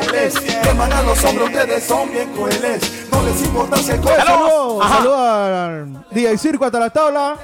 Queman 0.62 0.94
a 0.94 1.02
los 1.04 1.24
hombres, 1.24 1.48
ustedes 1.50 1.84
son 1.84 2.12
bien 2.12 2.32
crueles. 2.34 3.08
No 3.12 3.24
les 3.24 3.42
importa 3.42 3.78
si 3.78 3.92
Oye, 3.92 4.02
Saludos 4.26 4.88
saludos 4.90 5.20
al 5.20 6.06
DJ 6.12 6.38
Circo 6.38 6.66
hasta 6.66 6.80
la 6.80 6.90
tabla. 6.90 7.38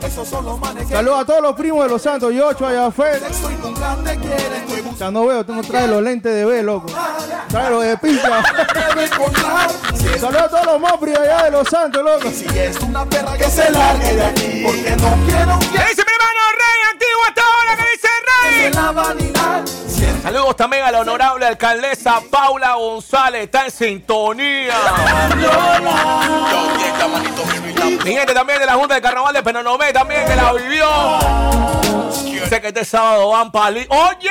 Los 0.00 0.10
que 0.10 0.94
Saludos 0.94 1.20
a 1.20 1.24
todos 1.24 1.42
los 1.42 1.56
primos 1.56 1.84
de 1.84 1.90
los 1.90 2.02
Santos 2.02 2.32
y 2.32 2.40
ocho 2.40 2.66
allá 2.66 2.86
afuera. 2.86 3.18
sexo 3.18 3.50
y 3.50 3.54
nunca 3.56 3.96
te 4.04 4.16
quieren. 4.16 4.68
O 4.92 4.96
sea, 4.96 5.10
no 5.10 5.26
veo, 5.26 5.44
tú 5.44 5.54
no 5.54 5.62
traes 5.62 5.88
los 5.88 6.02
lentes 6.02 6.32
de 6.32 6.44
B, 6.44 6.62
loco. 6.62 6.86
Trae 7.48 7.70
los 7.70 7.82
de 7.82 7.92
es, 7.92 8.00
Saludos 10.20 10.42
a 10.42 10.48
todos 10.48 10.66
los 10.66 10.80
mopri 10.80 11.14
allá 11.14 11.44
de 11.44 11.50
los 11.50 11.68
Santos, 11.68 12.02
loco. 12.02 12.30
si 12.30 12.46
es 12.58 12.78
una 12.80 13.04
perra 13.04 13.36
que 13.36 13.44
se 13.44 13.70
largue 13.70 14.14
de 14.14 14.24
aquí. 14.24 14.47
Porque 14.64 14.96
no 14.96 15.18
quiero 15.26 15.58
¿Qué 15.58 15.68
que 15.68 15.84
dice 15.84 16.04
mi 16.04 16.12
hermano 16.12 16.40
Rey 16.52 16.80
antiguo 16.92 17.24
hasta 17.28 17.42
ahora? 17.42 17.76
¿Qué 17.76 17.84
dice 17.92 18.08
Rey? 18.26 18.72
la 18.72 18.92
vanidad. 18.92 19.64
Saludos 20.22 20.56
también 20.56 20.82
a 20.82 20.90
la 20.90 21.00
honorable 21.00 21.46
alcaldesa 21.46 22.20
Paula 22.30 22.74
González. 22.74 23.44
Está 23.44 23.64
en 23.64 23.70
sintonía. 23.70 24.74
Mi 28.04 28.12
gente 28.12 28.34
también 28.34 28.58
de 28.58 28.66
la 28.66 28.74
Junta 28.74 28.94
de 28.94 29.00
Carnaval 29.00 29.32
de 29.32 29.42
Penonomé 29.42 29.92
también 29.92 30.26
que 30.26 30.36
la 30.36 30.52
vivió. 30.52 30.88
Sé 32.48 32.60
que 32.60 32.68
este 32.68 32.84
sábado 32.84 33.30
van 33.30 33.52
para 33.52 33.68
Oye. 33.68 34.30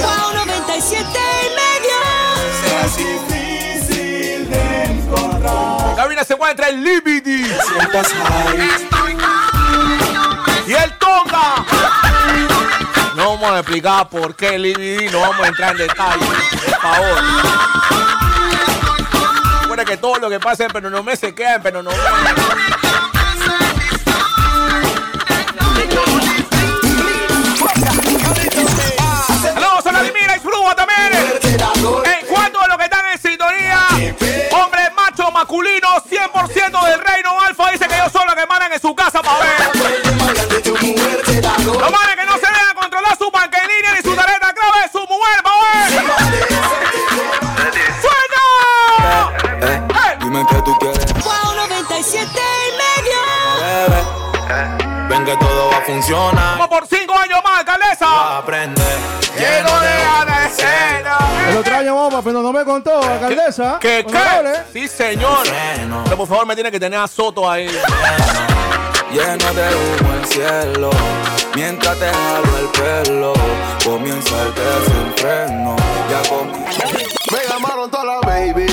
Wow 0.00 0.46
97 0.46 1.06
y 1.42 1.48
medio. 1.56 1.96
difícil 2.96 4.50
de 4.50 4.84
encontrar. 4.84 5.96
Cabina 5.96 6.24
se 6.24 6.34
encuentra 6.34 6.68
Sientas 6.68 8.12
high. 8.12 8.97
Y 10.68 10.74
el 10.74 10.92
Tonga. 10.98 11.64
No 13.16 13.30
vamos 13.30 13.52
a 13.52 13.58
explicar 13.60 14.06
por 14.10 14.36
qué 14.36 14.56
el 14.56 15.10
no 15.10 15.20
vamos 15.20 15.40
a 15.40 15.48
entrar 15.48 15.72
en 15.72 15.78
detalle. 15.78 16.26
Por 16.26 16.80
favor. 16.80 17.22
Recuerda 19.62 19.84
que 19.86 19.96
todo 19.96 20.18
lo 20.18 20.28
que 20.28 20.38
pasa 20.38 20.64
en 20.64 20.70
Penonomé 20.70 21.16
se 21.16 21.34
queda 21.34 21.54
en 21.54 21.62
Penonomé. 21.62 21.96
Saludos 29.42 29.86
a 29.86 29.90
Vladimir 29.90 30.22
y 30.22 30.74
también. 30.76 31.12
En 32.04 32.26
cuanto 32.26 32.60
a 32.60 32.68
lo 32.68 32.76
que 32.76 32.84
están 32.84 33.06
en 33.06 33.18
sintonía, 33.18 33.86
hombre 34.52 34.90
macho 34.94 35.30
masculino, 35.30 35.88
100% 36.10 36.84
del 36.84 37.00
reino 37.00 37.40
alfa, 37.40 37.70
dice 37.70 37.88
que 37.88 37.96
yo 37.96 38.10
solo 38.10 38.34
que 38.34 38.46
mandan 38.46 38.70
en 38.70 38.80
su 38.80 38.94
casa 38.94 39.22
para 39.22 39.38
ver. 39.38 39.77
Los 40.96 41.90
manes 41.90 42.16
que 42.16 42.24
no 42.24 42.34
se 42.34 42.46
dejan 42.46 42.74
controlar 42.74 43.16
su 43.18 43.24
línea 43.24 43.92
ni 43.94 44.02
su 44.02 44.14
tarjeta 44.14 44.52
clave 44.54 44.88
su 44.90 45.00
mujer, 45.00 45.42
pa' 45.42 45.52
ver. 45.62 45.90
¡Suena! 48.00 49.32
¡Hey! 49.60 50.16
Dime 50.20 50.46
qué 50.48 50.62
tú 50.62 50.78
quieres, 50.78 51.12
Wow 51.22 51.54
97 51.54 52.30
y 52.30 52.70
medio. 52.76 53.20
bebé. 53.88 54.02
Ven 55.08 55.24
que 55.24 55.36
todo 55.36 55.70
va 55.70 55.78
a 55.78 55.80
funcionar. 55.82 56.58
Vamos 56.58 56.68
por 56.68 56.86
cinco 56.86 57.14
años 57.16 57.40
más, 57.44 57.58
alcaldesa. 57.58 58.38
Aprende. 58.38 58.82
Que 59.36 59.62
no 59.62 59.80
deja 59.80 60.24
de. 60.24 60.38
El 61.50 61.56
otro 61.56 61.76
año 61.76 61.94
vamos, 61.94 62.24
pero 62.24 62.42
no 62.42 62.52
me 62.52 62.64
contó, 62.64 63.02
alcaldesa. 63.02 63.78
¿Qué 63.80 64.04
qué? 64.06 64.62
Sí, 64.72 64.88
señor. 64.88 65.46
Pero 66.04 66.16
por 66.16 66.28
favor 66.28 66.46
me 66.46 66.54
tiene 66.54 66.70
que 66.70 66.78
tener 66.80 66.98
a 66.98 67.06
Soto 67.06 67.50
ahí. 67.50 67.68
Lleno 69.10 69.54
de 69.54 69.68
humo 69.74 70.14
el 70.14 70.26
cielo. 70.26 70.90
Mientras 71.54 71.98
te 71.98 72.06
jalo 72.06 72.58
el 72.58 72.68
pelo. 72.68 73.32
Comienza 73.82 74.42
el 74.42 74.54
desenfreno. 74.54 75.76
Ya 76.10 76.28
comienza. 76.28 76.84
Me 77.32 77.38
llamaron 77.48 77.90
toda 77.90 78.04
la 78.04 78.20
baby. 78.20 78.66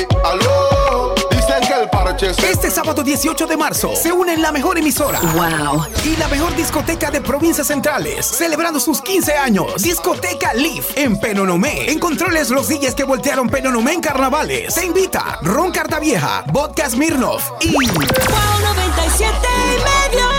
Este 2.22 2.72
sábado 2.72 3.04
18 3.04 3.46
de 3.46 3.58
marzo 3.58 3.94
se 3.94 4.10
une 4.14 4.38
la 4.38 4.54
mejor 4.54 4.78
emisora 4.78 5.20
Wow. 5.20 5.86
y 6.06 6.16
la 6.16 6.30
mejor 6.30 6.56
discoteca 6.56 7.12
de 7.12 7.20
provincias 7.20 7.68
centrales, 7.68 8.26
celebrando 8.26 8.80
sus 8.80 9.02
15 9.02 9.34
años. 9.36 9.84
Discoteca 9.84 10.54
Leaf 10.54 10.96
en 10.98 11.20
Penonomé. 11.20 11.92
En 11.92 12.00
controles 12.00 12.52
los 12.52 12.70
DJs 12.70 12.96
que 12.96 13.04
voltearon 13.04 13.50
Penonomé 13.50 13.92
en 13.94 14.02
carnavales. 14.02 14.74
Se 14.74 14.86
invita 14.86 15.40
Ron 15.42 15.72
Cartavieja, 15.74 16.46
Vodka 16.54 16.90
Smirnov 16.90 17.42
y 17.60 17.74
Wow 17.74 17.84
97 17.86 19.36
y 19.52 20.12
medio. 20.14 20.30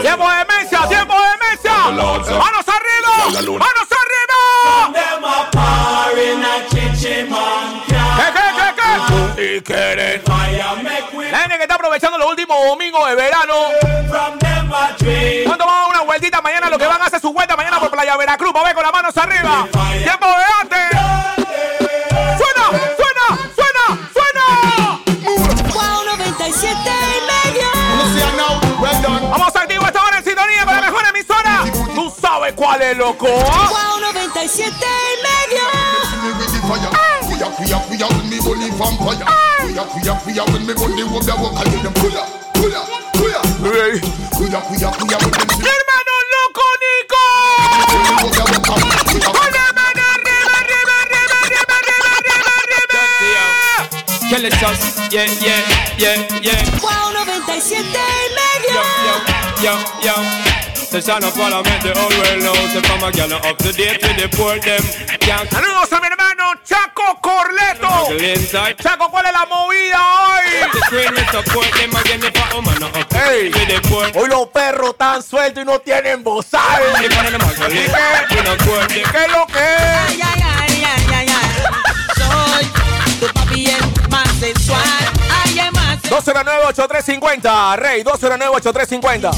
¡Tiempo 0.00 0.26
de 0.30 0.44
mesa! 0.46 0.88
¡Tiempo 0.88 1.14
de 1.14 1.36
mesa! 1.54 1.90
¡Manos 1.90 2.28
arriba! 2.28 3.12
¡Manos 3.26 3.36
arriba! 3.36 3.97
Quieren. 9.62 10.22
La 11.30 11.38
gente 11.40 11.56
que 11.56 11.62
está 11.62 11.74
aprovechando 11.74 12.16
los 12.16 12.30
últimos 12.30 12.56
domingos 12.66 13.08
de 13.08 13.14
verano. 13.16 13.54
¿Cuánto 14.08 15.66
van 15.66 15.78
a 15.78 15.86
una 15.86 16.02
vueltita 16.02 16.40
mañana? 16.40 16.70
Lo 16.70 16.78
que 16.78 16.86
van 16.86 17.02
a 17.02 17.06
hacer 17.06 17.20
su 17.20 17.32
vuelta 17.32 17.56
mañana 17.56 17.80
por 17.80 17.90
Playa 17.90 18.16
Veracruz. 18.16 18.52
Va 18.54 18.60
a 18.60 18.64
ver 18.64 18.74
con 18.74 18.84
las 18.84 18.92
manos 18.92 19.16
arriba. 19.16 19.66
¡Tiempo 20.02 20.26
de 20.26 20.44
antes! 20.60 20.90
¡Suena! 22.38 22.70
¡Suena! 22.96 23.26
¡Suena! 23.56 23.84
¡Suena! 24.12 24.44
Wow 25.74 26.04
97 26.16 26.76
y 26.78 27.50
medio. 27.50 27.68
Vamos 29.30 29.56
activo 29.56 29.86
esta 29.86 30.04
hora 30.04 30.18
en 30.18 30.24
sintonía 30.24 30.64
con 30.64 30.74
la 30.74 30.80
mejor 30.82 31.02
emisora. 31.08 31.64
¿Tú 31.94 32.14
sabes 32.20 32.52
cuál 32.54 32.80
es, 32.82 32.96
loco? 32.96 33.26
Wow 33.26 34.00
97 34.00 34.72
y 34.72 35.50
medio. 35.50 35.62
Kuya, 37.58 37.74
kuya, 37.74 37.78
kuya, 37.90 38.06
when 38.14 38.30
me 38.30 38.38
bully 38.38 38.70
vampire. 38.70 39.26
Kuya, 39.58 39.82
kuya, 39.90 40.14
kuya, 40.22 40.42
when 40.52 40.62
me 40.66 40.72
bully 40.74 41.02
rubber 41.02 41.36
walk. 41.42 41.58
I 41.58 41.64
tell 41.66 41.82
them 41.82 41.94
kuya, 41.98 42.22
kuya, 42.54 42.80
kuya. 43.18 43.40
Kuya, 44.38 44.60
kuya, 44.62 44.88
kuya, 44.94 45.18
when 45.18 45.32
them 45.34 45.48
¡Mi 45.58 45.66
hermano 45.66 46.14
loco, 46.32 46.66
Nico! 46.78 47.22
¡Con 48.22 49.50
la 49.50 49.66
mano 49.74 50.02
arriba, 50.14 50.54
arriba, 50.54 50.94
arriba, 51.02 51.34
arriba, 51.42 51.74
arriba, 51.78 52.06
arriba, 52.14 53.02
arriba! 53.18 53.50
Kill 54.30 54.44
it 54.46 54.54
just, 54.54 55.10
yeah, 55.10 55.26
yeah, 55.42 55.98
yeah, 55.98 56.16
yeah. 56.40 56.62
Wow 56.80 57.10
97 57.10 57.82
y 57.82 58.26
medio. 58.38 58.82
Yo, 59.62 59.74
yo. 60.04 60.14
The 60.14 60.48
son 60.48 60.57
of 60.94 61.34
parliament, 61.34 61.82
they 61.82 61.92
all 61.92 62.08
well 62.08 62.38
know. 62.40 62.54
The 62.72 62.80
from 62.86 63.04
a 63.04 63.12
gal 63.12 63.32
up 63.32 63.58
to 63.58 63.72
date 63.72 64.00
with 64.02 64.16
the 64.16 64.28
poor 64.36 64.58
them. 64.58 64.80
Can't 65.20 65.48
Saludos 65.50 65.92
a 65.92 66.00
mi 66.00 66.06
hermano 66.08 66.54
Chaco 66.64 67.20
Corleto. 67.20 68.08
Chaco, 68.76 69.10
¿cuál 69.10 69.26
es 69.26 69.32
la 69.32 69.44
movida 69.46 70.00
hoy? 70.24 70.48
Ey, 73.28 73.52
hoy 74.14 74.28
los 74.28 74.46
perros 74.48 74.90
están 74.90 75.22
sueltos 75.22 75.62
y 75.62 75.66
no 75.66 75.78
tienen 75.80 76.24
bozal. 76.24 76.82
¿Y 77.02 77.08
qué? 77.08 77.08
¿Qué 78.28 79.24
es 79.24 79.32
lo 79.32 79.46
que 79.46 79.60
Ay, 79.60 80.20
ay, 80.22 80.42
ay, 80.42 80.84
ay, 80.84 81.06
ay, 81.14 81.28
ay. 81.28 81.36
Soy 82.16 82.64
tu 83.20 83.26
papi 83.34 83.66
el 83.66 84.08
más 84.10 84.28
sensual. 84.40 85.07
Ay, 86.10 86.14
el 86.14 86.44
más 86.44 86.64
209-8350, 86.74 87.76
Rey, 87.76 88.02
209-8350. 88.02 89.30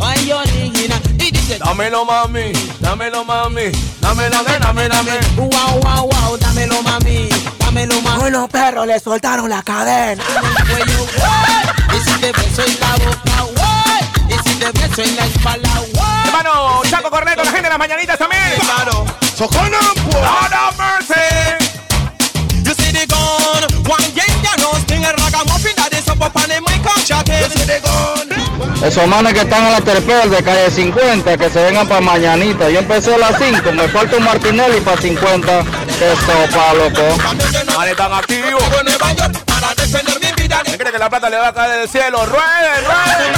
Ay, 0.00 0.32
original. 0.32 1.00
Y 1.18 1.30
dice, 1.30 1.58
Dámelo, 1.58 2.04
mami, 2.04 2.52
dámelo, 2.80 3.24
mami, 3.24 3.70
dámelo, 4.00 4.36
dame, 4.42 4.58
dame, 4.58 4.88
dame. 4.88 5.12
wow, 5.36 5.80
wow, 5.80 6.08
wow, 6.08 6.36
dámelo, 6.38 6.82
mami. 6.82 7.28
Dámelo, 7.58 8.00
mami. 8.02 8.24
Hoy 8.24 8.30
los 8.30 8.48
perros 8.48 8.86
le 8.86 8.98
soltaron 8.98 9.48
la 9.48 9.62
cadena. 9.62 10.22
Y 11.94 12.00
si 12.00 12.20
te 12.20 12.32
beso 12.32 12.62
en 12.64 12.80
la 12.80 12.92
boca. 13.04 13.32
Y 14.28 14.48
si 14.48 14.54
te 14.56 14.70
beso 14.72 15.02
en 15.02 15.16
la 15.16 15.26
espalda. 15.26 15.70
Hermano, 16.24 16.82
Chaco 16.88 17.10
Corneto, 17.10 17.44
la 17.44 17.50
gente 17.50 17.62
de 17.64 17.68
las 17.68 17.78
mañanitas 17.78 18.18
también. 18.18 18.42
Claro. 18.60 19.04
Socona, 19.36 19.78
Esos 28.82 29.06
manes 29.06 29.32
que 29.34 29.40
están 29.40 29.64
en 29.66 29.72
la 29.72 29.80
terpel 29.80 30.30
de 30.30 30.42
calle 30.42 30.70
50, 30.70 31.36
que 31.36 31.50
se 31.50 31.62
vengan 31.62 31.86
para 31.88 32.00
mañanita. 32.00 32.68
Yo 32.68 32.80
empecé 32.80 33.14
a 33.14 33.18
las 33.18 33.36
5, 33.38 33.72
me 33.72 33.88
falta 33.88 34.16
un 34.16 34.24
Martinelli 34.24 34.80
para 34.80 35.00
50. 35.00 35.64
Que 35.98 36.16
sopa, 36.16 36.74
loco. 36.74 37.02
Vale, 37.76 37.90
están 37.92 38.12
activos. 38.12 38.62
¿Quién 40.64 40.78
cree 40.78 40.92
que 40.92 40.98
la 40.98 41.10
plata 41.10 41.30
le 41.30 41.36
va 41.38 41.48
a 41.48 41.52
caer 41.52 41.78
del 41.80 41.88
cielo? 41.88 42.26
¡Ruede, 42.26 42.80
ruede! 42.80 43.32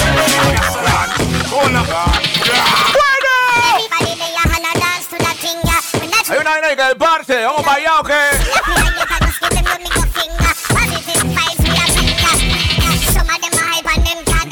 Hay 6.26 6.38
una 6.38 6.50
vaina 6.50 6.74
que 6.74 6.82
el 6.90 6.96
parce, 6.96 7.44
vamos 7.44 7.62
para 7.62 7.76
allá 7.76 8.00
o 8.00 8.02
qué? 8.02 8.33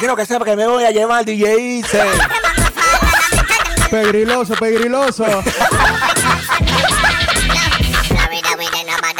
Quiero 0.02 0.16
que 0.16 0.26
sepa 0.26 0.44
que 0.44 0.56
me 0.56 0.66
voy 0.66 0.82
a 0.82 0.90
llevar 0.90 1.24
DJ 1.24 1.60
Ice. 1.60 2.02
Pegriloso, 3.88 4.54
pegriloso. 4.54 5.24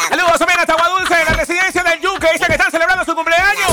Saludos 0.09 0.39
también 0.41 0.59
hasta 0.59 0.75
Guadulce, 0.75 1.25
la 1.25 1.35
residencia 1.35 1.85
del 1.85 2.01
Yuque. 2.01 2.27
Dice 2.33 2.47
que 2.47 2.55
están 2.55 2.73
celebrando 2.73 3.05
su 3.05 3.15
cumpleaños. 3.15 3.71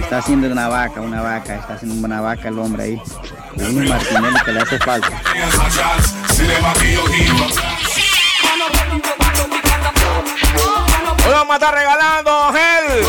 Está 0.00 0.18
haciendo 0.18 0.46
una 0.46 0.68
vaca, 0.68 1.00
una 1.00 1.22
vaca, 1.22 1.56
está 1.56 1.74
haciendo 1.74 2.06
una 2.06 2.20
vaca 2.20 2.46
el 2.46 2.58
hombre 2.60 2.84
ahí. 2.84 3.02
Es 3.56 3.68
un 3.68 3.88
Martinelli 3.88 4.40
que 4.44 4.52
le 4.52 4.60
hace 4.60 4.78
falta. 4.78 5.20
Hoy 11.24 11.32
vamos 11.32 11.52
a 11.52 11.54
estar 11.54 11.74
regalando 11.74 12.52
gel. 12.52 13.06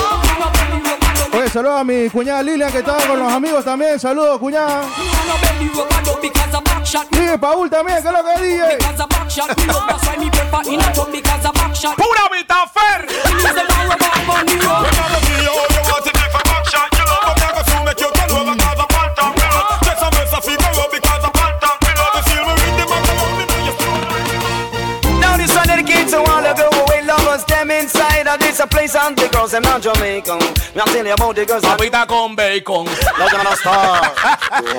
Oye, 1.33 1.49
saludos 1.49 1.79
a 1.79 1.83
mi 1.83 2.09
cuñada 2.09 2.43
Lilian 2.43 2.71
que 2.71 2.79
estaba 2.79 2.99
con 3.07 3.19
los 3.19 3.31
amigos 3.31 3.65
también. 3.65 3.99
Saludos, 3.99 4.37
cuñada. 4.37 4.83
DJ 7.09 7.37
Paul 7.39 7.69
también, 7.69 8.01
que 8.03 8.07
es 8.07 8.13
lo 8.13 8.23
que 8.23 8.41
dije. 8.43 8.77
Pura 11.95 12.29
Vitafer. 12.31 13.07
A 28.63 28.67
place 28.67 28.95
and 28.95 29.17
the 29.17 29.27
girls, 29.29 29.51
them 29.51 29.63
not 29.63 29.81
Jamaican. 29.81 30.39
Me 30.75 30.81
I 30.81 30.85
tell 30.85 31.05
you 31.05 31.13
about 31.13 31.35
the 31.35 31.45
girls. 31.45 31.63
Papita 31.63 32.07
con 32.07 32.35
bacon. 32.35 32.85
Like 33.19 33.33
on 33.33 33.47
a 33.47 33.55
star. 33.55 34.01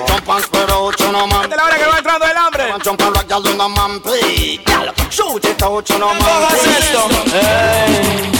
Jump 0.07 0.29
and 0.29 0.43
spread 0.43 0.69
out, 0.71 0.99
you 0.99 1.11
know, 1.11 1.27
man. 1.27 1.51
Esta 1.51 1.55
es 1.55 1.57
la 1.57 1.65
hora 1.65 1.77
que 1.77 1.85
va 1.85 1.97
entrando 1.97 2.25
el 2.25 2.37
hambre. 2.37 2.63
Jump 2.83 3.01
and 3.01 3.15
rock, 3.15 3.29
y'all, 3.29 3.43
know, 3.55 3.69
man, 3.69 3.99
play. 4.01 4.59
Y'all, 4.65 4.93
shoot 5.09 5.45
it 5.45 5.61
out, 5.61 5.87
you 5.89 5.97
know, 5.97 6.13
man. 6.13 6.21
Hey. 7.31 8.31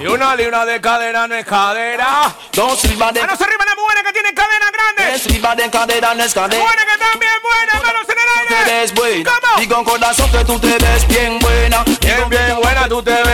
Y 0.00 0.06
una 0.06 0.36
libra 0.36 0.64
de 0.64 0.80
cadera 0.80 1.26
no 1.26 1.34
es 1.34 1.44
cadera. 1.44 2.32
Dos 2.52 2.78
silbas 2.78 3.12
de 3.12 3.20
Manos 3.20 3.40
arriba 3.40 3.64
las 3.64 3.74
buenas 3.74 4.02
que 4.04 4.12
tienen 4.12 4.32
cadenas 4.34 4.70
grandes. 4.72 5.22
silbas 5.22 5.56
de 5.56 5.70
cadera 5.70 6.14
no 6.14 6.22
es 6.22 6.32
cadera. 6.34 6.62
Buenas 6.62 6.84
que 6.84 6.92
están 6.92 7.18
bien 7.18 7.32
buenas, 7.42 7.82
manos 7.82 8.06
en 8.08 8.18
el 8.18 8.48
Te 8.48 8.54
aire. 8.54 8.80
ves 8.80 8.94
buena. 8.94 9.30
¿Cómo? 9.40 9.62
Y 9.62 9.66
con 9.66 9.84
corazón 9.84 10.30
que 10.30 10.44
tú 10.44 10.58
te 10.60 10.78
ves 10.78 11.08
bien 11.08 11.38
buena. 11.40 11.82
Bien, 12.00 12.28
bien 12.28 12.56
buena, 12.62 12.88
tú 12.88 13.02
te 13.02 13.10
ves 13.10 13.27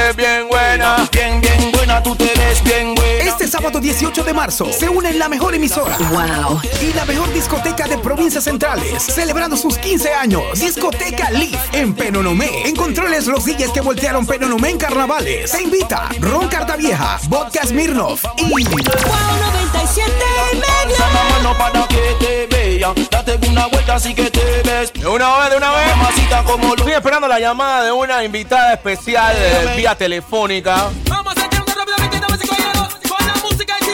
buena. 0.55 1.09
Bien, 1.11 1.41
bien 1.41 1.74
buena, 1.95 2.03
tú 2.03 2.17
te 2.17 2.33
ves 2.39 2.63
bien 2.63 2.95
buena. 2.95 3.25
Este 3.25 3.49
sábado 3.49 3.81
18 3.81 4.25
de 4.25 4.33
marzo 4.33 4.67
se 4.73 4.89
une 4.89 5.13
la 5.13 5.29
mejor 5.29 5.55
emisora. 5.55 5.97
Wow. 5.99 6.61
Y 6.83 6.93
la 6.93 7.05
mejor 7.05 7.33
discoteca 7.33 7.87
de 7.87 7.99
provincias 7.99 8.45
centrales, 8.45 9.03
celebrando 9.03 9.57
sus 9.57 9.79
15 9.79 10.13
años. 10.15 10.43
Discoteca 10.55 11.31
Leaf 11.31 11.75
en 11.75 11.95
Penonomé. 11.95 12.67
En 12.67 12.77
controles 12.77 13.27
los 13.27 13.45
DJs 13.45 13.73
que 13.73 13.81
voltearon 13.81 14.27
Penonomé 14.27 14.71
en 14.71 14.79
carnavales. 14.79 15.51
Se 15.51 15.63
invita 15.63 16.09
Ron 16.21 16.49
Cartavieja, 16.49 17.19
Vodka 17.29 17.67
Smirnoff 17.67 18.25
y 18.39 18.51
Wow 18.51 18.65
97 18.65 20.11
y 20.53 20.57
medio. 20.57 20.95
Esa 20.95 21.07
mano 21.09 21.57
para 21.59 21.87
que 21.89 22.17
te 22.21 22.47
vea. 22.47 22.93
Date 23.11 23.39
una 23.49 23.67
vuelta 23.67 23.95
así 23.95 24.15
que 24.15 24.31
te 24.31 24.63
ves. 24.65 24.93
De 24.93 25.07
una 25.07 25.39
vez, 25.39 25.51
de 25.51 25.57
una 25.57 25.71
vez. 25.73 25.97
Mamacita 25.97 26.45
como 26.45 26.69
lo 26.69 26.75
Estoy 26.75 26.93
esperando 26.93 27.29
la 27.29 27.41
llamada 27.41 27.85
de 27.85 27.93
una 27.93 28.23
invitada 28.25 28.75
especial 28.75 29.35
eh, 29.39 29.75
vía 29.77 29.95
telefónica. 29.95 30.91
Vamos 31.09 31.35
a 31.37 31.44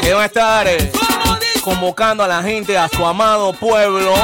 Que 0.02 0.14
va 0.14 0.22
a 0.22 0.26
estar 0.26 0.66
eh, 0.66 0.90
convocando 1.62 2.24
a 2.24 2.28
la 2.28 2.42
gente 2.42 2.76
a 2.76 2.88
su 2.88 3.04
amado 3.04 3.52
pueblo 3.52 4.14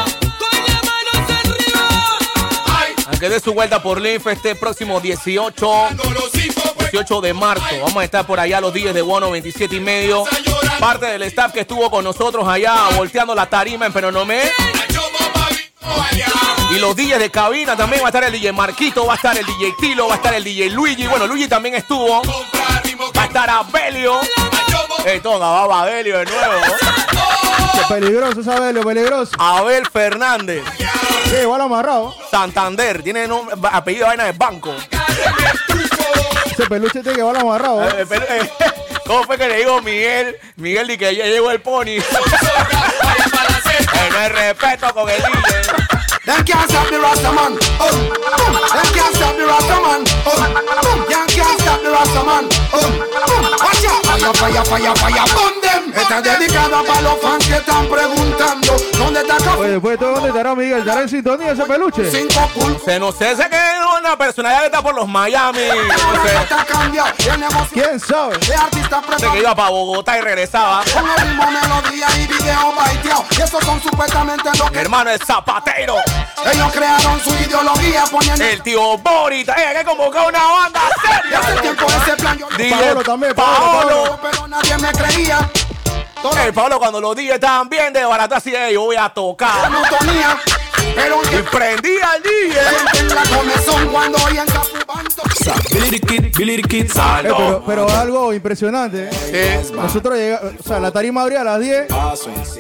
a 3.07 3.19
que 3.19 3.29
dé 3.29 3.41
su 3.41 3.55
vuelta 3.55 3.83
por 3.83 4.01
Linf 4.01 4.27
este 4.27 4.55
próximo 4.55 5.01
18, 5.01 5.71
18 6.91 7.21
de 7.21 7.33
marzo. 7.33 7.65
Vamos 7.83 7.97
a 7.97 8.05
estar 8.05 8.27
por 8.27 8.41
allá 8.41 8.61
los 8.61 8.73
días 8.75 8.95
de 8.95 9.03
Bono 9.03 9.31
27 9.31 9.77
y 9.77 9.81
medio. 9.81 10.25
Parte 10.81 11.07
del 11.07 11.23
staff 11.23 11.53
que 11.53 11.61
estuvo 11.61 11.91
con 11.91 12.05
nosotros 12.05 12.47
allá 12.47 12.75
volteando 12.97 13.35
la 13.35 13.47
tarima 13.47 13.87
en 13.87 13.93
Penonomé. 13.93 14.43
Y 16.73 16.79
los 16.79 16.97
DJs 16.97 17.19
de 17.19 17.31
cabina 17.31 17.77
también 17.77 18.03
va 18.03 18.07
a 18.07 18.11
estar 18.11 18.25
el 18.25 18.33
DJ 18.33 18.53
Marquito, 18.53 19.07
va 19.07 19.13
a 19.13 19.17
estar 19.17 19.39
el 19.39 19.47
DJ 19.47 19.75
Tilo, 19.81 20.09
va 20.09 20.15
a 20.15 20.17
estar 20.17 20.35
el 20.35 20.43
DJ 20.45 20.71
Luigi. 20.71 21.07
Bueno, 21.07 21.27
Luigi 21.27 21.49
también 21.49 21.77
estuvo. 21.77 22.23
Va 23.17 23.23
a 23.23 23.27
estar 23.27 23.49
Abelio. 23.49 24.21
Eh, 25.09 25.21
toca, 25.23 25.39
va 25.47 25.83
Abelio 25.83 26.19
de 26.19 26.25
nuevo. 26.25 26.61
Peligroso, 27.89 28.43
Sabelio, 28.43 28.83
peligroso. 28.83 29.31
Abel 29.39 29.87
Fernández. 29.87 30.65
Sí, 31.31 31.37
igual 31.43 31.61
amarrado. 31.61 32.13
Santander, 32.31 33.03
tiene 33.05 33.29
nombre- 33.29 33.55
apellido 33.71 34.05
de 34.05 34.09
vaina 34.09 34.25
de 34.25 34.33
banco. 34.33 34.75
Ese 36.51 36.67
peluche 36.67 37.01
tiene 37.03 37.13
que 37.15 37.21
igual 37.21 37.37
amarrado. 37.37 37.89
Eh, 37.89 38.05
pero, 38.09 38.25
eh, 38.29 38.51
¿Cómo 39.07 39.23
fue 39.23 39.39
que 39.39 39.47
le 39.47 39.59
digo 39.59 39.81
Miguel? 39.83 40.37
Miguel 40.57 40.89
di 40.89 40.99
que 40.99 41.15
ya 41.15 41.27
llegó 41.27 41.51
el 41.53 41.61
pony. 41.61 41.99
Eh, 43.99 44.09
no 44.13 44.19
hay 44.19 44.29
respeto 44.29 44.93
con 44.93 45.09
el 45.09 45.17
DJ. 45.17 45.96
Them 46.27 46.45
can't 46.45 46.69
stop 46.69 46.89
the 46.91 46.99
Rasta 46.99 47.31
man. 47.33 47.57
Oh, 47.79 47.87
them 47.87 48.89
can't 48.93 49.15
stop 49.15 49.37
the 49.37 49.47
Rasta 49.47 49.77
man. 49.81 50.03
Oh, 50.27 50.35
them 51.09 51.27
can't 51.29 51.61
stop 51.61 51.81
the 51.83 51.91
Rasta 51.91 52.25
man. 52.25 52.49
Oh, 52.75 52.83
watch 53.63 53.85
out. 53.87 54.07
Fire, 54.07 54.35
fire, 54.35 54.65
fire, 54.65 54.95
fire, 54.97 55.25
burn 55.35 55.61
them. 55.61 55.93
Está 55.95 56.21
dedicada 56.21 56.83
para 56.83 57.01
los 57.03 57.21
fans 57.21 57.47
que 57.47 57.55
están 57.55 57.87
preguntando 57.87 58.77
dónde 58.99 59.21
está 59.21 59.37
Café. 59.37 59.59
Oye, 59.59 59.71
después 59.71 59.93
de 59.93 59.99
todo, 60.05 60.15
¿dónde 60.15 60.29
estará 60.31 60.55
Miguel? 60.57 60.79
¿Estará 60.81 61.03
en 61.03 61.09
sintonía 61.09 61.53
ese 61.53 61.65
peluche? 61.65 62.11
Cinco 62.11 62.49
pulpos. 62.55 62.83
Se 62.85 62.99
no 62.99 63.13
sé, 63.13 63.37
sé 63.37 63.49
que 63.49 63.57
es 63.57 63.99
una 64.01 64.19
personalidad 64.19 64.61
que 64.61 64.67
está 64.67 64.83
por 64.83 64.95
los 64.97 65.07
Miami. 65.09 65.61
No 65.87 66.23
sé, 66.25 66.37
Está 66.43 66.65
cambiado. 66.65 67.09
Y 67.19 67.29
el 67.29 67.41
negocio 67.41 67.69
¿Quién 67.73 68.01
sabe? 68.01 68.37
de 68.39 68.55
artistas 68.55 69.05
sé 69.19 69.31
que 69.31 69.39
iba 69.39 69.55
para 69.55 69.71
Bogotá 69.71 70.19
y 70.19 70.21
regresaba. 70.23 70.83
Con 70.93 71.05
ritmo, 71.05 71.45
melodía 71.51 72.09
y 72.19 72.27
video 72.27 72.73
baiteado. 72.75 73.25
Y 73.31 73.43
esos 73.43 73.65
son 73.65 73.81
supuestamente 73.83 74.51
lo 74.59 74.65
Mi 74.67 74.71
que 74.73 74.81
hermano 74.81 75.11
es 75.11 75.21
Zapatero. 75.25 75.97
Ellos 76.53 76.73
crearon 76.73 77.21
su 77.23 77.31
ideología 77.31 78.05
poniendo. 78.11 78.45
El 78.45 78.63
tío 78.63 78.99
Borita. 78.99 79.55
Eh, 79.55 79.75
que 79.79 79.85
convocar 79.85 80.29
una 80.29 80.45
banda 80.45 80.81
Y 81.31 81.35
hace 81.35 81.47
seria. 81.47 81.63
tiempo 81.63 81.87
ese 81.87 82.17
plan 82.17 82.39
yo 82.39 82.49
DJ 82.57 82.71
Paolo 82.71 83.03
también, 83.03 83.35
Paolo, 83.35 83.89
Paolo. 84.05 84.21
pero 84.23 84.47
nadie 84.49 84.79
me 84.79 84.93
creía. 84.93 85.51
Todo 86.23 86.39
El 86.39 86.53
Pablo 86.55 86.79
cuando 86.79 87.01
los 87.01 87.15
DJs 87.15 87.35
estaban 87.35 87.69
bien 87.69 87.93
de 87.93 88.05
barato 88.05 88.35
así, 88.37 88.53
yo 88.73 88.81
voy 88.83 88.97
a 88.97 89.09
tocar. 89.09 89.71
monotonía. 89.71 90.37
Pero 90.95 91.21
y 91.31 91.43
prendí 91.43 91.99
al 92.01 92.23
DJ. 92.23 92.61
en 93.01 93.15
la 93.15 93.23
comezón 93.25 93.89
cuando 93.89 94.19
oyen 94.25 94.47
capubanto. 94.47 95.23
Eh, 97.29 97.33
pero, 97.37 97.63
pero 97.67 97.89
algo 97.91 98.33
impresionante. 98.33 99.09
¿eh? 99.33 99.63
Nosotros 99.75 100.17
llegamos, 100.17 100.53
o 100.59 100.63
sea, 100.63 100.81
la 100.81 100.91
tarima 100.91 101.23
abría 101.23 101.43
a 101.43 101.45
las 101.45 101.61
10, 101.61 101.87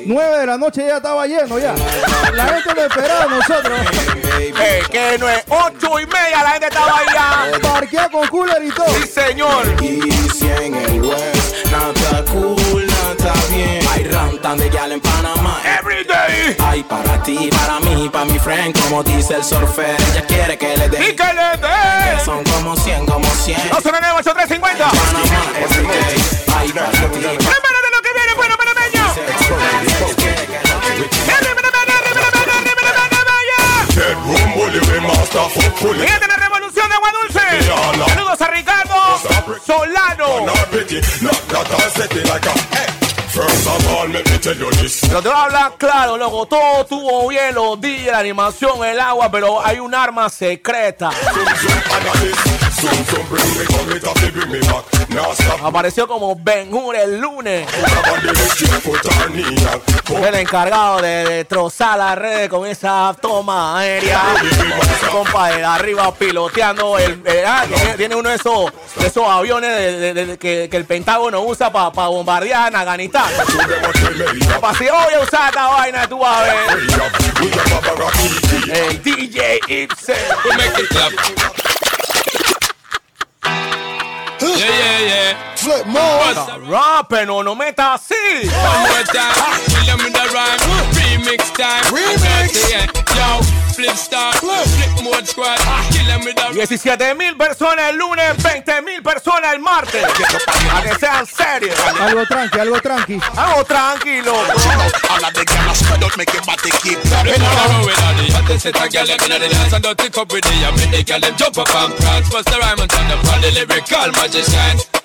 9 0.06 0.38
de 0.38 0.46
la 0.46 0.58
noche 0.58 0.86
ya 0.86 0.96
estaba 0.98 1.26
lleno 1.26 1.58
ya. 1.58 1.74
La 2.34 2.46
gente 2.46 2.74
nos 2.74 2.84
esperaba 2.84 3.22
a 3.24 3.26
nosotros. 3.26 3.78
Eh, 4.38 4.82
que 4.90 5.18
no 5.18 5.28
es 5.28 5.42
ocho 5.48 5.98
y 6.00 6.06
media, 6.06 6.42
la 6.42 6.50
gente 6.50 6.66
estaba 6.66 6.98
allá. 6.98 7.58
Parqueado 7.62 8.10
con 8.10 8.28
cooler 8.28 8.62
y 8.64 8.70
todo. 8.70 8.86
Sí, 9.02 9.08
señor. 9.08 9.66
Y 9.82 10.00
si 10.32 10.46
en 10.48 10.74
el 10.74 11.02
West, 11.02 11.66
nada 11.70 12.24
cool, 12.32 12.86
nada 12.86 13.34
bien. 13.50 13.80
Hay 13.92 14.04
rantan 14.04 14.58
de 14.58 14.68
gal 14.68 14.92
en 14.92 15.00
Panamá. 15.00 15.35
Every 15.66 16.04
day. 16.04 16.56
Hay 16.60 16.82
para 16.84 17.20
ti, 17.24 17.50
para 17.50 17.80
mí, 17.80 18.08
para 18.08 18.24
mi 18.24 18.38
friend, 18.38 18.78
como 18.82 19.02
dice 19.02 19.34
el 19.34 19.42
surfer. 19.42 19.96
Ella 20.12 20.24
quiere 20.26 20.56
que 20.56 20.76
le 20.76 20.88
dé. 20.88 21.10
Y 21.10 21.16
que 21.16 21.24
le 21.24 21.56
dé. 21.58 22.18
Que 22.18 22.24
son 22.24 22.44
como 22.44 22.76
100, 22.76 23.04
como 23.06 23.26
100. 23.28 23.70
209 23.70 24.14
8350 24.20 24.90
Panamá, 24.90 25.42
every 25.58 25.86
day. 25.88 26.14
Hay 26.56 26.68
para 26.72 26.90
ti, 26.90 26.98
Prepárate 27.08 27.90
lo 27.90 28.00
que 28.00 28.12
viene, 28.14 28.34
bueno, 28.36 28.54
panameño. 28.56 29.04
Fíjate 36.00 36.28
la 36.28 36.36
revolución 36.36 36.88
de 36.88 36.94
Agua 36.94 37.10
Dulce. 37.22 37.40
Saludos 38.06 38.40
a 38.40 38.46
Ricardo 38.48 38.94
Solano. 39.66 40.46
Pero 43.36 45.22
te 45.22 45.28
voy 45.28 45.36
a 45.36 45.44
hablar 45.44 45.74
claro, 45.76 46.16
loco. 46.16 46.46
Todo 46.46 46.82
estuvo 46.82 47.28
bien, 47.28 47.54
los 47.54 47.78
días, 47.80 48.12
la 48.12 48.18
animación, 48.20 48.82
el 48.84 48.98
agua, 48.98 49.30
pero 49.30 49.64
hay 49.64 49.78
un 49.78 49.94
arma 49.94 50.30
secreta. 50.30 51.10
Apareció 55.62 56.08
como 56.08 56.36
Ben 56.36 56.72
Hur 56.72 56.96
el 56.96 57.18
lunes. 57.18 57.68
El 60.08 60.34
encargado 60.34 61.00
de 61.00 61.24
destrozar 61.24 61.98
las 61.98 62.16
redes 62.16 62.48
con 62.48 62.66
esa 62.66 63.14
toma 63.20 63.78
aérea. 63.78 64.22
Compa 65.10 65.50
de 65.50 65.64
arriba 65.64 66.14
piloteando 66.14 66.98
el. 66.98 67.22
ah, 67.46 67.64
tiene, 67.96 68.14
uno 68.16 68.28
de 68.30 68.36
esos, 68.36 68.72
esos 69.04 69.26
aviones 69.26 70.38
que 70.38 70.68
el 70.70 70.84
Pentágono 70.84 71.42
usa 71.42 71.72
para 71.72 72.08
bombardear 72.08 72.68
en 72.68 72.76
Afganistán. 72.76 73.25
Papá, 74.48 74.74
si 74.74 74.84
voy 74.84 75.14
a 75.14 75.20
usar 75.20 75.48
esta 75.48 75.66
vaina, 75.68 76.08
tú 76.08 76.18
vas 76.18 76.38
a 76.38 76.42
ver. 76.42 76.54
El 78.72 79.02
DJ 79.02 79.60
Ibsen. 79.68 80.16
Yeah, 84.38 84.68
yeah, 84.68 85.00
yeah. 85.00 85.56
Flip 85.56 85.86
more. 85.86 87.26
no, 87.26 87.42
no 87.42 87.54
metas 87.54 88.00
así. 88.00 88.48
One 88.48 88.80
more 88.88 89.04
time. 89.04 89.32
William 89.74 89.98
with 89.98 90.12
the 90.12 90.28
rhyme. 90.32 90.58
Remix 90.94 91.52
time. 91.56 91.82
Remix. 91.92 92.70
Yeah. 92.70 92.86
Yo, 93.16 93.65
flip 93.76 93.94
star. 93.94 94.32
Flip 94.34 95.02
mode 95.02 95.26
squad. 95.26 95.58
Kill 95.90 96.10
'em 96.10 96.54
17 96.54 97.14
mil 97.14 97.36
personas 97.36 97.90
el 97.90 97.96
lunes, 97.98 98.42
20 98.42 98.82
mil 98.82 99.02
personas 99.02 99.52
el 99.52 99.60
martes. 99.60 100.04
A 100.72 100.82
que 100.82 100.94
sean 100.98 101.26
serios. 101.26 101.78
Algo 102.00 102.24
tranqui, 102.26 102.58
algo 102.58 102.80
tranqui. 102.80 103.20
Algo 103.36 103.64
tranquilo. 103.64 104.32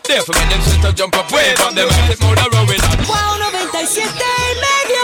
Therefore 0.03 0.35
make 0.35 0.49
them 0.49 0.61
to 0.81 0.93
jump 0.93 1.15
up, 1.15 1.31
wave 1.31 1.59
up 1.59 1.73
them. 1.73 1.87
It's 2.09 2.21
more 2.21 2.35
the 2.35 2.49
Wow 3.07 3.37
97 3.37 4.07
y 4.07 4.55
medio. 4.65 5.01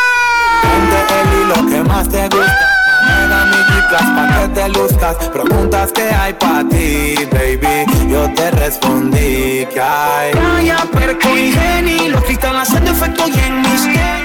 Prende 0.62 0.98
el 1.20 1.28
hilo 1.40 1.58
que 1.70 1.80
más 1.88 2.08
te 2.08 2.22
gusta. 2.28 2.66
Mega 3.06 3.44
mi 3.46 3.56
G-Class 3.56 4.08
pa' 4.14 4.26
que 4.38 4.48
te 4.48 4.68
luzcas. 4.68 5.16
Preguntas 5.28 5.92
que 5.92 6.02
hay 6.02 6.32
pa' 6.34 6.64
ti, 6.70 7.14
baby. 7.32 7.86
Yo 8.10 8.32
te 8.34 8.50
respondí 8.52 9.66
que 9.72 9.80
hay. 9.80 10.32
Vaya, 10.34 10.78
perco 10.92 11.36
y 11.36 11.52
Jenny, 11.52 12.08
los 12.08 12.22
que 12.24 12.32
están 12.32 12.56
haciendo 12.56 12.90
efecto 12.90 13.28
y 13.28 13.38
en 13.38 13.61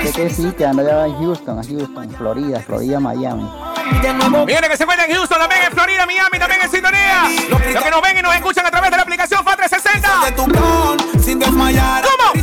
mis 0.08 0.16
¿Qué 0.16 0.24
que 0.24 0.34
sí? 0.34 0.52
Que 0.58 0.66
ando 0.66 0.84
ya 0.84 1.06
en 1.06 1.16
Houston, 1.18 1.64
en 1.64 1.78
Houston, 1.78 2.10
Florida, 2.18 2.60
Florida, 2.62 3.00
Miami. 3.00 3.50
Viene 4.46 4.70
que 4.70 4.78
se 4.78 4.84
encuentra 4.84 5.06
en 5.06 5.16
Houston, 5.16 5.40
también 5.40 5.64
en 5.64 5.72
Florida, 5.72 6.06
Miami, 6.06 6.40
también 6.40 6.62
en 6.62 6.72
sintonía. 6.72 7.24
Los 7.50 7.84
que 7.84 7.92
nos 7.92 8.02
ven 8.02 8.18
y 8.18 8.22
nos 8.22 8.36
escuchan 8.36 8.66
a 8.66 8.72
través 8.72 8.92
de 8.92 8.98
la 8.98 9.04
aplicación 9.04 9.44
FA360. 9.44 11.24
sin 11.24 11.40
desmayar. 11.40 12.04
¿Cómo? 12.04 12.18
¿Cómo? 12.32 12.37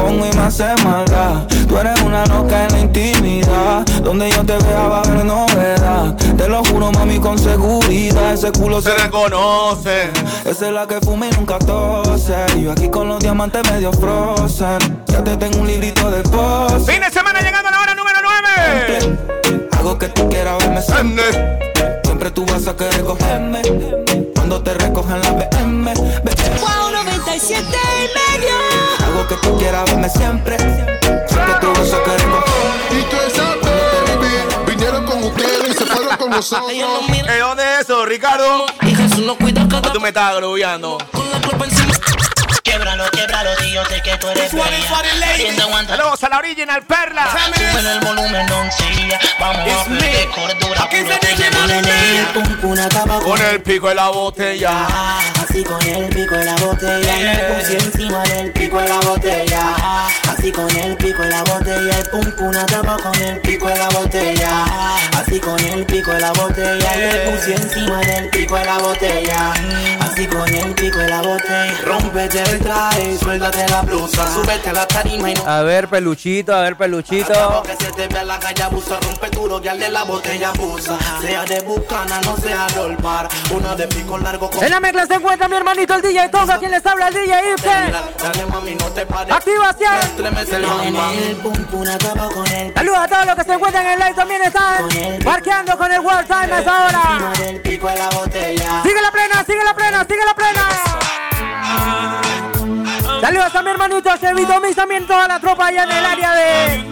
Pongo 0.00 0.26
y 0.26 0.36
me 0.36 0.42
hace 0.42 0.64
maldad. 0.84 1.46
Tú 1.68 1.78
eres 1.78 2.00
una 2.02 2.24
loca 2.26 2.64
en 2.64 2.72
la 2.72 2.80
intimidad. 2.80 3.86
Donde 4.02 4.30
yo 4.30 4.44
te 4.44 4.56
vea 4.56 4.88
va 4.88 4.98
a 4.98 5.00
haber 5.02 5.24
novedad. 5.24 6.14
Te 6.36 6.48
lo 6.48 6.64
juro, 6.64 6.90
mami, 6.92 7.18
con 7.18 7.38
seguridad. 7.38 8.32
Ese 8.32 8.50
culo 8.52 8.80
se, 8.80 8.94
reconoce. 8.94 10.10
Esa 10.44 10.66
es 10.66 10.72
la 10.72 10.86
que 10.86 11.00
fuma 11.00 11.26
y 11.26 11.30
nunca 11.30 11.58
tose. 11.58 12.34
Y 12.56 12.62
yo 12.62 12.72
aquí 12.72 12.88
con 12.88 13.08
los 13.08 13.20
diamantes 13.20 13.62
medio 13.70 13.92
frozen. 13.92 14.78
Ya 15.06 15.22
te 15.22 15.36
tengo 15.36 15.58
un 15.58 15.66
librito 15.66 16.10
de 16.10 16.22
pose. 16.22 16.92
Fin 16.92 17.00
de 17.00 17.10
semana 17.10 17.40
llegando 17.40 17.68
a 17.68 17.72
la 17.72 17.80
hora 17.80 17.94
número 17.94 18.18
9. 18.22 19.68
Hago 19.72 19.98
que 19.98 20.08
tú 20.08 20.28
quieras 20.28 20.58
verme 20.58 20.82
siempre. 20.82 21.24
Siempre 22.04 22.30
tú 22.30 22.44
vas 22.46 22.66
a 22.66 22.76
querer 22.76 23.04
cogerme. 23.04 23.62
Cuando 24.34 24.62
te 24.62 24.74
recogen 24.74 25.20
la 25.20 25.30
BM. 25.32 25.94
Wow 25.94 26.90
97 26.92 27.64
y 27.64 28.09
medio. 28.30 28.54
Hago 29.04 29.26
que 29.26 29.36
tú 29.36 29.58
quieras 29.58 29.84
verme 29.84 30.08
siempre. 30.08 30.58
Siempre 30.58 31.54
tú 31.60 31.68
vas 31.68 31.92
a 31.92 32.02
querer 32.02 32.28
cogerme. 32.28 32.98
Y 32.98 33.02
tú 33.10 33.16
esa 33.26 33.56
baby 33.62 34.66
vinieron 34.66 35.04
con 35.06 35.24
ustedes 35.24 35.70
y 35.70 35.74
se 35.74 35.86
fueron 35.86 36.16
con 36.16 36.30
nosotros. 36.30 36.70
¿Eh, 36.72 37.38
¿Dónde 37.38 37.62
es 37.74 37.80
eso, 37.80 38.04
Ricardo? 38.06 38.66
¿O 38.66 39.92
tú 39.92 40.00
me 40.00 40.08
estás 40.08 40.32
agroviando? 40.32 40.98
Québralo, 42.70 43.10
québralo, 43.10 43.50
tío, 43.56 43.82
yo 43.82 43.84
sé 43.84 44.00
que 44.00 44.16
tú 44.18 44.28
eres 44.28 44.52
bella. 44.52 44.86
Saludos 45.88 46.22
a 46.22 46.28
la 46.28 46.38
original 46.38 46.82
Perla. 46.84 47.28
Sube 47.52 47.92
el 47.92 48.00
volumen, 48.00 48.46
doncella. 48.46 49.18
Vamos 49.40 49.72
a 49.72 49.84
perder 49.86 50.28
cordura. 50.28 50.88
El 50.90 52.26
pum, 52.32 52.56
pum, 52.60 52.70
una 52.70 52.88
tapa 52.88 53.18
Con 53.20 53.40
el 53.42 53.60
pico 53.62 53.88
de 53.88 53.94
la 53.96 54.08
botella. 54.10 54.86
Así 55.42 55.64
con 55.64 55.82
el 55.82 56.08
pico 56.14 56.36
de 56.36 56.44
la 56.44 56.54
botella 56.56 57.60
y 57.60 57.64
si 57.64 57.72
encima 57.74 58.22
del 58.22 58.52
pico 58.52 58.78
de 58.78 58.88
la 58.88 59.00
botella. 59.00 60.06
Así 60.28 60.52
con 60.52 60.76
el 60.76 60.96
pico 60.96 61.22
de 61.22 61.28
la 61.28 61.42
botella 61.42 61.98
y 61.98 62.08
pum, 62.08 62.46
una 62.46 62.66
tapa 62.66 62.96
con 62.98 63.14
el 63.20 63.40
pico 63.40 63.66
de 63.66 63.78
la 63.78 63.88
botella. 63.88 64.64
Así 65.18 65.40
con 65.40 65.58
el 65.58 65.84
pico 65.86 66.12
de 66.12 66.20
la 66.20 66.32
botella 66.32 66.88
y 66.94 67.28
pum, 67.30 67.38
si 67.44 67.52
encima 67.52 67.98
del 67.98 68.30
pico 68.30 68.56
de 68.56 68.64
la 68.64 68.78
botella. 68.78 69.54
Así 70.00 70.26
con 70.26 70.48
el 70.54 70.74
pico 70.74 70.98
de 70.98 71.08
la 71.08 71.22
botella. 71.22 71.74
Rómpete 71.84 72.42
el 72.42 72.59
traje, 72.60 73.18
suéltate 73.18 73.68
la 73.68 73.82
blusa, 73.82 74.26
súbete 74.32 74.70
a 74.70 74.72
la 74.72 74.86
tarima 74.86 75.30
y 75.30 75.34
no 75.34 75.46
A 75.46 75.62
ver, 75.62 75.88
peluchito, 75.88 76.54
a 76.54 76.62
ver, 76.62 76.76
peluchito. 76.76 77.62
que 77.62 77.76
se 77.84 77.92
te 77.92 78.06
vea 78.08 78.24
la 78.24 78.38
calle 78.38 78.62
abusa, 78.62 78.98
rompe 79.00 79.30
duro, 79.30 79.60
ya 79.60 79.74
de 79.74 79.88
la 79.88 80.04
botella 80.04 80.50
abusa. 80.50 80.96
Sea 81.20 81.44
de 81.44 81.60
bucana, 81.60 82.20
no 82.24 82.36
sea 82.36 82.66
dolmar. 82.74 83.28
Una 83.50 83.74
de 83.74 83.86
pico 83.88 84.18
largo 84.18 84.50
con 84.50 84.62
En 84.62 84.70
la 84.70 84.80
mezcla 84.80 85.06
se 85.06 85.14
encuentra 85.14 85.48
mi 85.48 85.56
hermanito 85.56 85.94
el 85.94 86.02
DJ 86.02 86.28
Tonga, 86.28 86.58
quien 86.58 86.70
les 86.70 86.84
habla 86.86 87.08
el 87.08 87.14
DJ 87.14 87.52
Ibsen. 87.52 87.92
Dale 88.22 88.46
mami, 88.46 88.74
no 88.74 88.86
te 88.86 89.06
pares. 89.06 89.34
Activación. 89.34 89.94
Estremece 90.02 90.56
el 90.56 90.66
mamá. 90.66 91.10
Saludos 92.74 92.98
a 92.98 93.08
todos 93.08 93.26
los 93.26 93.34
que 93.34 93.44
se 93.44 93.52
encuentran 93.52 93.86
en 93.86 93.92
el 93.92 93.98
live, 93.98 94.14
también 94.14 94.42
están 94.42 94.88
parqueando 95.24 95.76
con 95.76 95.92
el 95.92 96.00
World 96.00 96.26
Time 96.26 96.52
a 96.52 96.60
esa 96.60 96.86
hora. 96.86 97.32
Sigue 97.34 99.02
la 99.02 99.10
plena, 99.10 99.44
sigue 99.46 99.64
la 99.64 99.74
plena, 99.74 100.04
sigue 100.08 100.24
la 100.24 100.34
plena. 100.34 102.39
Saludos 103.20 103.54
a 103.54 103.62
mi 103.62 103.70
hermanito 103.70 104.10
Chevito 104.18 104.60
Mix, 104.60 104.76
también 104.76 105.06
toda 105.06 105.28
la 105.28 105.38
tropa 105.38 105.66
allá 105.66 105.84
en 105.84 105.90
el 105.90 106.06
área 106.06 106.34
de 106.34 106.84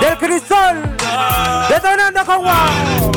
del 0.00 0.18
Crisol. 0.18 0.96
Detonando 1.68 2.24
con 2.24 2.42
wow. 2.42 3.12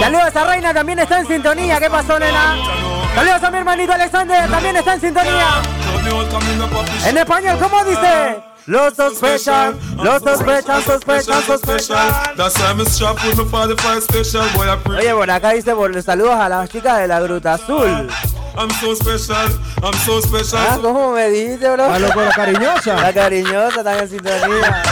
Saludos 0.00 0.36
a 0.36 0.44
Reina, 0.44 0.74
también 0.74 0.98
está 1.00 1.20
en 1.20 1.26
sintonía. 1.26 1.80
¿Qué 1.80 1.90
pasó, 1.90 2.18
nena? 2.18 2.56
Saludos 3.14 3.42
a 3.42 3.50
mi 3.50 3.58
hermanito 3.58 3.92
Alexander, 3.92 4.50
también 4.50 4.76
está 4.76 4.94
en 4.94 5.00
sintonía. 5.00 5.62
En 7.06 7.18
español, 7.18 7.58
¿cómo 7.60 7.84
dice? 7.84 8.42
Lo 8.66 8.90
sospechan, 8.92 9.76
lo 9.96 10.20
sospechan, 10.20 10.82
sospechan, 10.82 11.42
sospechan. 11.42 12.36
That's 12.36 12.56
why 12.58 12.70
I'm 12.70 12.84
strapped 12.86 13.24
with 13.24 13.36
my 13.38 13.44
45 13.44 14.02
special 14.04 14.44
boy. 14.54 14.68
I 14.68 14.76
pray. 14.76 14.98
Oye, 14.98 15.14
por 15.14 15.30
acá 15.30 15.50
dice 15.50 15.74
por 15.74 16.00
saludos 16.00 16.36
a 16.36 16.48
las 16.48 16.70
chicas 16.70 16.98
de 17.00 17.08
la 17.08 17.18
Gruta 17.18 17.54
Azul. 17.54 18.08
I'm 18.56 18.70
so 18.70 18.94
special, 18.94 19.48
I'm 19.82 19.94
so 20.04 20.20
special. 20.20 20.58
Ah, 20.58 20.78
¿cómo 20.80 21.12
me 21.12 21.30
dijiste, 21.30 21.70
bro? 21.70 21.84
A 21.84 21.98
loco, 21.98 22.20
la 22.22 22.32
cariñosa. 22.32 22.94
La 23.00 23.12
cariñosa, 23.12 23.78
están 23.78 23.98
en 24.00 24.08
sintonía. 24.08 24.82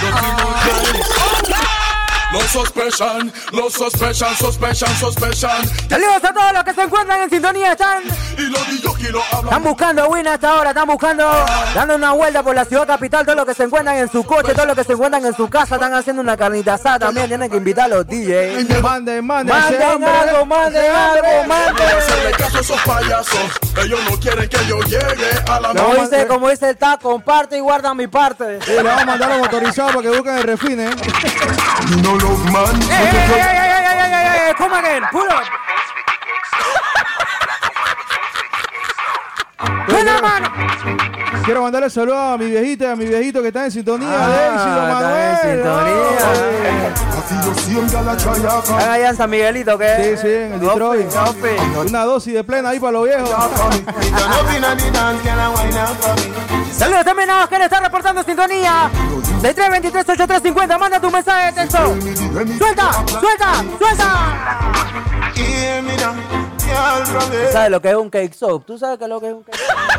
Los 2.33 2.45
sospechan, 2.45 3.33
los 3.51 3.73
sospechan, 3.73 4.37
sospechan, 4.37 4.97
sospechan. 4.97 5.69
Saludos 5.89 6.23
a 6.23 6.33
todos 6.33 6.53
los 6.53 6.63
que 6.65 6.75
se 6.75 6.83
encuentran 6.83 7.23
en 7.23 7.31
sintonía. 7.31 7.73
Están, 7.73 8.03
Y 8.39 8.43
los 8.43 8.69
niños 8.69 8.97
que 8.99 9.11
lo 9.11 9.21
hablan. 9.25 9.45
están 9.47 9.63
buscando 9.65 10.09
win 10.09 10.29
a 10.29 10.35
esta 10.35 10.55
hora. 10.55 10.71
Están 10.71 10.87
buscando, 10.87 11.29
dando 11.75 11.97
una 11.97 12.13
vuelta 12.13 12.45
por 12.45 12.55
la 12.55 12.65
ciudad 12.65 12.87
capital. 12.87 13.25
Todos 13.25 13.37
los 13.37 13.47
que 13.47 13.55
se 13.55 13.65
encuentran 13.65 13.97
en 13.97 14.11
su 14.13 14.23
coche, 14.25 14.53
todos 14.55 14.67
los 14.69 14.77
que 14.77 14.85
se 14.85 14.93
encuentran 14.93 15.25
en 15.27 15.35
su 15.35 15.51
casa. 15.51 15.75
Están 15.75 15.93
haciendo 15.93 16.23
una 16.23 16.37
carnita 16.37 16.75
asada 16.75 17.01
también. 17.01 17.27
Tienen 17.27 17.51
que 17.51 17.57
invitar 17.57 17.87
a 17.87 17.97
los 17.97 18.07
DJs. 18.07 18.81
Manden, 18.81 19.27
manden. 19.27 19.57
Manden 19.57 19.83
algo, 20.05 20.47
manden 20.47 20.93
algo, 20.93 21.45
manden. 21.49 21.87
Hacerle 21.99 22.31
caso 22.33 22.59
a 22.59 22.61
esos 22.61 22.81
payasos. 22.83 23.41
Ellos 23.83 24.01
no 24.09 24.17
quieren 24.21 24.49
que 24.49 24.67
yo 24.67 24.79
llegue 24.83 25.31
a 25.49 25.59
la 25.61 25.69
Como 25.75 25.95
dice, 26.05 26.27
como 26.29 26.49
dice 26.49 26.71
el 26.71 26.77
TAC, 26.77 27.01
comparte 27.01 27.57
y 27.57 27.61
guarda 27.61 27.93
mi 27.93 28.07
parte. 28.07 28.61
Le 28.69 28.83
vamos 28.85 29.03
a 29.03 29.07
mandar 29.07 29.31
a 29.33 29.35
los 29.37 29.47
motorizados 29.47 29.93
para 29.97 30.03
que 30.03 30.17
busquen 30.17 30.37
el 30.37 30.43
refine. 30.45 30.85
¿eh? 30.87 30.95
No 32.03 32.20
love 32.23 32.45
man. 32.53 32.75
Ey, 32.91 33.01
ey, 33.01 33.33
ey, 33.33 33.49
ey, 33.51 33.81
ey, 33.81 33.99
ey, 33.99 34.13
ey, 34.13 34.49
ey, 34.49 34.55
come 34.55 34.73
again, 34.73 35.03
pull 35.11 35.29
up. 35.29 35.45
Buena 39.89 40.21
mano. 40.21 40.49
Quiero 41.45 41.63
mandarle 41.63 41.91
saludos 41.91 42.19
a 42.19 42.37
mi 42.39 42.47
viejita 42.47 42.85
y 42.85 42.89
a 42.89 42.97
mi 42.97 43.07
viejito 43.07 43.43
que 43.43 43.49
está 43.49 43.65
en 43.65 43.71
sintonía. 43.71 44.09
Ah, 44.11 44.29
Daisy, 44.29 44.69
está 44.71 44.95
Manuel. 44.95 45.29
en 45.29 45.37
sintonía. 45.57 46.21
Allá 48.93 49.11
en 49.11 49.17
San 49.17 49.31
Miguelito, 49.31 49.79
¿qué? 49.79 50.17
Sí, 50.17 50.23
sí, 50.23 50.29
en 50.33 50.53
el 50.55 50.61
Detroit. 50.61 51.07
Una 51.89 52.05
dosis 52.05 52.35
de 52.35 52.45
plena 52.45 52.71
ahí 52.71 52.81
para 52.81 52.93
los 52.93 53.05
viejos. 53.05 53.31
Saludos 56.73 57.05
también 57.05 57.31
a 57.31 57.41
los 57.41 57.49
que 57.49 57.59
le 57.59 57.65
están 57.65 57.83
reportando 57.85 58.23
sintonía. 58.23 58.91
6323-8350, 59.43 60.79
manda 60.79 61.01
tu 61.01 61.11
mensaje 61.11 61.47
de 61.47 61.53
texto. 61.53 61.95
Suelta, 62.59 62.91
suelta, 63.21 63.65
suelta. 63.79 64.11
¿Tú 66.71 67.53
sabes 67.53 67.71
lo 67.71 67.81
que 67.83 67.91
es 67.91 67.97
un 67.97 68.11
cake 68.11 68.35
soap? 68.35 68.65
¿Tú 68.65 68.79
sabes 68.79 68.99
qué 68.99 69.05
es 69.05 69.11
lo 69.11 69.21
que 69.21 69.29
es 69.29 69.35
un 69.35 69.43
cake 69.43 69.57
soap? 69.57 69.91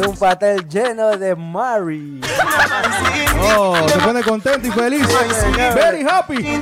Es 0.00 0.06
un 0.08 0.16
pastel 0.16 0.68
lleno 0.68 1.16
de 1.16 1.34
Mary. 1.34 2.20
Oh, 3.56 3.76
se 3.88 3.98
pone 3.98 4.22
contento 4.22 4.68
y 4.68 4.70
feliz. 4.70 5.06
Very 5.74 6.02
happy. 6.04 6.60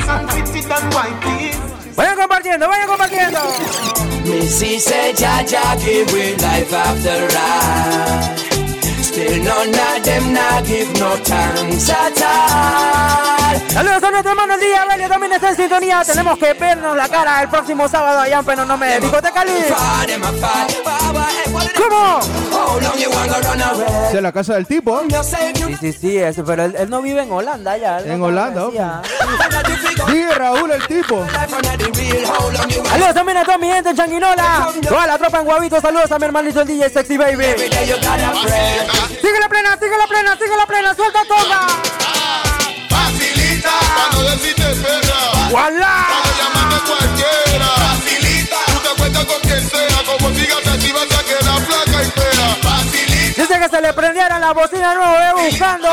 Vayan 1.97 2.17
compartiendo, 2.17 2.69
vayan 2.69 2.87
compartiendo. 2.89 3.41
Missy 4.25 4.79
said, 4.79 5.17
Jaja 5.17 5.77
give 5.83 6.13
we 6.13 6.37
life 6.37 6.73
after 6.73 7.21
life. 7.35 8.39
Still 9.11 9.43
none 9.43 9.75
of 9.75 10.05
them 10.05 10.33
not 10.33 10.65
give 10.65 10.89
no 11.01 11.17
thanks 11.25 11.91
at 11.91 12.23
all. 12.23 13.71
Saludos 13.71 14.05
a 14.05 14.11
nuestro 14.13 14.31
hermano 14.31 14.55
el 14.55 14.61
día, 14.61 14.85
Belio 14.89 15.09
también 15.09 15.33
está 15.33 15.49
en 15.49 15.57
sintonía. 15.57 16.03
Tenemos 16.07 16.39
que 16.39 16.55
vernos 16.55 16.97
la 16.97 17.09
cara 17.09 17.43
el 17.43 17.49
próximo 17.49 17.89
sábado 17.89 18.21
allá 18.21 18.39
en 18.39 18.45
Pero 18.45 18.65
no 18.65 18.77
me 18.77 19.01
discoteca 19.01 19.45
Libre. 19.45 19.75
¿Cómo? 21.77 22.21
Es 24.13 24.23
la 24.23 24.33
casa 24.33 24.55
del 24.55 24.67
tipo. 24.67 25.01
Sí, 25.01 25.77
sí, 25.81 25.93
sí, 25.93 26.19
eso, 26.19 26.45
pero 26.45 26.65
él, 26.65 26.75
él 26.79 26.91
no 26.91 27.03
vive 27.03 27.23
en 27.23 27.33
Holanda 27.33 27.77
ya. 27.77 28.01
En 28.01 28.23
Holanda. 28.23 28.69
Dije 30.09 30.35
Raúl 30.35 30.71
el 30.73 30.87
tipo. 30.87 31.27
Saludos 32.89 33.15
también 33.15 33.39
a 33.39 33.45
toda 33.45 33.59
mi 33.59 33.69
gente 33.69 33.91
en 33.91 33.97
Changuinola. 33.97 34.69
Toda 34.89 35.07
la 35.07 35.19
tropa 35.19 35.41
en 35.41 35.45
Guavito. 35.45 35.81
Saludos 35.81 36.11
a 36.11 36.19
mi 36.19 36.25
hermanito 36.25 36.61
el 36.61 36.69
DJ 36.69 36.91
Sexy 36.91 37.17
Baby. 37.17 37.45
Sigue 37.45 39.41
la 39.41 39.49
plena, 39.49 39.79
sigue 39.81 39.97
la 39.99 40.07
plena, 40.07 40.37
sigue 40.37 40.57
la 40.57 40.67
plena. 40.67 40.95
Suelta 40.95 41.21
toda. 41.27 41.67
Facilita, 42.89 43.71
cuando 44.13 44.37
perra. 44.83 46.30
Que 53.81 53.87
le 53.87 53.93
prendieron 53.93 54.41
la 54.41 54.53
bocina 54.53 54.95
nuevo. 54.95 55.12
Ve 55.12 55.49
buscando. 55.49 55.89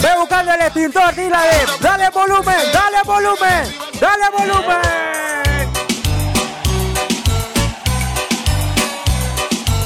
Ve 0.00 0.08
buscando 0.18 0.52
el 0.52 0.60
extintor. 0.60 1.14
De. 1.14 1.30
Dale 1.80 2.10
volumen, 2.10 2.56
dale 2.72 3.02
volumen, 3.04 3.74
dale 4.00 4.30
volumen. 4.36 5.72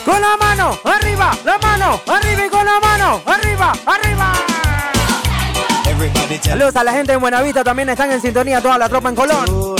Con 0.04 0.20
la 0.20 0.36
mano, 0.36 0.78
arriba, 0.84 1.30
la 1.44 1.58
mano, 1.58 2.00
arriba 2.06 2.46
y 2.46 2.48
con 2.48 2.64
la 2.64 2.80
mano, 2.80 3.22
arriba, 3.26 3.72
arriba. 3.86 4.32
Saludos 6.42 6.76
a 6.76 6.84
la 6.84 6.92
gente 6.92 7.12
en 7.12 7.20
Buenavista, 7.20 7.64
también 7.64 7.88
están 7.88 8.12
en 8.12 8.20
sintonía 8.20 8.60
toda 8.60 8.78
la 8.78 8.88
tropa 8.88 9.08
en 9.08 9.14
Colón. 9.14 9.76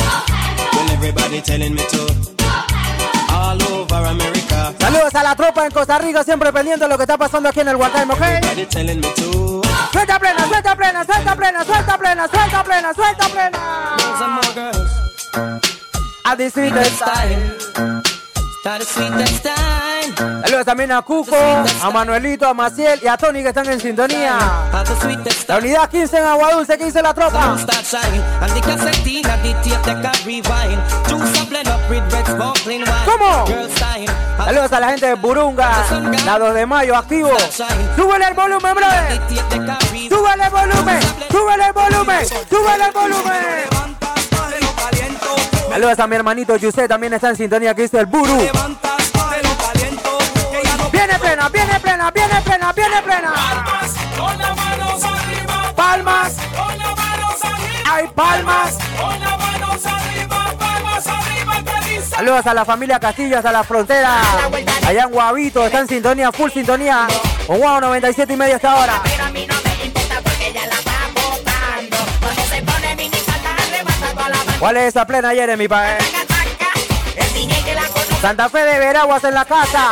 Saludos 4.79 5.14
a 5.14 5.23
la 5.23 5.37
tropa 5.37 5.67
en 5.67 5.71
Costa 5.71 5.99
Rica, 5.99 6.25
siempre 6.25 6.53
pendiente 6.53 6.85
de 6.85 6.89
lo 6.89 6.97
que 6.97 7.05
está 7.05 7.17
pasando 7.17 7.49
aquí 7.49 7.61
en 7.61 7.69
el 7.69 7.77
Huacán, 7.77 8.11
¿ok? 8.11 8.23
Suelta 9.93 10.19
plena, 10.19 10.49
suelta 10.49 10.77
plena, 10.77 11.05
suelta 11.05 11.37
plena, 11.37 11.64
suelta 11.64 11.99
plena, 11.99 12.29
suelta 12.29 12.64
plena, 12.64 12.95
suelta 12.95 13.29
plena. 13.29 13.97
A 16.25 16.37
sweetest 16.37 17.01
style. 17.01 18.26
Saludos 20.43 20.64
también 20.64 20.91
a 20.91 21.03
Cuco, 21.03 21.37
a 21.83 21.91
Manuelito, 21.91 22.49
a 22.49 22.55
Maciel 22.55 22.99
y 23.01 23.07
a 23.07 23.17
Tony 23.17 23.41
que 23.43 23.49
están 23.51 23.67
en 23.71 23.79
sintonía. 23.81 24.39
La 25.47 25.59
unidad 25.59 25.89
15 25.89 26.19
en 26.19 26.25
Agua 26.25 26.53
Dulce, 26.53 26.77
15 26.77 27.01
la 27.03 27.14
tropa. 27.14 27.57
¿Cómo? 33.05 33.45
Saludos 34.45 34.73
a 34.73 34.81
la 34.81 34.89
gente 34.91 35.07
de 35.07 35.14
Burunga, 35.14 35.71
la 36.25 36.39
2 36.39 36.55
de 36.55 36.67
mayo, 36.67 36.97
activo. 36.97 37.31
Súbele 37.97 38.27
el 38.27 38.35
volumen, 38.35 38.75
brother. 38.75 39.21
Súbele 40.09 40.45
el 40.45 40.51
volumen, 40.51 41.01
súbele 41.31 41.67
el 41.67 41.73
volumen, 41.73 42.27
súbele 42.51 42.85
el 42.85 42.93
volumen. 42.93 43.96
Saludos 45.77 45.99
a 45.99 46.07
mi 46.07 46.16
hermanito 46.16 46.57
Yusé, 46.57 46.89
también 46.89 47.12
está 47.12 47.29
en 47.29 47.37
sintonía 47.37 47.74
que 47.74 47.83
dice 47.83 47.99
el 47.99 48.07
Buru. 48.07 48.35
Viene 50.91 51.18
plena, 51.18 51.51
viene 51.51 51.81
plena, 51.81 52.11
viene 52.11 52.41
plena, 52.43 52.72
viene 52.72 53.03
plena. 53.03 53.35
Con 54.16 54.39
las 54.39 54.57
manos 54.57 55.05
arriba. 55.05 55.72
Palmas. 55.77 56.37
Con 56.57 56.79
las 56.79 56.97
manos 56.97 57.45
arriba. 57.45 57.93
Hay 57.93 58.07
palmas. 58.07 58.79
Con 58.99 59.20
las 59.20 59.39
manos 59.39 59.85
arriba. 59.85 60.55
Palmas 60.59 61.07
arriba. 61.09 61.62
Saludos 62.09 62.47
a 62.47 62.55
la 62.55 62.64
familia 62.64 62.99
Castillo 62.99 63.37
hasta 63.37 63.53
la 63.53 63.62
frontera. 63.62 64.22
Allá 64.87 65.03
en 65.03 65.11
Guavito, 65.11 65.66
está 65.66 65.81
en 65.81 65.89
sintonía, 65.89 66.33
full 66.33 66.51
sintonía. 66.53 67.07
Con 67.47 67.59
Guau 67.59 67.83
97 67.83 68.33
y 68.33 68.37
medio 68.39 68.57
hasta 68.57 68.72
ahora. 68.72 69.03
¿Cuál 74.59 74.77
es 74.79 74.85
esa 74.89 75.07
plena, 75.07 75.31
Jeremy, 75.31 75.69
pa' 75.69 75.99
Santa 78.21 78.49
Fe 78.49 78.65
de 78.65 78.79
Veraguas 78.79 79.23
en 79.25 79.35
la 79.35 79.45
casa. 79.45 79.91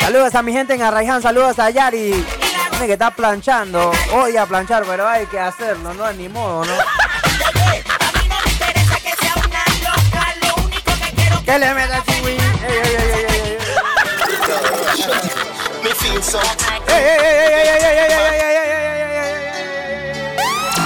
Saludos 0.00 0.34
a 0.34 0.42
mi 0.42 0.52
gente 0.52 0.74
en 0.74 0.82
Arraiján, 0.82 1.20
saludos 1.20 1.58
a 1.58 1.70
Yari. 1.70 2.24
Tiene 2.70 2.86
que 2.86 2.92
está 2.92 3.10
planchando. 3.10 3.92
Hoy 4.12 4.36
a 4.36 4.46
planchar, 4.46 4.84
pero 4.84 5.06
hay 5.08 5.26
que 5.26 5.40
hacerlo, 5.40 5.92
no 5.94 6.08
es 6.08 6.16
ni 6.16 6.28
modo, 6.28 6.64
¿no? 6.64 6.72
¿Qué 11.44 11.58
le 11.58 11.74
meta 11.74 12.02
Chiwi? 12.06 12.36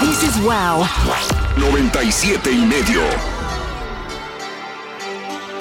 This 0.00 0.22
is 0.22 0.40
wow. 0.42 1.37
97 1.58 2.52
y 2.52 2.64
medio. 2.64 3.00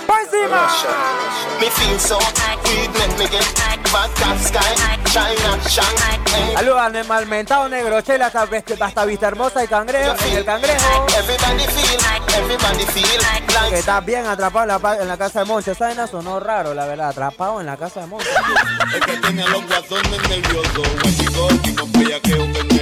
¡Pa' 0.06 0.22
encima! 0.22 0.70
Me 1.60 1.70
feel 1.72 2.00
so. 2.00 2.20
Saludos 6.54 6.80
al 6.80 7.06
malmentado 7.06 7.70
negro 7.70 8.02
chela 8.02 8.28
hasta, 8.28 8.48
hasta 8.82 9.06
Vista 9.06 9.28
Hermosa 9.28 9.64
y 9.64 9.68
Cangrejo, 9.68 10.16
en 10.28 10.38
el 10.38 10.46
Cangrejo. 10.46 11.06
Que 13.70 13.80
estás 13.80 14.06
bien 14.06 14.26
atrapado 14.26 14.64
en 14.64 15.08
la, 15.08 15.14
en 15.14 15.18
casa 15.18 15.40
de 15.40 15.46
Moncho. 15.46 15.72
Esa 15.72 15.88
vaina 15.88 16.08
sonó 16.08 16.40
raro, 16.40 16.74
la 16.74 16.86
verdad. 16.86 17.10
Atrapado 17.10 17.60
en 17.60 17.68
la 17.68 17.78
casa 17.78 18.02
de 18.02 18.08
Moncho. 18.08 18.30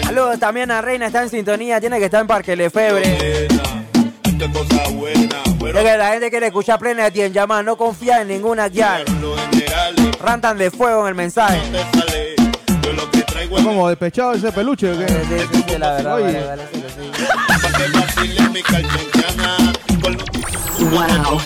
Saludos 0.04 0.40
también 0.40 0.72
a 0.72 0.82
Reina, 0.82 1.08
está 1.08 1.24
en 1.24 1.30
sintonía. 1.30 1.80
Tiene 1.80 2.00
que 2.00 2.06
estar 2.06 2.22
en 2.22 2.28
Parque 2.28 2.56
Lefebre. 2.56 3.48
cosa 4.54 4.90
buena. 4.90 5.44
Que 5.60 5.98
la 5.98 6.12
gente 6.12 6.30
quiere 6.30 6.48
escuchar 6.48 6.80
plena 6.80 7.06
de 7.06 7.12
tien 7.12 7.34
llamar. 7.34 7.64
No 7.66 7.78
confía 7.78 8.22
en 8.22 8.28
ninguna 8.28 8.68
Rantan 10.20 10.58
de 10.58 10.72
fuego 10.72 11.02
en 11.04 11.08
el 11.10 11.16
mensaje. 11.16 11.62
Como 13.50 13.90
despechado 13.90 14.34
ese 14.34 14.52
peluche. 14.52 14.92
¿o 14.92 14.98
qué? 14.98 15.08
Sí, 15.08 15.64
sí, 15.68 15.78
la 15.78 15.94
verdad, 15.94 16.16
Oye. 16.16 16.26
vale, 16.26 16.46
vale, 16.46 16.64
sí 16.74 16.82
que 16.82 16.90
sí. 16.90 17.12
Wow. 20.86 21.42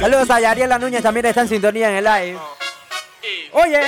Saludos 0.00 0.30
a 0.30 0.40
Yariela 0.40 0.78
Núñez, 0.78 1.02
también 1.02 1.26
está 1.26 1.42
en 1.42 1.48
sintonía 1.48 1.90
en 1.90 1.96
el 1.96 2.04
live. 2.04 2.38
Oye, 3.52 3.80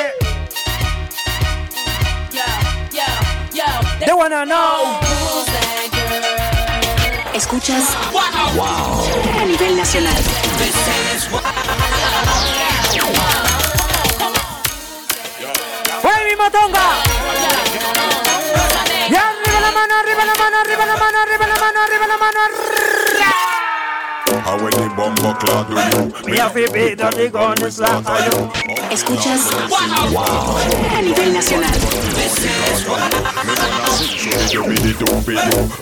they 4.01 4.13
wanna 4.13 4.45
know. 4.45 4.99
Escuchas 7.35 7.85
a 9.41 9.45
nivel 9.45 9.77
nacional. 9.77 10.15
¡Fue 16.03 16.13
mi 16.25 16.37
motonga! 16.37 17.03
Y 19.09 19.15
arriba 19.15 19.61
la 19.61 19.73
mano, 19.73 19.95
arriba 19.97 20.25
la 20.25 20.35
mano, 20.35 20.57
arriba 20.59 20.87
la 20.87 20.97
mano, 20.97 21.19
arriba 21.19 21.47
la 21.47 21.57
mano, 21.57 21.81
arriba 21.81 22.07
la 22.07 22.17
mano. 22.17 23.58
How 24.45 24.57
when 24.63 24.71
the 24.73 24.89
bomber 24.97 25.35
clad 25.41 25.67
do 25.69 25.75
you? 25.75 26.33
Me 26.33 26.39
a 26.39 26.49
fi 26.51 26.67
beat 26.73 27.01
on 27.01 27.13
the 27.15 27.29
gun, 27.31 27.57
it's 27.63 27.79
like 27.79 28.07
a 28.07 28.17
you. 28.27 28.51
Escuchas 28.91 29.53
a 29.53 31.03
nivel 31.03 31.33
nacional. 31.33 31.71
The. 31.71 32.89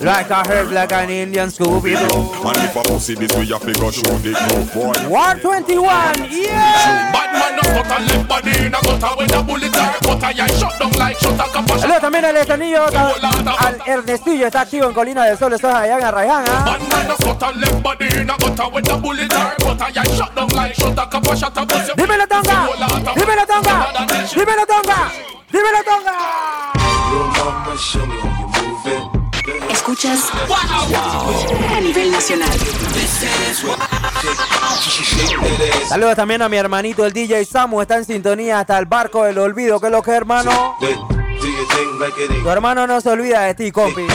Like 0.00 0.30
a 0.30 0.42
herb, 0.46 0.72
like 0.72 0.92
an 0.92 1.10
Indian 1.10 1.48
Scooby-Doo. 1.48 2.46
And 2.46 2.56
if 2.58 2.76
I 2.76 2.82
pussy 2.82 3.14
this 3.14 3.32
way, 3.36 3.44
you 3.44 3.58
figure 3.58 3.92
shoot 3.92 4.26
it 4.26 4.34
no 4.34 4.64
boy. 4.74 4.92
121, 5.08 5.86
yeah! 6.30 7.12
Bad 7.12 7.32
man 7.32 7.56
no 7.56 7.62
cut 7.62 7.90
a 7.90 8.02
left 8.02 8.28
body 8.28 8.50
in 8.66 8.74
a 8.74 8.80
gutter 8.80 9.16
when 9.16 9.32
a 9.32 9.42
bullet 9.42 9.76
are 9.76 9.98
cut 10.00 10.22
a 10.22 10.32
yeah 10.34 10.46
shut 10.46 10.78
down 10.78 10.92
like 10.92 11.18
shut 11.18 11.38
a. 11.38 11.78
Saludos 11.78 12.00
también 12.00 12.24
al 12.24 12.36
Estanillo, 12.36 12.86
al 12.86 13.78
Ernestillo, 13.86 14.46
está 14.46 14.60
activo 14.62 14.88
en 14.88 14.94
Colina 14.94 15.24
del 15.24 15.38
Sol, 15.38 15.52
eso 15.52 15.68
es 15.68 15.74
allá 15.74 15.98
en 15.98 16.04
Arrayán, 16.04 16.44
¿ah? 16.48 16.64
Bad 16.64 16.80
man 16.88 17.08
no 17.08 17.16
cut 17.16 17.42
a 17.42 17.52
left 17.52 17.82
body 17.82 18.06
in 18.20 18.30
a 18.30 18.35
gutter 18.38 18.68
when 18.72 18.88
a 18.88 18.96
bullet 18.98 19.28
cut 19.30 19.80
a 19.80 19.90
yeah 19.92 20.02
shut 20.16 20.34
down 20.34 20.48
like 20.50 20.74
shut 20.74 20.98
a 20.98 21.06
compassion. 21.06 21.50
A 21.56 21.64
bust 21.66 21.88
your- 21.88 21.96
¡Dímelo, 21.96 22.26
Tonga! 22.26 22.68
¡Dímelo, 23.16 23.46
Tonga! 23.46 23.92
¡Dímelo, 24.34 24.66
Tonga! 24.66 25.12
¡Dímelo, 25.52 25.84
Tonga! 25.84 26.72
Escuchas 29.70 30.30
a 31.70 31.80
nivel 31.80 32.10
nacional. 32.10 32.48
Saludos 35.88 36.16
también 36.16 36.42
a 36.42 36.48
mi 36.48 36.56
hermanito 36.56 37.04
el 37.06 37.12
DJ 37.12 37.44
Samu, 37.44 37.80
está 37.80 37.96
en 37.96 38.04
sintonía 38.04 38.60
hasta 38.60 38.76
el 38.78 38.86
barco 38.86 39.24
del 39.24 39.38
olvido, 39.38 39.78
que 39.80 39.86
es 39.86 39.92
lo 39.92 40.02
que 40.02 40.10
hermano. 40.12 40.76
Tu 40.80 42.48
hermano 42.50 42.86
no 42.86 43.00
se 43.00 43.08
olvida 43.10 43.42
de 43.42 43.54
ti, 43.54 43.70
compi. 43.70 44.06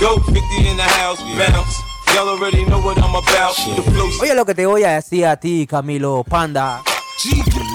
Go, 0.00 0.16
go, 0.16 0.20
50 0.32 0.68
in 0.68 0.76
the 0.76 0.82
house, 0.82 1.20
bounce. 1.38 1.82
Y'all 2.14 2.28
already 2.28 2.64
know 2.64 2.78
what 2.80 2.96
I'm 2.98 3.14
about. 3.14 3.54
The 3.56 4.22
Oye 4.22 4.34
lo 4.34 4.44
que 4.44 4.54
te 4.54 4.66
voy 4.66 4.84
a 4.84 4.92
decir 4.92 5.26
a 5.26 5.36
ti, 5.36 5.66
Camilo 5.66 6.24
Panda. 6.24 6.82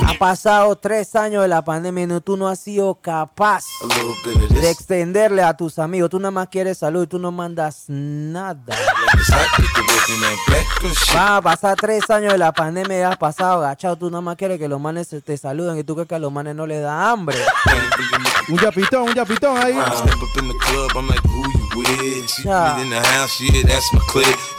Ha 0.05 0.13
pasado 0.19 0.75
tres 0.75 1.15
años 1.15 1.41
de 1.41 1.47
la 1.47 1.63
pandemia 1.63 2.03
y 2.03 2.07
no- 2.07 2.21
tú 2.21 2.37
no 2.37 2.47
has 2.47 2.59
sido 2.59 2.95
capaz 2.95 3.65
de 4.61 4.69
extenderle 4.69 5.41
a 5.41 5.55
tus 5.57 5.79
amigos. 5.79 6.11
Tú 6.11 6.19
nada 6.19 6.29
más 6.31 6.47
quieres 6.47 6.77
salud 6.77 7.03
y 7.03 7.07
tú 7.07 7.17
no 7.19 7.31
mandas 7.31 7.85
nada. 7.87 8.61
Va 11.15 11.37
a 11.37 11.41
pasar 11.41 11.75
tres 11.75 12.07
años 12.11 12.33
de 12.33 12.37
la 12.37 12.51
pandemia 12.53 12.99
y 12.99 13.01
has 13.01 13.17
pasado 13.17 13.63
agachado. 13.65 13.95
Tú 13.97 14.09
nada 14.11 14.21
más 14.21 14.35
quieres 14.37 14.59
que 14.59 14.67
los 14.67 14.79
manes 14.79 15.09
te 15.09 15.37
saluden 15.37 15.77
y 15.79 15.83
tú 15.83 15.95
crees 15.95 16.07
que 16.07 16.15
a 16.15 16.19
los 16.19 16.31
manes 16.31 16.55
no 16.55 16.67
les 16.67 16.81
da 16.83 17.09
hambre. 17.09 17.37
Un 18.47 18.57
yapitón, 18.59 19.09
un 19.09 19.13
yapitón 19.15 19.57
ahí. 19.57 19.73
Yeah. 22.43 22.77
yeah. 22.77 23.27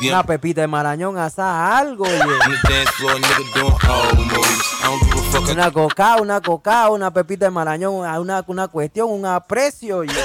Yeah, 0.00 0.12
Una 0.12 0.22
pepita 0.24 0.62
de 0.62 0.66
marañón, 0.66 1.18
asa 1.18 1.76
algo, 1.76 2.04
oye. 2.04 2.20
on 2.20 2.50
the 2.50 2.68
dance 2.68 2.90
floor, 2.92 3.14
nigga 3.20 3.44
doing 3.54 3.76
all 3.88 4.14
moves. 4.16 4.66
I 4.80 4.84
don't 4.84 5.00
give 5.04 5.14
a 5.14 5.22
fuck. 5.30 5.48
I 5.48 5.52
Una 5.52 5.70
coca, 5.70 6.16
una 6.20 6.40
coca, 6.40 6.90
una 6.90 7.10
pepita 7.12 7.44
de 7.46 7.50
marañón, 7.50 7.94
una, 7.94 8.44
una 8.46 8.68
cuestión, 8.68 9.10
un 9.10 9.26
aprecio, 9.26 10.04
shit. 10.04 10.16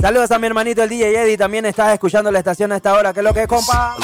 Saludos 0.00 0.30
a 0.30 0.38
mi 0.38 0.46
hermanito 0.46 0.82
el 0.82 0.88
DJ 0.88 1.22
Eddie, 1.22 1.36
también 1.36 1.66
estás 1.66 1.92
escuchando 1.92 2.30
la 2.30 2.38
estación 2.38 2.72
a 2.72 2.76
esta 2.76 2.94
hora. 2.94 3.12
¿Qué 3.12 3.20
es 3.20 3.24
lo 3.24 3.34
que 3.34 3.42
es, 3.42 3.48
compa? 3.48 3.96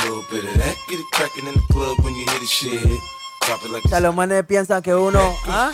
O 3.85 3.89
sea, 3.89 4.01
los 4.01 4.15
manes 4.15 4.45
piensan 4.45 4.83
que 4.83 4.95
uno, 4.95 5.35
¿ah? 5.49 5.71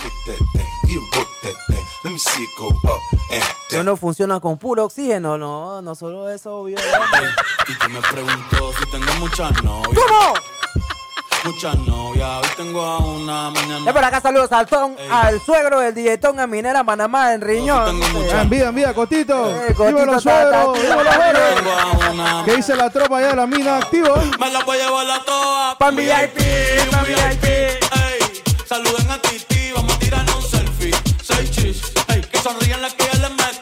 Que 3.69 3.81
uno 3.81 3.97
funciona 3.97 4.41
con 4.41 4.59
puro 4.59 4.85
oxígeno. 4.85 5.39
No, 5.39 5.81
no 5.83 5.95
solo 5.95 6.29
eso, 6.31 6.57
obvio. 6.61 6.77
Y 7.69 7.75
tú 7.79 7.89
me 7.91 8.01
preguntó 8.01 8.73
si 8.79 8.91
tengo 8.91 9.13
muchas 9.21 9.63
novias. 9.63 9.99
¿Cómo? 10.07 10.35
Muchas 11.45 11.77
novias. 11.79 12.29
Hoy 12.43 12.49
tengo 12.57 12.83
a 12.83 12.99
una 12.99 13.51
mañana. 13.51 13.85
De 13.85 13.93
por 13.93 14.05
acá 14.05 14.21
saludos 14.21 14.53
al 14.53 14.67
Ton, 14.67 14.95
al 15.11 15.41
suegro 15.41 15.81
del 15.81 15.95
DJ 15.95 16.19
Ton 16.19 16.39
en 16.39 16.49
Minera, 16.51 16.85
Panamá, 16.85 17.33
en 17.35 17.41
Riñón. 17.41 18.01
Ah, 18.33 18.43
Envía, 18.43 18.69
envía, 18.69 18.95
Cotito. 18.95 19.51
Eh, 19.51 19.75
Cotito 19.75 19.99
Dímelo, 19.99 20.19
está- 20.19 20.43
está 20.43 20.63
suegro. 20.65 20.71
activo. 20.73 20.89
Dímelo, 20.93 21.13
suegro. 21.13 21.41
Tengo 21.57 21.71
a 21.73 22.11
una. 22.11 22.45
¿Qué 22.45 22.57
dice 22.57 22.77
la 22.77 22.91
tropa 22.91 23.19
allá 23.19 23.29
de 23.29 23.37
la 23.37 23.47
mina 23.47 23.79
activo? 23.79 24.15
Me 24.39 24.51
la 24.53 24.63
voy 24.65 24.79
a 24.79 24.85
llevar 24.85 25.11
a 25.11 25.25
todas. 25.25 25.77
Pa' 25.77 25.91
VIP, 25.91 26.39
pa' 26.91 27.03
VIP. 27.03 27.45
Ey, 27.45 28.43
saluden 28.69 29.11
a 29.11 29.19
Titi. 29.19 29.73
Vamos 29.73 29.92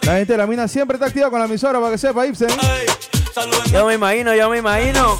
La 0.03 0.17
gente 0.17 0.33
de 0.33 0.39
la 0.39 0.47
mina 0.47 0.67
siempre 0.67 0.97
está 0.97 1.07
activa 1.07 1.29
con 1.31 1.39
la 1.39 1.45
emisora 1.45 1.79
para 1.79 1.93
que 1.93 1.99
sepa, 1.99 2.27
Ibsen. 2.27 2.49
Yo 3.71 3.87
me 3.87 3.95
imagino, 3.95 4.35
yo 4.35 4.49
me 4.49 4.59
imagino. 4.59 5.19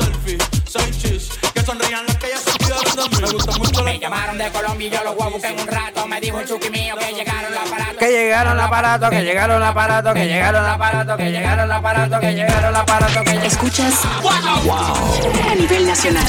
Me 3.85 3.99
llamaron 3.99 4.39
de 4.39 4.51
Colombia 4.51 4.87
y 4.87 4.91
yo 4.91 5.05
los 5.05 5.15
voy 5.15 5.27
a 5.27 5.31
buscar 5.31 5.53
en 5.53 5.61
un 5.61 5.67
rato. 5.67 6.07
Me 6.07 6.21
dijo 6.21 6.41
el 6.41 6.49
chuki 6.49 6.71
mío 6.71 6.95
que 6.97 7.13
llegaron 7.13 7.53
los 7.53 7.61
aparatos. 7.61 7.97
Que 7.99 8.11
llegaron 8.11 8.57
los 8.57 8.65
aparatos, 8.65 9.11
que 9.11 9.23
llegaron 9.23 9.61
los 9.61 9.69
aparatos, 9.69 10.15
que 10.15 10.27
llegaron 10.27 10.63
los 10.63 10.73
aparatos, 10.73 11.17
que 11.17 11.31
llegaron 11.31 11.69
los 11.69 11.77
aparatos, 11.77 12.21
que 12.21 12.35
llegaron 12.35 12.73
los 12.73 12.83
aparatos, 12.83 13.25
que 13.25 13.47
Escuchas 13.47 13.95
a 15.51 15.55
nivel 15.55 15.87
nacional. 15.87 16.25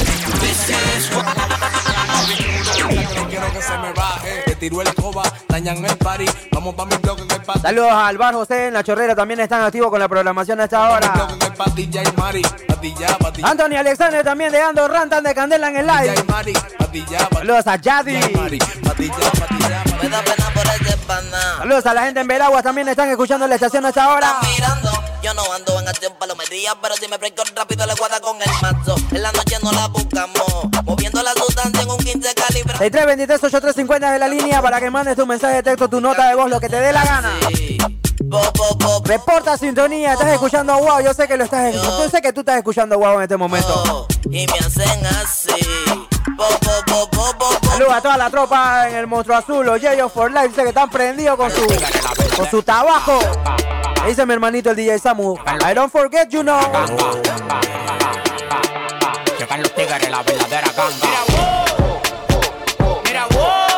No 3.16 3.28
quiero 3.28 3.52
que 3.52 3.62
se 3.62 3.78
me 3.78 3.92
baje. 3.92 4.51
Que 4.62 4.70
tiro 4.70 4.80
el 4.80 4.94
coba, 4.94 5.24
dañan 5.48 5.84
el 5.84 5.96
party. 5.96 6.24
Vamos 6.52 6.76
pa' 6.76 6.86
mi 6.86 6.94
blog 6.98 7.18
en 7.18 7.28
el 7.32 7.42
party. 7.42 7.62
Saludos 7.62 7.90
al 7.90 8.16
Bar 8.16 8.34
José 8.34 8.68
en 8.68 8.74
la 8.74 8.84
chorrera, 8.84 9.16
también 9.16 9.40
están 9.40 9.60
activos 9.60 9.90
con 9.90 9.98
la 9.98 10.06
programación 10.06 10.60
a 10.60 10.64
esta 10.64 10.88
hora. 10.88 11.12
Anthony 13.42 13.76
Alexander 13.76 14.22
también 14.22 14.52
de 14.52 14.62
Ando 14.62 14.86
Rantan 14.86 15.24
de 15.24 15.34
Candela 15.34 15.68
en 15.68 15.78
el 15.78 15.86
live. 15.88 16.14
Saludos 17.32 17.66
a 17.66 17.74
Yadi. 17.74 18.20
Saludos 21.58 21.86
a 21.86 21.94
la 21.94 22.04
gente 22.04 22.20
en 22.20 22.28
Belagua, 22.28 22.62
también 22.62 22.88
están 22.88 23.08
escuchando 23.08 23.48
la 23.48 23.56
estación 23.56 23.84
a 23.84 23.88
esta 23.88 24.14
hora. 24.14 24.36
Mirando, 24.42 24.91
yo 25.22 25.32
no 25.34 25.42
ando 25.52 25.78
en 25.78 25.88
acción 25.88 26.12
palomería, 26.18 26.74
pero 26.82 26.96
si 26.96 27.06
me 27.08 27.16
fresco 27.16 27.44
rápido 27.54 27.86
le 27.86 27.94
guarda 27.94 28.20
con 28.20 28.36
el 28.42 28.50
mazo. 28.60 28.96
En 29.12 29.22
la 29.22 29.30
noche 29.32 29.56
no 29.62 29.70
la 29.72 29.86
buscamos, 29.88 30.42
moviendo 30.84 31.22
la 31.22 31.32
sustancia 31.32 31.82
en 31.82 31.90
un 31.90 31.98
15 31.98 32.34
calibre. 32.34 32.74
6323-8350 32.74 34.12
de 34.12 34.18
la 34.18 34.28
línea 34.28 34.60
para 34.60 34.80
que 34.80 34.90
mandes 34.90 35.16
tu 35.16 35.26
mensaje 35.26 35.56
de 35.56 35.62
texto, 35.62 35.88
tu 35.88 36.00
nota 36.00 36.28
de 36.28 36.34
voz, 36.34 36.50
lo 36.50 36.58
que 36.58 36.68
te 36.68 36.80
dé 36.80 36.92
la 36.92 37.04
gana. 37.04 37.38
Reporta 39.04 39.56
sintonía, 39.56 40.14
estás 40.14 40.28
escuchando 40.32 40.72
a 40.72 40.76
Wow, 40.78 41.04
yo 41.04 41.14
sé 41.14 41.28
que 41.28 41.36
lo 41.36 41.44
estás 41.44 41.66
escuchando. 41.66 42.04
Yo 42.04 42.10
sé 42.10 42.22
que 42.22 42.32
tú 42.32 42.40
estás 42.40 42.56
escuchando 42.56 42.94
a 42.96 42.98
Wow 42.98 43.16
en 43.18 43.22
este 43.22 43.36
momento. 43.36 44.08
Y 44.24 44.46
me 44.46 44.58
hacen 44.58 45.06
así. 45.06 45.50
Saludos 47.68 47.92
a 47.92 48.00
toda 48.00 48.16
la 48.16 48.30
tropa 48.30 48.88
en 48.88 48.96
el 48.96 49.06
monstruo 49.06 49.36
azul, 49.36 49.64
los 49.64 49.80
Yeyos 49.80 50.10
for 50.12 50.30
Life, 50.30 50.48
dice 50.48 50.62
que 50.62 50.68
están 50.68 50.90
prendidos 50.90 51.36
con 51.36 51.50
su, 51.50 51.66
con 52.36 52.50
su 52.50 52.62
tabaco. 52.62 53.20
Dice 54.06 54.26
mi 54.26 54.32
hermanito 54.34 54.70
el 54.70 54.76
DJ 54.76 54.98
Samu, 54.98 55.36
I 55.36 55.74
don't 55.74 55.90
forget 55.90 56.28
you 56.28 56.42
know. 56.42 56.60
Llegan 59.38 59.62
los 59.62 59.74
tigres, 59.74 60.10
la 60.10 60.22
verdadera 60.22 60.68
ganga. 60.76 61.08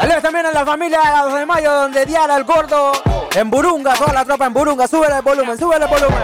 Saludos 0.01 0.23
también 0.23 0.47
a 0.47 0.53
la 0.53 0.65
familia 0.67 0.99
de 0.99 1.05
la 1.05 1.23
2 1.23 1.35
de 1.35 1.47
mayo, 1.47 1.73
donde 1.73 2.07
Diara, 2.07 2.37
el 2.37 2.45
gordo, 2.45 2.93
En 3.35 3.51
Burunga, 3.51 3.95
toda 3.95 4.13
la 4.13 4.25
tropa 4.25 4.47
en 4.47 4.55
Burunga, 4.55 4.87
súbele 4.87 5.17
el 5.17 5.23
volumen, 5.23 5.59
súbele 5.59 5.85
el 5.85 5.91
volumen. 5.91 6.23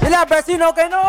Dile 0.00 0.16
al 0.16 0.26
vecino 0.26 0.74
que 0.74 0.88
no. 0.88 1.02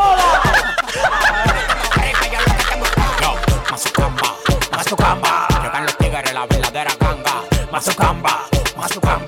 Mazucamba, 3.71 4.35
Mazucamba, 4.71 5.47
llegan 5.61 5.83
los 5.83 5.97
tigres, 5.97 6.33
la 6.33 6.45
verdadera 6.45 6.91
ganga. 6.99 7.33
Mazucamba, 7.71 8.39
Mazucamba, 8.77 9.24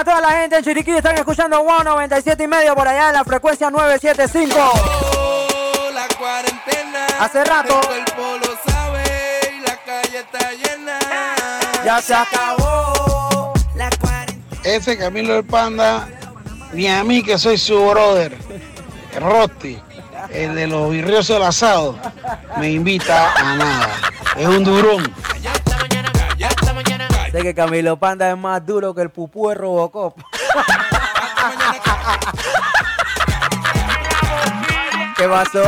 a 0.00 0.04
toda 0.04 0.20
la 0.22 0.30
gente 0.30 0.56
en 0.56 0.64
Chiriquí, 0.64 0.92
están 0.92 1.14
escuchando 1.16 1.62
Wow 1.62 1.84
97 1.84 2.42
y 2.42 2.46
medio 2.46 2.74
por 2.74 2.88
allá 2.88 3.08
en 3.08 3.14
la 3.14 3.24
frecuencia 3.24 3.70
975. 3.70 4.56
La 5.92 6.08
cuarentena. 6.16 7.06
Hace 7.18 7.44
rato. 7.44 7.80
El 7.94 8.04
cuerpo 8.04 8.38
lo 8.38 8.72
sabe 8.72 9.02
y 9.54 9.60
la 9.60 9.76
calle 9.84 10.18
está 10.18 10.52
llena. 10.52 10.98
Ya 11.84 12.00
se 12.00 12.14
acabó. 12.14 13.52
Ese 14.64 14.96
Camilo 14.96 15.36
el 15.36 15.44
Panda, 15.44 16.06
ni 16.72 16.86
a 16.86 17.02
mí 17.02 17.22
que 17.22 17.38
soy 17.38 17.58
su 17.58 17.78
brother, 17.90 18.36
Rosti, 19.18 19.80
el 20.30 20.54
de 20.54 20.66
los 20.66 20.90
birriosos 20.90 21.36
del 21.36 21.42
asado, 21.42 21.98
me 22.58 22.70
invita 22.70 23.32
a 23.34 23.56
nada. 23.56 23.90
Es 24.36 24.46
un 24.46 24.64
durón. 24.64 25.14
Sé 27.32 27.42
que 27.42 27.54
Camilo 27.54 27.96
Panda 27.96 28.28
es 28.28 28.36
más 28.36 28.66
duro 28.66 28.92
que 28.92 29.02
el 29.02 29.10
pupú 29.10 29.50
de 29.50 29.54
Robocop. 29.54 30.18
¿Qué 35.16 35.28
pasó? 35.28 35.62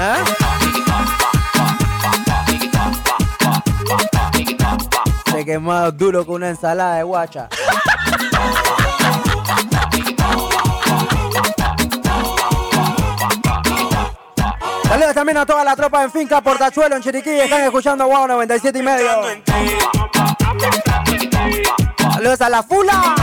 ¿Ah? 0.00 0.24
Sé 5.30 5.44
que 5.44 5.52
es 5.54 5.60
más 5.60 5.96
duro 5.96 6.24
que 6.24 6.32
una 6.32 6.48
ensalada 6.48 6.96
de 6.96 7.04
guacha. 7.04 7.48
Saludos 14.88 15.14
también 15.14 15.38
a 15.38 15.46
toda 15.46 15.62
la 15.62 15.76
tropa 15.76 16.02
en 16.02 16.10
Finca 16.10 16.40
Portachuelo 16.40 16.96
en 16.96 17.02
Chiriquí. 17.02 17.30
Están 17.30 17.62
escuchando 17.62 18.08
Wow 18.08 18.26
97 18.26 18.78
y 18.78 18.82
medio. 18.82 19.22
Saludos 22.12 22.40
a 22.40 22.48
la 22.48 22.62
Fula. 22.62 23.16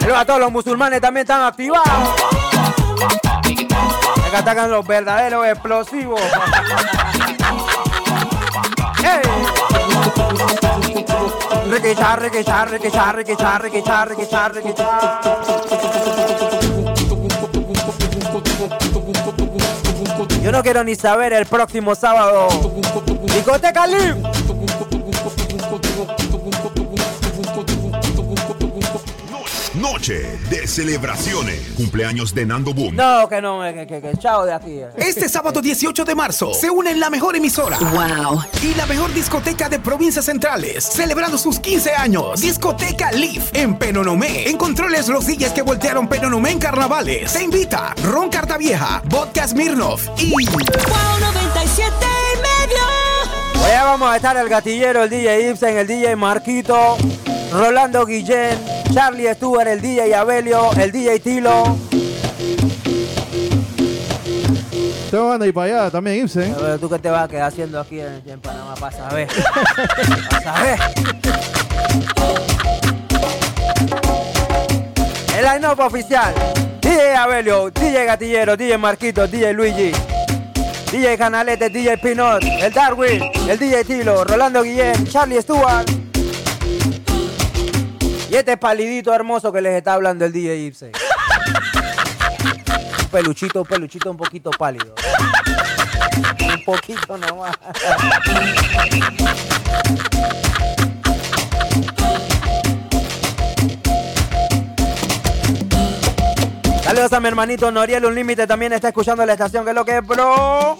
Saludos 0.00 0.18
a 0.18 0.24
todos 0.24 0.40
los 0.40 0.52
musulmanes 0.52 1.00
también 1.00 1.22
están 1.22 1.42
activados. 1.42 1.88
Acá 4.26 4.38
atacan 4.38 4.70
los 4.70 4.86
verdaderos 4.86 5.46
explosivos. 5.46 6.20
Yo 20.46 20.52
no 20.52 20.62
quiero 20.62 20.84
ni 20.84 20.94
saber 20.94 21.32
el 21.32 21.44
próximo 21.44 21.96
sábado. 21.96 22.46
Discoteca 23.24 23.84
Live. 23.84 24.22
Noche 29.96 30.26
de 30.50 30.66
celebraciones. 30.66 31.58
Cumpleaños 31.74 32.34
de 32.34 32.44
Nando 32.44 32.74
Boom. 32.74 32.96
No, 32.96 33.26
que 33.30 33.40
no, 33.40 33.62
que, 33.62 33.86
que, 33.86 34.02
que 34.02 34.12
chao 34.18 34.44
de 34.44 34.52
aquí. 34.52 34.80
Este 34.94 35.26
sábado 35.26 35.62
18 35.62 36.04
de 36.04 36.14
marzo 36.14 36.52
se 36.52 36.68
une 36.68 36.90
en 36.90 37.00
la 37.00 37.08
mejor 37.08 37.34
emisora. 37.34 37.78
Wow. 37.78 38.42
Y 38.62 38.74
la 38.74 38.84
mejor 38.84 39.14
discoteca 39.14 39.70
de 39.70 39.78
provincias 39.78 40.26
centrales, 40.26 40.84
celebrando 40.84 41.38
sus 41.38 41.58
15 41.58 41.92
años. 41.94 42.42
Discoteca 42.42 43.10
Leaf 43.10 43.54
en 43.54 43.78
Penonomé. 43.78 44.46
En 44.50 44.58
controles 44.58 45.08
los 45.08 45.26
DJs 45.26 45.54
que 45.54 45.62
voltearon 45.62 46.06
Penonomé 46.08 46.50
en 46.50 46.58
carnavales. 46.58 47.30
Se 47.30 47.42
invita 47.42 47.94
Ron 48.04 48.28
Cartavieja, 48.28 49.00
Vodka 49.06 49.48
Smirnov 49.48 49.98
y 50.18 50.30
Wow 50.44 51.20
97 51.20 51.90
y 52.34 52.36
medio. 52.36 53.64
Allá 53.64 53.84
vamos 53.84 54.10
a 54.10 54.16
estar 54.16 54.36
el 54.36 54.50
gatillero, 54.50 55.04
el 55.04 55.08
DJ 55.08 55.48
Ibsen, 55.48 55.78
el 55.78 55.86
DJ 55.86 56.16
Marquito, 56.16 56.98
Rolando 57.50 58.04
Guillén, 58.04 58.75
Charlie 58.92 59.32
Stewart, 59.34 59.68
el 59.68 59.80
DJ 59.80 60.14
Abelio, 60.14 60.72
el 60.72 60.92
DJ 60.92 61.20
Tilo. 61.20 61.76
Te 65.10 65.16
van 65.16 65.40
a 65.40 65.46
ir 65.46 65.54
para 65.54 65.82
allá 65.82 65.90
también, 65.90 66.24
Ibsen. 66.24 66.54
Pero 66.54 66.78
tú 66.78 66.88
qué 66.88 66.98
te 66.98 67.10
vas 67.10 67.24
a 67.24 67.28
quedar 67.28 67.48
haciendo 67.48 67.80
aquí 67.80 68.00
en, 68.00 68.22
en 68.26 68.40
Panamá, 68.40 68.74
pasa 68.74 69.08
a 69.08 69.14
ver. 69.14 69.28
Pasa 70.30 70.54
a 70.54 70.62
ver. 70.62 70.78
El 75.36 75.44
line-up 75.44 75.78
oficial. 75.80 76.34
DJ 76.80 77.14
Abelio, 77.14 77.70
DJ 77.70 78.04
Gatillero, 78.04 78.56
DJ 78.56 78.78
Marquito, 78.78 79.26
DJ 79.26 79.52
Luigi. 79.52 79.92
DJ 80.90 81.18
Canalete, 81.18 81.68
DJ 81.68 81.98
Pinot, 81.98 82.42
el 82.42 82.72
Darwin, 82.72 83.22
el 83.48 83.58
DJ 83.58 83.84
Tilo, 83.84 84.24
Rolando 84.24 84.62
Guillén, 84.62 85.06
Charlie 85.06 85.42
Stewart. 85.42 86.05
Y 88.36 88.38
este 88.38 88.58
palidito 88.58 89.14
hermoso 89.14 89.50
que 89.50 89.62
les 89.62 89.72
está 89.72 89.94
hablando 89.94 90.26
el 90.26 90.30
DJ 90.30 90.58
Ibsen. 90.58 90.92
Un 93.00 93.08
peluchito, 93.08 93.62
un 93.62 93.66
peluchito 93.66 94.10
un 94.10 94.18
poquito 94.18 94.50
pálido. 94.50 94.94
Un 96.40 96.64
poquito 96.66 97.16
nomás. 97.16 97.56
Saludos 106.82 107.12
a 107.14 107.20
mi 107.20 107.28
hermanito 107.28 107.70
Noriel 107.70 108.04
Un 108.04 108.14
Límite, 108.14 108.46
también 108.46 108.74
está 108.74 108.88
escuchando 108.88 109.24
la 109.24 109.32
estación, 109.32 109.64
que 109.64 109.72
lo 109.72 109.82
que 109.82 109.96
es, 109.96 110.06
bro. 110.06 110.78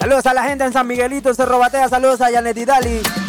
Saludos 0.00 0.26
a 0.26 0.34
la 0.34 0.42
gente 0.42 0.64
en 0.64 0.72
San 0.72 0.84
Miguelito, 0.88 1.28
en 1.28 1.36
Cerro 1.36 1.60
Batea, 1.60 1.88
saludos 1.88 2.20
a 2.20 2.32
Janet 2.32 2.56
Dali. 2.56 3.23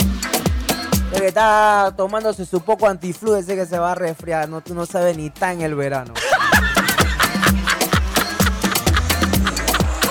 El 1.14 1.22
que 1.22 1.28
está 1.28 1.94
tomándose 1.96 2.46
su 2.46 2.62
poco 2.62 2.88
antiflu, 2.88 3.36
ese 3.36 3.56
que 3.56 3.66
se 3.66 3.80
va 3.80 3.92
a 3.94 3.96
resfriar, 3.96 4.50
no, 4.50 4.62
no 4.66 4.86
sabe 4.86 5.14
ni 5.14 5.30
tan 5.30 5.62
el 5.62 5.76
verano. 5.76 6.14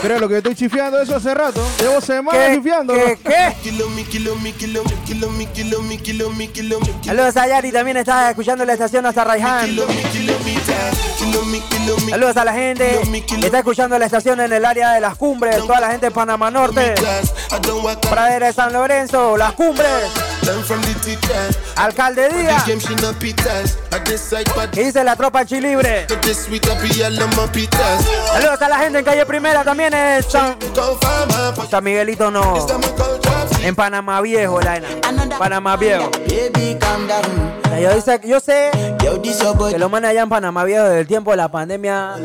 Creo 0.00 0.18
lo 0.18 0.28
que 0.28 0.36
estoy 0.36 0.54
chifiando 0.54 1.00
eso 1.00 1.16
hace 1.16 1.32
rato. 1.34 1.66
Llevo 1.80 1.98
semanas 1.98 2.48
¿Qué? 2.48 2.56
chifiando. 2.56 2.92
¿Qué? 2.92 3.18
¿Qué? 3.24 3.56
Saludos 7.02 7.36
a 7.38 7.46
Yari, 7.46 7.72
también 7.72 7.96
está 7.96 8.28
escuchando 8.28 8.66
la 8.66 8.74
estación 8.74 9.06
hasta 9.06 9.24
Raiján. 9.24 9.74
Saludos 12.10 12.36
a 12.36 12.44
la 12.44 12.52
gente 12.52 13.00
que 13.26 13.46
está 13.46 13.58
escuchando 13.60 13.98
la 13.98 14.04
estación 14.04 14.40
en 14.40 14.52
el 14.52 14.64
área 14.66 14.92
de 14.92 15.00
las 15.00 15.16
cumbres, 15.16 15.56
toda 15.66 15.80
la 15.80 15.90
gente 15.90 16.06
de 16.06 16.12
Panamá 16.12 16.50
Norte, 16.50 16.94
Pradera 18.10 18.48
de 18.48 18.52
San 18.52 18.74
Lorenzo, 18.74 19.38
las 19.38 19.52
cumbres, 19.54 19.88
Alcalde 21.76 22.28
Díaz, 22.28 22.64
que 24.72 24.84
dice 24.84 25.02
la 25.04 25.16
tropa 25.16 25.44
Chilibre. 25.44 26.06
Saludos 28.32 28.60
a 28.62 28.68
la 28.68 28.78
gente 28.78 28.98
en 28.98 29.04
calle 29.04 29.24
Primera, 29.26 29.64
también 29.64 29.92
es 29.94 30.26
San, 30.26 30.56
San 31.70 31.84
Miguelito 31.84 32.30
no. 32.30 32.54
En 33.62 33.74
Panamá 33.74 34.20
Viejo, 34.20 34.60
la 34.60 34.80
Panamá 35.38 35.76
Viejo. 35.76 36.10
Yo, 37.80 37.94
dice- 37.94 38.20
yo 38.24 38.38
sé 38.40 38.70
que 39.72 39.78
los 39.78 39.90
manes 39.90 40.10
allá 40.10 40.22
en 40.22 40.28
Panamá 40.28 40.64
Viejo 40.64 40.84
desde 40.84 41.00
el 41.00 41.06
tiempo 41.06 41.30
de 41.32 41.36
la 41.38 41.48
pandemia. 41.50 42.16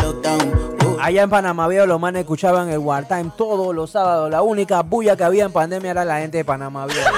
Allá 1.01 1.23
en 1.23 1.29
Panamá 1.29 1.67
Viejo 1.67 1.85
los 1.85 1.99
manes 1.99 2.21
escuchaban 2.21 2.69
el 2.69 2.79
Wartime 2.79 3.31
todos 3.37 3.73
los 3.73 3.91
sábados. 3.91 4.29
La 4.29 4.41
única 4.41 4.81
bulla 4.81 5.15
que 5.15 5.23
había 5.23 5.45
en 5.45 5.51
pandemia 5.51 5.91
era 5.91 6.03
la 6.03 6.19
gente 6.19 6.39
de 6.39 6.45
Panamá 6.45 6.85
Viejo. 6.87 7.09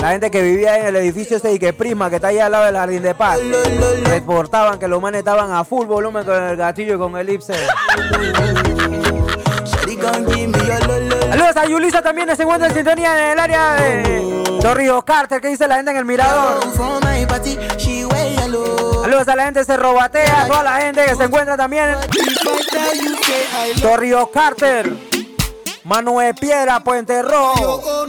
La 0.00 0.10
gente 0.10 0.30
que 0.30 0.42
vivía 0.42 0.78
en 0.78 0.86
el 0.86 0.96
edificio 0.96 1.38
ese 1.38 1.52
y 1.52 1.58
que 1.58 1.72
prima, 1.72 2.10
que 2.10 2.16
está 2.16 2.28
ahí 2.28 2.38
al 2.38 2.52
lado 2.52 2.66
del 2.66 2.76
jardín 2.76 3.02
de 3.02 3.14
paz. 3.14 3.40
Reportaban 4.04 4.78
que 4.78 4.86
los 4.86 5.02
manes 5.02 5.20
estaban 5.20 5.50
a 5.50 5.64
full 5.64 5.86
volumen 5.86 6.24
con 6.24 6.40
el 6.40 6.56
gatillo 6.56 6.94
y 6.94 6.98
con 6.98 7.16
el 7.16 7.28
Ipse. 7.28 7.54
Saludos 10.04 11.16
Saludos 11.28 11.56
a 11.56 11.66
Yulisa 11.66 12.02
también 12.02 12.36
se 12.36 12.42
encuentra 12.42 12.68
en 12.68 12.74
sintonía 12.74 13.18
en 13.18 13.32
el 13.32 13.38
área 13.38 13.74
de 13.74 14.33
Torrijos 14.64 15.04
Carter. 15.04 15.42
¿Qué 15.42 15.48
dice 15.48 15.68
la 15.68 15.76
gente 15.76 15.90
en 15.90 15.98
el 15.98 16.06
mirador? 16.06 16.64
Saludos 19.02 19.28
a 19.28 19.36
la 19.36 19.44
gente 19.44 19.58
de 19.58 19.64
Cerro 19.66 19.92
Batea, 19.92 20.44
a 20.44 20.46
toda 20.46 20.62
la 20.62 20.80
gente 20.80 21.04
que 21.04 21.14
se 21.14 21.24
encuentra 21.24 21.54
también 21.54 21.90
en 21.90 23.82
Torrijos 23.82 24.30
Carter. 24.32 24.90
Manuel 25.84 26.34
Piedra, 26.34 26.80
Puente 26.80 27.20
Rojo. 27.20 28.06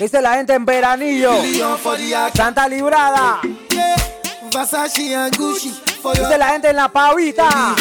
Dice 0.00 0.22
la 0.22 0.36
gente 0.36 0.54
en 0.54 0.64
Veranillo. 0.64 1.32
Santa 2.34 2.66
Librada. 2.66 3.40
Dice 6.14 6.38
la 6.38 6.48
gente 6.48 6.70
en 6.70 6.76
La 6.76 6.88
Pavita. 6.88 7.74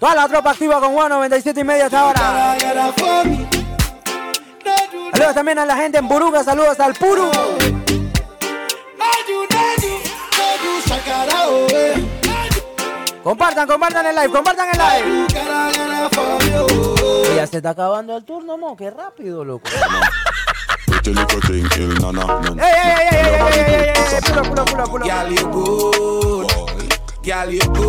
Toda 0.00 0.14
la 0.14 0.28
tropa 0.28 0.52
activa 0.52 0.80
con 0.80 0.92
197 0.92 1.60
y 1.60 1.64
media 1.64 1.84
hasta 1.84 2.00
ahora. 2.00 2.56
Saludos 5.18 5.34
también 5.34 5.58
a 5.58 5.66
la 5.66 5.76
gente 5.76 5.98
en 5.98 6.06
Buruga. 6.06 6.44
Saludos 6.44 6.78
al 6.78 6.94
Puru. 6.94 7.28
Compartan, 13.24 13.66
compartan 13.66 14.06
el 14.06 14.14
live, 14.14 14.30
compartan 14.30 14.68
el 14.72 14.78
live. 14.78 15.26
Ya 17.34 17.48
se 17.48 17.56
está 17.56 17.70
acabando 17.70 18.16
el 18.16 18.24
turno, 18.24 18.56
mo. 18.58 18.76
Qué 18.76 18.92
rápido, 18.92 19.44
loco. 19.44 19.68
¡Ey, 22.60 22.74
ey. 23.10 23.92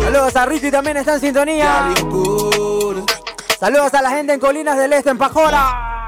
Saludos 0.02 0.34
a 0.34 0.46
Ricky 0.46 0.72
también 0.72 0.96
está 0.96 1.14
en 1.14 1.20
sintonía. 1.20 1.94
Saludos 3.60 3.94
a 3.94 4.02
la 4.02 4.10
gente 4.10 4.32
en 4.32 4.40
Colinas 4.40 4.76
del 4.76 4.92
Este, 4.94 5.10
en 5.10 5.18
Pajora. 5.18 5.99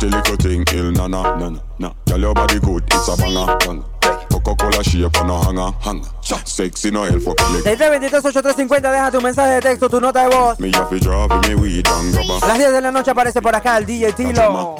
Pretty 0.00 0.16
little 0.16 0.36
thing, 0.36 0.64
kill 0.64 0.90
nana, 0.92 1.22
nana, 1.36 1.62
nana. 1.78 1.94
Girl, 2.06 2.20
your 2.20 2.32
body 2.32 2.58
good, 2.58 2.82
it's 2.86 3.06
a 3.06 3.16
banger, 3.18 3.54
banger. 3.58 3.84
Coca-Cola 4.32 4.82
shape 4.82 5.14
and 5.20 5.30
a 5.30 5.44
hanger, 5.44 5.72
hanger. 5.82 6.08
Sexy 6.22 6.90
no 6.90 7.04
hell 7.04 7.20
for 7.20 7.34
play. 7.34 7.76
6323-8350, 7.76 8.80
deja 8.80 9.10
tu 9.10 9.20
mensaje 9.20 9.52
de 9.56 9.60
texto, 9.60 9.90
tu 9.90 10.00
nota 10.00 10.22
de 10.22 10.34
voz. 10.34 10.58
Me 10.58 10.70
have 10.70 10.88
to 10.88 10.98
drop 10.98 11.46
me 11.46 11.54
weed 11.54 11.86
and 11.86 12.16
A 12.16 12.22
grab 12.22 12.48
las 12.48 12.58
10 12.58 12.72
de 12.72 12.80
la 12.80 12.90
noche 12.90 13.10
aparece 13.10 13.42
por 13.42 13.54
acá 13.54 13.76
el 13.76 13.84
DJ 13.84 14.14
Tilo. 14.14 14.76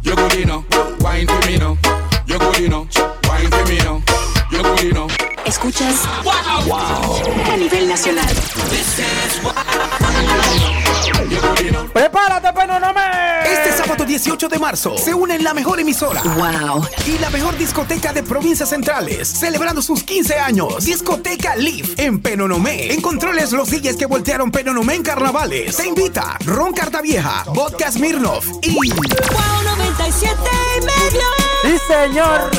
You 0.00 0.14
good 0.14 0.34
enough, 0.36 0.64
wine 1.02 1.26
for 1.26 1.46
me 1.46 1.58
now. 1.58 1.76
You 2.26 2.38
good 2.38 2.60
enough, 2.60 2.88
wine 3.28 3.50
for 3.50 3.68
me 3.68 3.76
now. 3.80 4.02
You 4.50 4.62
good 4.62 4.84
enough. 4.84 5.12
Escuchas 5.44 6.04
a 7.52 7.56
nivel 7.58 7.88
nacional. 7.88 8.26
¡Prepárate, 11.92 12.52
Penonome! 12.52 13.00
Este 13.00 13.07
sábado 13.98 14.04
18 14.04 14.48
de 14.48 14.58
marzo 14.58 14.96
se 14.96 15.12
une 15.12 15.38
la 15.40 15.52
mejor 15.54 15.80
emisora. 15.80 16.22
Wow. 16.22 16.86
Y 17.06 17.18
la 17.18 17.30
mejor 17.30 17.56
discoteca 17.58 18.12
de 18.12 18.22
provincias 18.22 18.68
centrales, 18.68 19.26
celebrando 19.28 19.82
sus 19.82 20.04
15 20.04 20.36
años. 20.36 20.84
Discoteca 20.84 21.56
Live 21.56 21.94
en 21.96 22.20
Penonomé. 22.20 22.92
En 22.92 23.00
controles 23.00 23.50
los 23.52 23.70
DJs 23.70 23.96
que 23.96 24.06
voltearon 24.06 24.52
Penonomé 24.52 24.94
en 24.94 25.02
carnavales. 25.02 25.76
Te 25.76 25.88
invita 25.88 26.38
Ron 26.44 26.72
Cartavieja, 26.72 27.44
Vodka 27.52 27.90
Smirnoff 27.90 28.46
y 28.62 28.74
Wow 28.74 28.94
97 29.64 30.36
y 30.76 30.84
medio. 30.84 31.28
Sí, 31.62 31.78
señor. 31.88 32.50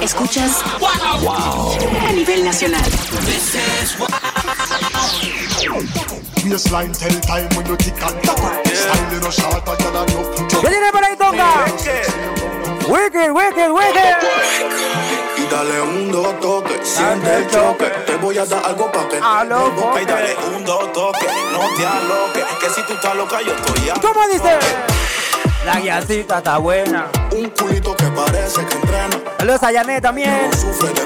Escuchas 0.00 0.62
a 2.06 2.12
nivel 2.12 2.44
nacional. 2.44 2.82
Baseline 6.44 6.92
tell 6.92 7.20
time 7.22 7.48
when 7.56 7.66
you 7.66 7.76
tick 7.76 8.00
and 8.02 8.22
taco. 8.22 8.50
Style 8.72 9.16
a 9.16 9.30
a. 9.30 10.06
¿Qué 10.60 10.68
tiene 10.68 10.92
por 10.92 11.04
ahí, 11.04 11.16
Tonga? 11.16 11.64
Wicked, 12.88 13.32
wicked, 13.32 13.70
wicked. 13.70 14.16
Y 15.38 15.46
dale 15.50 15.80
un 15.80 16.12
dos 16.12 16.38
toque, 16.40 16.78
siente 16.84 17.36
el 17.36 17.50
choque. 17.50 17.86
Te 18.06 18.16
voy 18.16 18.38
a 18.38 18.44
dar 18.44 18.64
algo 18.66 18.92
pa' 18.92 19.08
que 19.08 19.18
A 19.22 19.44
lo 19.44 19.70
te 19.94 20.02
Y 20.02 20.04
dale 20.04 20.36
un 20.54 20.64
dos 20.64 20.92
toque, 20.92 21.26
no 21.52 21.60
te 21.74 21.86
aloques. 21.86 22.44
Que 22.60 22.70
si 22.70 22.82
tú 22.82 22.92
estás 22.92 23.16
loca, 23.16 23.40
yo 23.40 23.52
estoy 23.54 23.86
ya. 23.86 23.94
¿Cómo 23.94 24.28
dice? 24.28 24.58
La 25.66 25.80
guiacita 25.80 26.38
está 26.38 26.58
buena. 26.58 27.06
Un 27.32 27.50
culito 27.50 27.96
que 27.96 28.04
parece 28.04 28.64
que 28.66 28.74
entrena. 28.74 29.20
Saludos 29.36 29.62
a 29.64 29.72
Yanet 29.72 30.00
también. 30.00 30.48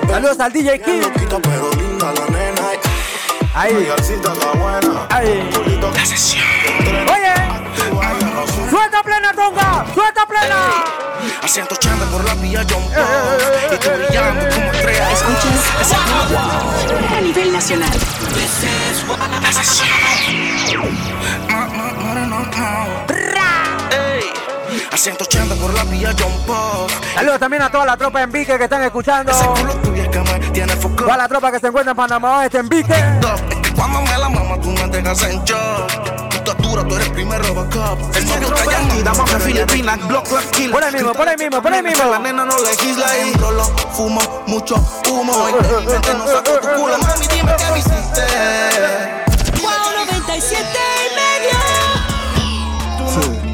Saludos 0.06 0.38
al 0.38 0.52
DJ 0.52 0.82
Kid. 0.82 1.02
Pero 1.42 1.70
linda 1.78 2.12
la 2.12 2.26
nena. 2.26 2.60
Ahí. 3.54 3.72
La 3.72 3.96
garcita 3.96 4.32
está 4.34 4.52
buena. 4.52 5.06
Ahí. 5.08 5.48
La 5.94 6.04
sesión. 6.04 6.44
Oye. 7.08 7.32
Suelta 8.68 9.02
plena, 9.02 9.32
Tonga. 9.32 9.86
Suelta 9.94 10.26
plena. 10.26 10.84
Asiento 11.42 11.74
chamba 11.76 12.04
por 12.12 12.22
la 12.22 12.34
vía 12.34 12.62
John 12.68 12.84
Paul. 12.94 13.74
Y 13.74 13.78
tú 13.78 13.88
brillando 13.96 14.46
como 14.54 14.72
estrella. 14.72 15.10
Escuchas 15.10 15.94
a 17.16 17.20
nivel 17.22 17.50
nacional. 17.50 17.90
La 19.42 19.52
sesión. 19.52 19.88
No, 21.48 21.66
no, 22.14 22.26
no, 22.26 23.09
180 25.00 25.54
por 25.54 25.72
la 25.72 25.84
vía 25.84 26.14
John 26.18 26.30
Puff. 26.46 26.92
Saludos 27.14 27.38
también 27.38 27.62
a 27.62 27.70
toda 27.70 27.86
la 27.86 27.96
tropa 27.96 28.20
en 28.20 28.30
Vique 28.30 28.58
que 28.58 28.64
están 28.64 28.82
escuchando. 28.82 29.32
Toda 30.94 31.16
la 31.16 31.26
tropa 31.26 31.50
que 31.50 31.58
se 31.58 31.68
encuentra 31.68 31.92
en 31.92 31.96
Panamá 31.96 32.40
Oeste 32.40 32.58
en 32.58 32.68
Vique. 32.68 32.94
Cuando 33.74 34.02
me 34.02 34.18
la 34.18 34.28
mama, 34.28 34.60
tú 34.60 34.68
me 34.68 34.86
dejas 34.88 35.22
en 35.22 35.42
shock. 35.44 36.44
Tú 36.44 36.52
dura, 36.62 36.84
tú 36.86 36.96
eres 36.96 37.08
primer 37.10 37.42
Robocop. 37.46 38.14
El 38.14 38.26
novio 38.26 38.54
está 38.54 38.72
yankee, 38.72 39.02
dama 39.02 39.24
me 39.24 39.40
filipina, 39.40 39.96
block 39.96 40.32
la 40.32 40.42
kill. 40.50 40.70
Por 40.70 40.84
ahí 40.84 40.92
mismo, 40.92 41.12
por 41.14 41.28
ahí 41.28 41.36
mismo, 41.38 41.62
por 41.62 41.72
ahí 41.72 41.82
mismo. 41.82 42.10
La 42.10 42.18
nena 42.18 42.44
no 42.44 42.58
legisla 42.58 43.08
ahí. 43.08 43.32
Rolo, 43.40 43.64
fumo, 43.92 44.20
mucho 44.48 44.74
humo. 45.08 45.48
Inteligente, 45.48 46.14
no 46.14 46.26
saco 46.26 46.58
tu 46.60 46.68
culo. 46.68 46.98
Mami, 46.98 47.26
dime 47.26 47.52
qué 47.56 47.72
me 47.72 47.78
hiciste. 47.78 49.19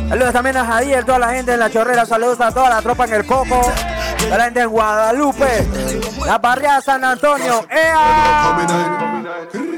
Saludos 0.09 0.33
también 0.33 0.57
a 0.57 0.65
Jadiel, 0.65 1.05
toda 1.05 1.19
la 1.19 1.31
gente 1.31 1.53
en 1.53 1.59
la 1.59 1.71
chorrera. 1.71 2.07
Saludos 2.07 2.41
a 2.41 2.53
toda 2.53 2.69
la 2.69 2.81
tropa 2.81 3.05
en 3.05 3.15
el 3.15 3.27
Coco. 3.27 3.61
A 4.33 4.37
la 4.37 4.45
gente 4.45 4.61
en 4.61 4.69
Guadalupe. 4.69 5.67
La 6.25 6.39
barriada 6.39 6.81
San 6.81 7.05
Antonio. 7.05 7.67
¡Ea! 7.71 8.57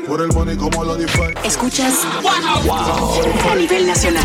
Por 0.06 0.20
el 0.20 0.28
money 0.28 0.56
como 0.56 0.84
lo 0.84 0.96
define. 0.96 1.34
Escuchas 1.44 1.94
a 3.50 3.54
nivel 3.54 3.86
nacional. 3.86 4.24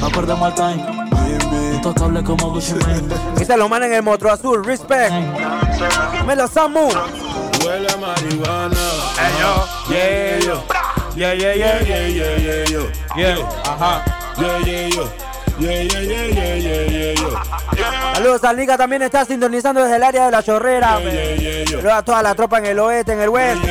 No 0.00 0.10
perdemos 0.10 0.48
el 0.48 0.54
time. 0.54 0.86
Intocable 1.74 2.22
como 2.22 2.50
Gucci 2.50 2.74
Mane. 2.74 3.14
Y 3.40 3.44
se 3.44 3.56
lo 3.56 3.68
mandan 3.68 3.90
en 3.90 3.96
el 3.96 4.02
Motro 4.02 4.32
Azul. 4.32 4.64
Respect. 4.64 5.12
Me 6.26 6.36
lo 6.36 6.48
Samu. 6.48 6.88
Huele 7.64 7.92
a 7.92 7.96
marihuana. 7.96 8.76
Yeah, 9.88 10.38
yo. 10.40 10.64
Yeah, 11.16 11.32
yeah, 11.32 11.54
yeah, 11.54 11.80
yeah, 11.80 12.08
yeah, 12.08 12.36
yeah, 12.38 12.64
yo. 12.64 12.90
Yeah, 13.16 13.38
ajá. 13.64 14.02
Yeah, 14.36 14.58
yeah, 14.66 14.88
yo. 14.88 15.06
Yeah, 15.60 15.82
yeah, 15.82 16.00
yeah, 16.00 16.26
yeah, 16.26 16.56
yeah, 16.56 16.90
yeah, 16.90 17.14
yo. 17.14 17.30
Yeah. 17.76 18.14
Saludos 18.14 18.42
a 18.42 18.52
Liga 18.52 18.76
también 18.76 19.02
está 19.02 19.24
sintonizando 19.24 19.80
desde 19.84 19.94
el 19.94 20.02
área 20.02 20.24
de 20.24 20.32
la 20.32 20.42
chorrera. 20.42 20.98
Saludos 21.70 21.92
a 21.92 22.02
toda 22.02 22.20
la 22.20 22.34
tropa 22.34 22.58
en 22.58 22.66
el 22.66 22.80
oeste, 22.80 23.12
en 23.12 23.20
el 23.20 23.28
west. 23.28 23.62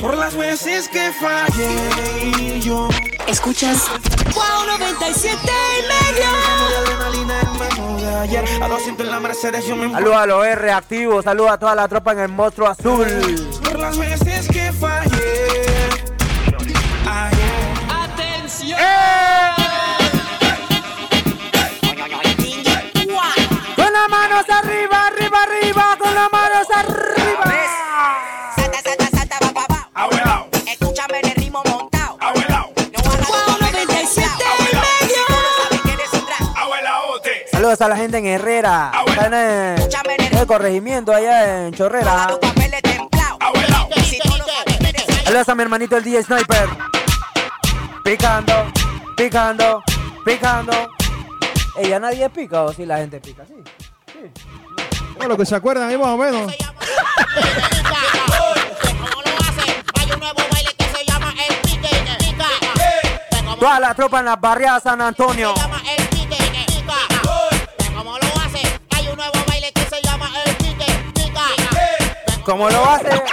Por 0.00 0.16
las 0.16 0.36
veces 0.36 0.88
que 0.88 1.10
fallé 1.12 2.60
yo. 2.60 2.88
Escuchas 3.26 3.88
Wow 4.34 4.78
97 4.78 5.36
y 5.36 5.82
medio. 5.82 6.26
Ayer 8.20 8.44
a 8.62 8.68
200 8.68 9.04
en 9.04 9.12
la 9.12 9.18
Mercedes 9.18 9.66
yo 9.66 9.74
me 9.74 9.90
Saludos 9.90 10.16
a 10.16 10.26
los 10.26 10.46
R 10.46 10.70
activos. 10.70 11.24
Saludos 11.24 11.50
a 11.50 11.58
toda 11.58 11.74
la 11.74 11.88
tropa 11.88 12.12
en 12.12 12.20
el 12.20 12.28
Monstruo 12.28 12.68
Azul. 12.68 13.04
Las 13.82 13.98
veces 13.98 14.46
que 14.48 14.72
fallé. 14.72 15.48
Ayer. 17.04 17.74
Atención. 17.90 18.78
Con 23.74 23.92
las 23.92 24.08
manos 24.08 24.44
arriba, 24.48 25.06
arriba, 25.08 25.42
arriba. 25.42 25.96
Con 25.98 26.14
las 26.14 26.30
manos 26.30 26.66
arriba. 26.72 27.44
Sata, 28.54 28.78
sata, 29.18 29.38
va, 29.42 29.52
va, 29.52 29.66
va. 29.68 29.88
Abuelao, 29.94 30.46
Escúchame 30.64 31.18
en 31.18 31.28
el 31.30 31.34
ritmo 31.34 31.62
montado. 31.68 32.16
abuelao, 32.20 32.70
No 32.76 33.10
hagas 33.10 33.28
Wow 33.28 33.58
97 33.60 34.44
y 34.60 34.74
medio. 34.76 35.22
abuelaote. 36.56 37.46
Saludos 37.50 37.80
a 37.80 37.88
la 37.88 37.96
gente 37.96 38.18
en 38.18 38.26
Herrera. 38.26 38.92
Están 39.08 39.34
en 39.34 40.38
el 40.38 40.46
corregimiento 40.46 41.12
allá 41.12 41.66
en 41.66 41.74
Chorrera. 41.74 42.28
Saludos 45.32 45.48
a 45.48 45.54
mi 45.54 45.62
hermanito 45.62 45.96
el 45.96 46.04
DJ 46.04 46.24
Sniper. 46.24 46.68
Picando, 48.04 48.52
picando, 49.16 49.82
picando. 50.26 50.90
Ella 51.78 51.98
nadie 51.98 52.28
pica 52.28 52.64
o 52.64 52.72
si 52.74 52.84
la 52.84 52.98
gente 52.98 53.18
pica, 53.18 53.46
sí. 53.46 53.54
sí. 54.08 54.30
Bueno, 55.16 55.28
lo 55.30 55.38
que 55.38 55.46
se 55.46 55.54
acuerdan 55.54 55.88
ahí 55.88 55.96
más 55.96 56.08
o 56.08 56.18
menos. 56.18 56.52
Toda 63.58 63.80
la 63.80 63.94
tropa 63.94 64.18
en 64.18 64.26
la 64.26 64.36
barriada 64.36 64.80
San 64.80 65.00
Antonio. 65.00 65.54
¿Cómo 72.44 72.68
lo 72.68 72.90
hace? 72.90 73.31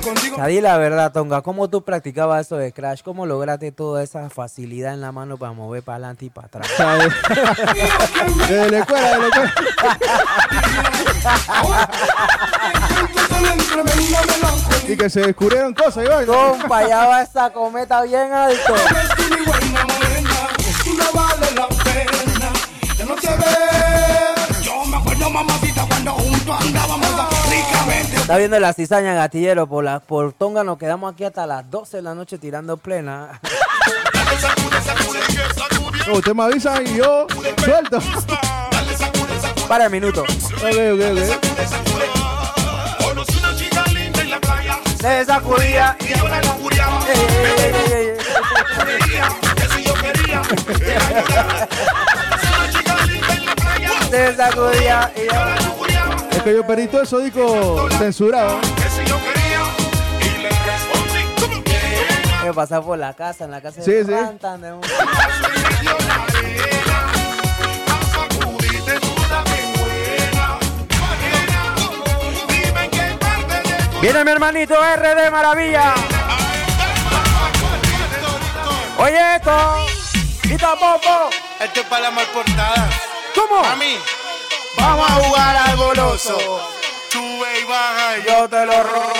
Contigo. 0.00 0.46
Di 0.46 0.60
la 0.60 0.76
verdad, 0.78 1.12
Tonga, 1.12 1.42
¿cómo 1.42 1.68
tú 1.68 1.82
practicabas 1.84 2.46
eso 2.46 2.56
de 2.56 2.72
Crash? 2.72 3.02
¿Cómo 3.02 3.26
lograste 3.26 3.72
toda 3.72 4.02
esa 4.02 4.28
facilidad 4.30 4.94
en 4.94 5.00
la 5.00 5.12
mano 5.12 5.36
para 5.36 5.52
mover 5.52 5.82
para 5.82 5.96
adelante 5.96 6.24
y 6.26 6.30
para 6.30 6.46
atrás? 6.48 6.68
Desde 8.48 8.70
la 8.70 8.78
escuela, 8.78 9.18
desde 9.18 9.20
la 9.20 9.26
escuela. 9.26 9.54
Y 14.88 14.96
que 14.96 15.08
se 15.08 15.20
descubrieron 15.20 15.72
cosas, 15.74 16.04
Iván. 16.04 16.26
Compa, 16.26 16.78
allá 16.78 17.06
va 17.06 17.22
esa 17.22 17.50
cometa 17.50 18.02
bien 18.02 18.32
alto. 18.32 18.74
Yo 24.62 24.84
me 24.86 24.96
acuerdo, 24.96 25.30
mamacita, 25.30 25.86
cuando 25.86 26.12
juntos 26.12 26.56
andábamos. 26.60 26.99
Está 28.30 28.38
viendo 28.38 28.60
la 28.60 28.72
cizaña 28.72 29.12
gatillero 29.12 29.66
por 29.66 29.82
la 29.82 29.98
por 29.98 30.32
Tonga 30.32 30.62
nos 30.62 30.78
quedamos 30.78 31.12
aquí 31.12 31.24
hasta 31.24 31.48
las 31.48 31.68
12 31.68 31.96
de 31.96 32.02
la 32.04 32.14
noche 32.14 32.38
tirando 32.38 32.76
plena. 32.76 33.40
No, 36.06 36.12
usted 36.12 36.32
me 36.32 36.44
avisa 36.44 36.80
y 36.80 36.94
yo 36.96 37.26
suelto. 37.64 37.98
Para 39.66 39.86
el 39.86 39.90
minuto. 39.90 40.22
Ok, 40.22 40.28
ok, 40.62 41.00
ok. 41.10 41.18
Se 45.00 45.24
sacudía 45.24 45.96
y 45.98 46.16
ahora 46.16 46.40
no 46.40 46.56
Se 54.08 54.36
sacudía 54.36 55.12
y 55.16 55.34
ahora 55.34 55.59
Es 55.59 55.59
que 56.44 56.54
yo 56.54 56.66
perdí 56.66 56.86
todo 56.86 57.02
eso 57.02 57.18
disco 57.18 57.88
censurado. 57.98 58.58
que 62.42 62.52
pasar 62.54 62.82
por 62.82 62.98
la 62.98 63.12
casa, 63.14 63.44
en 63.44 63.50
la 63.50 63.60
casa 63.60 63.82
Sí, 63.82 63.90
de 63.92 64.04
sí. 64.04 64.10
de 64.10 64.72
un- 64.72 64.80
Viene 74.00 74.24
mi 74.24 74.30
hermanito 74.30 74.74
RD 74.74 75.30
Maravilla. 75.30 75.94
Oye 78.98 79.36
esto. 79.36 79.76
Y 80.44 80.56
tampoco. 80.56 81.30
Esto 81.60 81.80
es 81.80 81.86
para 81.86 82.02
la 82.04 82.10
mal 82.10 82.26
portada. 82.32 82.88
¿Cómo? 83.34 83.64
A 83.64 83.76
mí. 83.76 83.96
Vamos 84.80 85.10
a 85.10 85.14
jugar 85.14 85.56
al 85.56 85.76
goloso. 85.76 86.38
Sube 87.10 87.60
y 87.60 87.64
baja. 87.64 88.16
Yo 88.26 88.48
te 88.48 88.66
lo 88.66 88.82
robo. 88.82 89.12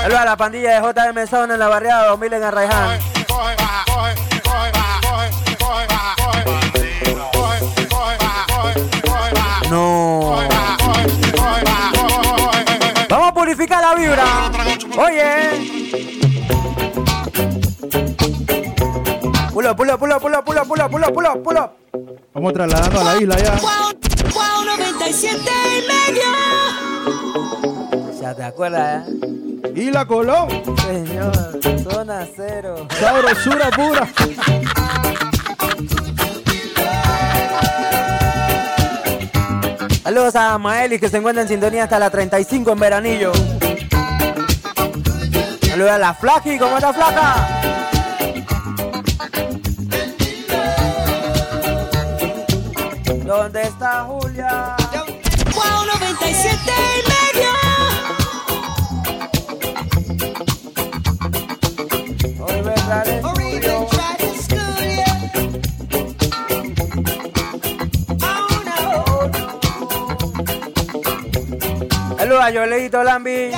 Saludos 0.00 0.20
a 0.20 0.24
la 0.24 0.36
pandilla 0.36 0.80
de 0.80 0.92
JM 0.92 1.26
Zona 1.26 1.54
en 1.54 1.60
la 1.60 1.68
barriada 1.68 2.06
2000 2.08 2.32
en 2.32 2.42
Arraiján. 2.42 2.98
No. 9.70 10.36
Vamos 13.08 13.28
a 13.28 13.34
purificar 13.34 13.82
la 13.82 13.94
vibra. 13.94 14.24
Oye. 14.98 15.84
Pulo, 19.52 19.76
pulo, 19.76 19.98
pulo, 19.98 20.20
pulo, 20.20 20.44
pulo, 20.44 20.64
pulo, 20.64 20.88
pulo, 20.90 21.12
pulo, 21.12 21.42
pulo. 21.42 21.83
Vamos 22.34 22.52
trasladando 22.52 23.00
a 23.00 23.04
la 23.04 23.16
isla 23.16 23.36
ya. 23.38 23.52
Wow 23.52 24.64
97 24.64 25.38
y 25.38 25.82
medio. 25.86 26.24
Ya 28.20 28.34
te 28.34 28.42
acuerdas, 28.42 29.06
¿eh? 29.08 29.72
Y 29.76 29.92
la 29.92 30.04
Colón. 30.04 30.48
Señor, 30.78 31.32
zona 31.84 32.26
cero. 32.34 32.88
Sabrosura 32.98 33.70
pura. 33.70 34.08
Saludos 40.02 40.34
a 40.34 40.58
Maeli 40.58 40.98
que 40.98 41.08
se 41.08 41.18
encuentra 41.18 41.42
en 41.42 41.48
sintonía 41.48 41.84
hasta 41.84 42.00
la 42.00 42.10
35 42.10 42.72
en 42.72 42.78
Veranillo. 42.80 43.30
Saludos 45.68 45.92
a 45.92 45.98
la 45.98 46.14
Flaki, 46.14 46.58
¿cómo 46.58 46.78
está 46.78 46.92
Flaca? 46.92 47.93
¿Dónde 53.36 53.62
está 53.62 54.04
Julia? 54.04 54.76
Wow 55.54 55.86
97 55.98 56.56
y 56.94 57.02
medio. 57.10 57.50
Hoy 62.44 62.60
vendrá 62.62 63.02
el 63.02 63.10
estudio. 63.10 63.88
Saludos 72.16 72.40
a 72.40 72.50
Yoleito 72.50 73.02
Lambi. 73.02 73.50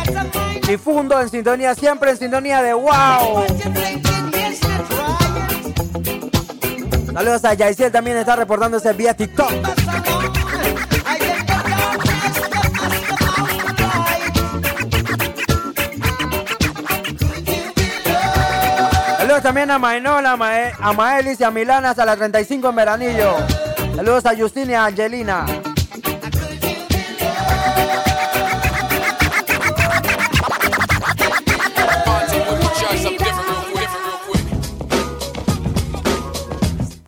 Difundo 0.66 1.20
en 1.20 1.28
sintonía, 1.28 1.74
siempre 1.74 2.12
en 2.12 2.16
sintonía 2.16 2.62
de 2.62 2.72
wow. 2.72 3.44
Saludos 7.16 7.46
a 7.46 7.54
Yaisiel, 7.54 7.90
también 7.90 8.18
está 8.18 8.36
reportándose 8.36 8.92
vía 8.92 9.14
TikTok. 9.14 9.50
Saludos 19.18 19.42
también 19.42 19.70
a 19.70 19.78
Mainola, 19.78 20.32
a, 20.32 20.36
Mae- 20.36 20.72
a 20.78 20.92
Maelis 20.92 21.40
y 21.40 21.44
a 21.44 21.50
Milana 21.50 21.90
hasta 21.90 22.04
la 22.04 22.16
35 22.16 22.68
en 22.68 22.76
Veranillo. 22.76 23.34
Saludos 23.96 24.26
a 24.26 24.36
Justina 24.36 24.72
y 24.72 24.74
a 24.74 24.84
Angelina. 24.86 25.44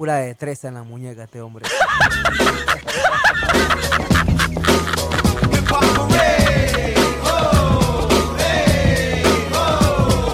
Pura 0.08 0.20
destreza 0.20 0.68
en 0.68 0.74
la 0.74 0.82
muñeca 0.84 1.24
este 1.24 1.42
hombre. 1.42 1.66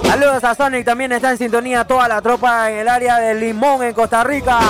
Saludos 0.04 0.44
a 0.44 0.54
Sonic, 0.54 0.84
también 0.84 1.10
está 1.10 1.32
en 1.32 1.38
sintonía 1.38 1.84
toda 1.84 2.06
la 2.06 2.22
tropa 2.22 2.70
en 2.70 2.78
el 2.78 2.88
área 2.88 3.18
de 3.18 3.34
Limón 3.34 3.82
en 3.82 3.94
Costa 3.94 4.22
Rica. 4.22 4.60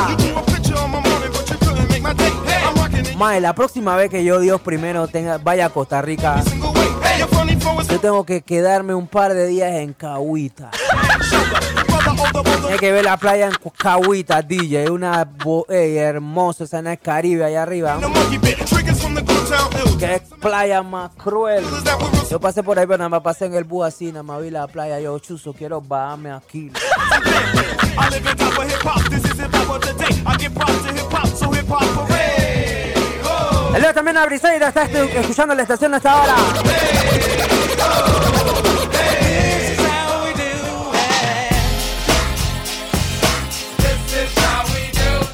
Mae, 3.18 3.42
la 3.42 3.54
próxima 3.54 3.96
vez 3.96 4.08
que 4.08 4.24
yo, 4.24 4.40
Dios 4.40 4.62
primero, 4.62 5.06
tenga, 5.06 5.36
vaya 5.36 5.66
a 5.66 5.68
Costa 5.68 6.00
Rica, 6.00 6.42
yo 7.90 8.00
tengo 8.00 8.24
que 8.24 8.40
quedarme 8.40 8.94
un 8.94 9.06
par 9.06 9.34
de 9.34 9.46
días 9.48 9.70
en 9.74 9.92
Cahuita. 9.92 10.70
Hay 12.70 12.78
que 12.78 12.92
ver 12.92 13.04
la 13.04 13.16
playa 13.16 13.46
en 13.48 13.54
Cahuita, 13.76 14.42
DJ. 14.42 14.90
Una 14.90 15.24
bo- 15.24 15.66
ey, 15.68 15.96
hermosa, 15.98 16.64
esa 16.64 16.78
en 16.80 16.88
el 16.88 16.98
Caribe 16.98 17.44
allá 17.44 17.62
arriba. 17.62 17.98
Qué 19.98 20.22
playa 20.40 20.82
más 20.82 21.10
cruel. 21.16 21.64
Yo 22.30 22.40
pasé 22.40 22.62
por 22.62 22.78
ahí, 22.78 22.86
pero 22.86 22.98
nada 22.98 23.08
más 23.10 23.20
pasé 23.22 23.46
en 23.46 23.54
el 23.54 23.64
bus 23.64 23.86
así, 23.86 24.06
nada 24.06 24.22
más 24.22 24.42
vi 24.42 24.50
la 24.50 24.66
playa. 24.66 24.98
Yo, 25.00 25.18
chuzo, 25.18 25.52
quiero 25.52 25.80
bajarme 25.80 26.32
aquí. 26.32 26.70
Saludos 33.72 33.94
también 33.94 34.16
a 34.16 34.26
Briseida, 34.26 34.68
está 34.68 34.84
escuchando 34.84 35.54
la 35.54 35.62
estación 35.62 35.94
hasta 35.94 36.12
ahora. 36.12 36.34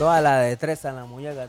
Toda 0.01 0.19
la 0.23 0.39
destreza 0.39 0.89
en 0.89 0.97
la 0.97 1.05
muñeca. 1.05 1.47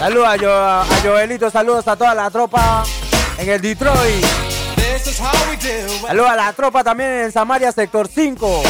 Saludos 0.00 0.28
a, 0.28 0.36
Yo- 0.36 0.52
a 0.52 0.86
Joelito, 1.02 1.50
saludos 1.50 1.86
a 1.88 1.96
toda 1.96 2.14
la 2.14 2.30
tropa 2.30 2.84
en 3.38 3.48
el 3.48 3.60
Detroit. 3.60 4.24
Saludos 6.06 6.30
a 6.30 6.36
la 6.36 6.52
tropa 6.52 6.84
también 6.84 7.10
en 7.10 7.32
Samaria, 7.32 7.72
sector 7.72 8.08
5. 8.12 8.62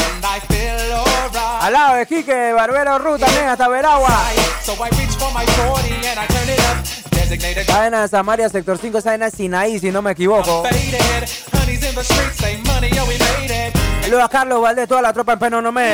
Al 1.61 1.73
lado 1.73 1.95
de 1.95 2.05
Quique, 2.07 2.53
Barbero 2.53 2.97
Ruth 2.97 3.19
también 3.19 3.47
hasta 3.47 3.67
Veragua. 3.67 4.09
Vaina 7.73 8.01
de 8.01 8.07
Samaria, 8.07 8.49
sector 8.49 8.77
5, 8.79 8.97
esa 8.97 9.09
vaina 9.11 9.27
es 9.27 9.33
Sinaí, 9.35 9.79
si 9.79 9.91
no 9.91 10.01
me 10.01 10.11
equivoco. 10.11 10.63
Saludos 14.01 14.23
a 14.23 14.29
Carlos 14.29 14.61
Valdés, 14.61 14.87
toda 14.87 15.01
la 15.01 15.11
tropa 15.13 15.33
en 15.33 15.39
Penonomé. 15.39 15.93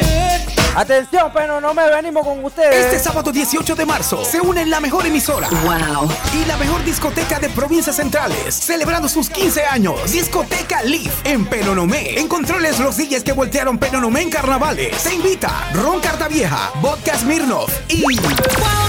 Atención, 0.76 1.32
Penonomé, 1.34 1.90
venimos 1.90 2.26
con 2.26 2.44
ustedes. 2.46 2.86
Este 2.86 3.00
sábado 3.00 3.32
18 3.32 3.76
de 3.76 3.86
marzo 3.86 4.24
se 4.24 4.40
une 4.40 4.66
la 4.66 4.80
mejor 4.80 5.06
emisora. 5.06 5.48
Wow. 5.50 6.10
Y 6.34 6.46
la 6.46 6.58
mejor 6.58 6.84
discoteca 6.84 7.40
de 7.40 7.50
provincias 7.50 7.96
centrales, 7.96 8.54
celebrando 8.54 9.08
sus 9.08 9.30
15 9.30 9.66
años. 9.66 10.12
Discoteca 10.12 10.84
Leaf 10.84 11.26
en 11.26 11.46
Penonomé. 11.46 12.20
En 12.20 12.28
controles 12.28 12.80
los 12.80 12.98
DJs 12.98 13.24
que 13.24 13.32
voltearon 13.32 13.78
Penonomé 13.78 14.22
en 14.22 14.30
carnavales. 14.30 14.96
Se 14.98 15.16
invita 15.16 15.70
Ron 15.74 16.02
Cartavieja, 16.02 16.72
Vodka 16.82 17.18
Smirnoff 17.18 17.72
y 17.90 18.04
Wow 18.04 18.16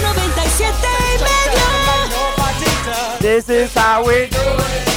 97 0.03 0.77
y 1.15 1.23
medio. 1.23 1.67
This 3.21 3.49
is 3.49 3.75
how 3.75 4.05
we 4.05 4.27
do 4.27 4.37
it. 4.37 4.96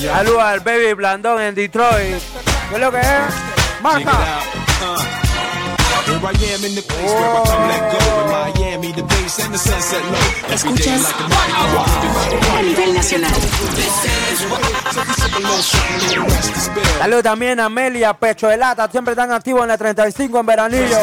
Saludos 0.00 0.42
al 0.42 0.60
Baby 0.60 0.92
Blandón 0.94 1.40
en 1.40 1.54
Detroit. 1.54 2.22
¿Qué 2.68 2.74
es 2.74 2.80
lo 2.80 2.90
que 2.90 3.00
es? 3.00 3.82
Marca. 3.82 4.40
Here 8.56 8.63
Miami, 8.74 8.92
the 8.92 9.02
bass 9.02 9.38
and 9.38 9.54
the 9.54 9.58
sunset 9.58 10.02
low. 10.10 10.18
Escuchas 10.52 11.14
a 12.56 12.62
nivel 12.62 12.94
nacional. 12.94 13.30
Saludos 16.98 17.22
también 17.22 17.60
a 17.60 17.66
Amelia, 17.66 18.14
Pecho 18.14 18.48
de 18.48 18.56
Lata. 18.56 18.88
Siempre 18.90 19.12
están 19.12 19.30
activos 19.32 19.62
en 19.62 19.68
la 19.68 19.78
35 19.78 20.40
en 20.40 20.46
Veranillo. 20.46 20.98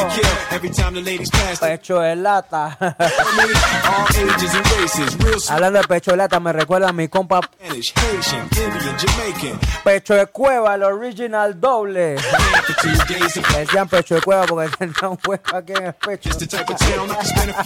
Every 0.52 0.70
time 0.70 0.92
the 0.94 1.02
ladies 1.02 1.30
pass, 1.30 1.60
Pecho 1.60 2.00
de 2.00 2.16
Lata. 2.16 2.78
Hablando 5.50 5.80
de 5.80 5.88
Pecho 5.88 6.12
de 6.12 6.18
Lata, 6.18 6.40
me 6.40 6.54
recuerda 6.54 6.90
a 6.90 6.94
mi 6.94 7.08
compa 7.08 7.42
Spanish, 7.42 7.94
Haitian, 7.96 8.48
Indian, 8.52 8.98
Jamaican. 8.98 9.60
Pecho 9.84 10.16
de 10.16 10.26
Cueva, 10.28 10.76
el 10.76 10.84
original 10.84 11.60
doble. 11.60 12.16
Decían 13.58 13.88
Pecho 13.88 14.16
de 14.16 14.22
Cueva 14.22 14.46
porque 14.46 14.70
tenía 14.78 15.10
un 15.10 15.18
hueco 15.26 15.56
aquí 15.56 15.74
en 15.74 15.86
el 15.88 15.94
pecho. 15.94 16.30
A. 17.62 17.66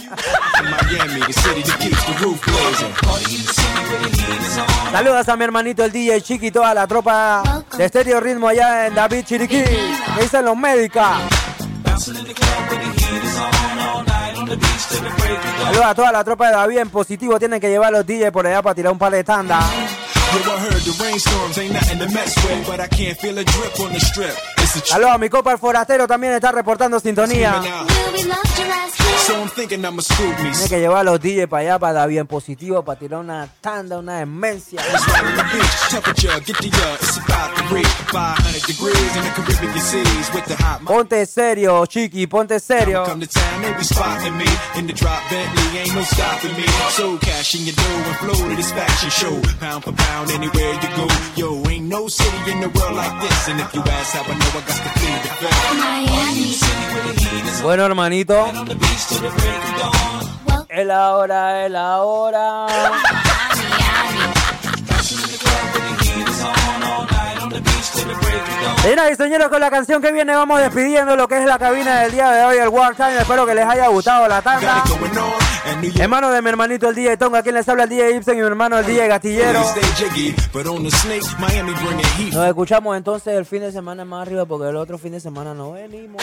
Saludos 4.92 5.28
a 5.28 5.36
mi 5.36 5.44
hermanito 5.44 5.84
el 5.84 5.92
DJ 5.92 6.22
Chiqui 6.22 6.46
y 6.46 6.50
toda 6.50 6.74
la 6.74 6.86
tropa 6.86 7.62
de 7.76 7.84
Estéreo 7.84 8.20
Ritmo 8.20 8.48
allá 8.48 8.86
en 8.86 8.94
David 8.94 9.24
Chiriquí. 9.24 9.62
¿Qué 9.62 10.22
dicen 10.22 10.44
los 10.44 10.56
médicos? 10.56 11.02
Saludos 15.62 15.84
a 15.84 15.94
toda 15.94 16.12
la 16.12 16.24
tropa 16.24 16.48
de 16.48 16.52
David 16.52 16.78
en 16.78 16.90
positivo. 16.90 17.38
Tienen 17.38 17.60
que 17.60 17.68
llevar 17.68 17.92
los 17.92 18.06
DJ 18.06 18.32
por 18.32 18.46
allá 18.46 18.62
para 18.62 18.74
tirar 18.74 18.92
un 18.92 18.98
par 18.98 19.12
de 19.12 19.24
tandas. 19.24 19.62
A 19.62 20.06
a 22.80 22.88
Saludos 24.84 25.12
a 25.12 25.18
mi 25.18 25.28
copa 25.28 25.52
el 25.52 25.58
forastero 25.58 26.06
también 26.06 26.34
está 26.34 26.52
reportando 26.52 27.00
sintonía. 27.00 27.62
So 29.26 29.34
I'm 29.34 29.48
thinking 29.48 29.84
I'ma 29.84 30.02
scoop 30.02 30.38
me. 30.38 30.52
Tienen 30.52 30.68
que 30.68 30.78
llevar 30.78 31.04
los 31.04 31.20
DJ 31.20 31.48
para 31.48 31.62
allá 31.62 31.78
para 31.80 31.92
David 31.94 32.18
en 32.18 32.26
positivo 32.28 32.84
para 32.84 32.96
tirar 32.96 33.18
una 33.18 33.48
tanda, 33.60 33.98
una 33.98 34.20
demencia. 34.20 34.80
Uh, 34.80 34.84
it's 34.94 35.04
about 37.18 37.56
to 37.56 37.74
reach 37.74 37.86
500 38.12 38.62
degrees 38.66 39.16
in 39.16 39.24
the 39.24 39.30
Caribbean 39.34 39.80
seas 39.80 40.30
with 40.32 40.44
the 40.46 40.54
hot 40.62 40.84
Ponte 40.84 41.26
serio, 41.26 41.84
Chiqui, 41.86 42.28
ponte 42.28 42.60
serio. 42.60 43.04
Come 43.04 43.20
to 43.20 43.26
town, 43.26 43.62
they 43.62 43.72
be 43.74 43.82
spotting 43.82 44.36
me 44.38 44.46
in 44.76 44.86
the 44.86 44.92
drop 44.92 45.20
Bentley, 45.28 45.78
ain't 45.80 45.92
no 45.92 46.02
stopping 46.02 46.54
me. 46.54 46.66
So 46.90 47.18
cash 47.18 47.56
in 47.56 47.64
your 47.66 47.74
dough 47.74 47.82
and 47.82 48.16
flow 48.22 48.48
to 48.48 48.54
this 48.54 48.70
fashion 48.70 49.10
show. 49.10 49.40
Pound 49.58 49.82
for 49.82 49.92
pound, 49.92 50.30
anywhere 50.30 50.74
you 50.74 50.88
go. 50.94 51.08
Yo, 51.34 51.68
ain't 51.68 51.86
no 51.86 52.06
city 52.06 52.52
in 52.52 52.60
the 52.60 52.68
world 52.68 52.94
like 52.94 53.20
this. 53.20 53.48
And 53.48 53.58
if 53.60 53.74
you 53.74 53.80
ask 53.82 54.14
how 54.14 54.22
I 54.22 54.38
know, 54.38 54.54
I 54.54 54.62
got 54.62 54.76
to 54.76 54.90
plead 54.94 55.22
the 55.24 55.28
fifth. 55.40 55.56
Bueno, 57.62 57.84
hermanito. 57.84 58.52
Es 60.68 60.86
la 60.86 61.16
hora, 61.16 61.64
es 61.64 61.70
la 61.70 62.02
hora. 62.02 62.66
Señoras 68.82 69.10
y 69.10 69.14
señores, 69.16 69.48
con 69.48 69.60
la 69.60 69.70
canción 69.70 70.02
que 70.02 70.12
viene 70.12 70.34
vamos 70.34 70.60
despidiendo 70.60 71.16
lo 71.16 71.26
que 71.26 71.38
es 71.38 71.46
la 71.46 71.58
cabina 71.58 72.02
del 72.02 72.12
día 72.12 72.30
de 72.30 72.44
hoy, 72.44 72.58
el 72.58 72.68
War 72.68 72.94
Time. 72.94 73.18
Espero 73.18 73.46
que 73.46 73.54
les 73.54 73.66
haya 73.66 73.88
gustado 73.88 74.28
la 74.28 74.42
tanda. 74.42 74.84
Hermano 75.98 76.30
de 76.30 76.42
mi 76.42 76.48
hermanito 76.48 76.88
el 76.88 76.94
DJ 76.94 77.16
Tonga, 77.16 77.42
quien 77.42 77.54
les 77.56 77.68
habla 77.68 77.84
el 77.84 77.88
DJ 77.88 78.16
Ibsen 78.16 78.38
y 78.38 78.40
mi 78.40 78.46
hermano 78.46 78.78
el 78.78 78.86
DJ 78.86 79.08
Gatillero. 79.08 79.60
Stay 79.64 80.08
jiggy, 80.08 80.34
but 80.52 80.66
on 80.66 80.84
the 80.84 80.90
snake, 80.90 81.24
Miami 81.40 81.72
bring 81.72 81.96
the 81.96 82.08
heat. 82.16 82.34
Nos 82.34 82.46
escuchamos 82.46 82.96
entonces 82.96 83.34
el 83.34 83.44
fin 83.44 83.62
de 83.62 83.72
semana 83.72 84.04
más 84.04 84.22
arriba 84.22 84.46
porque 84.46 84.68
el 84.68 84.76
otro 84.76 84.96
fin 84.96 85.12
de 85.12 85.20
semana 85.20 85.54
no 85.54 85.72
venimos. 85.72 86.22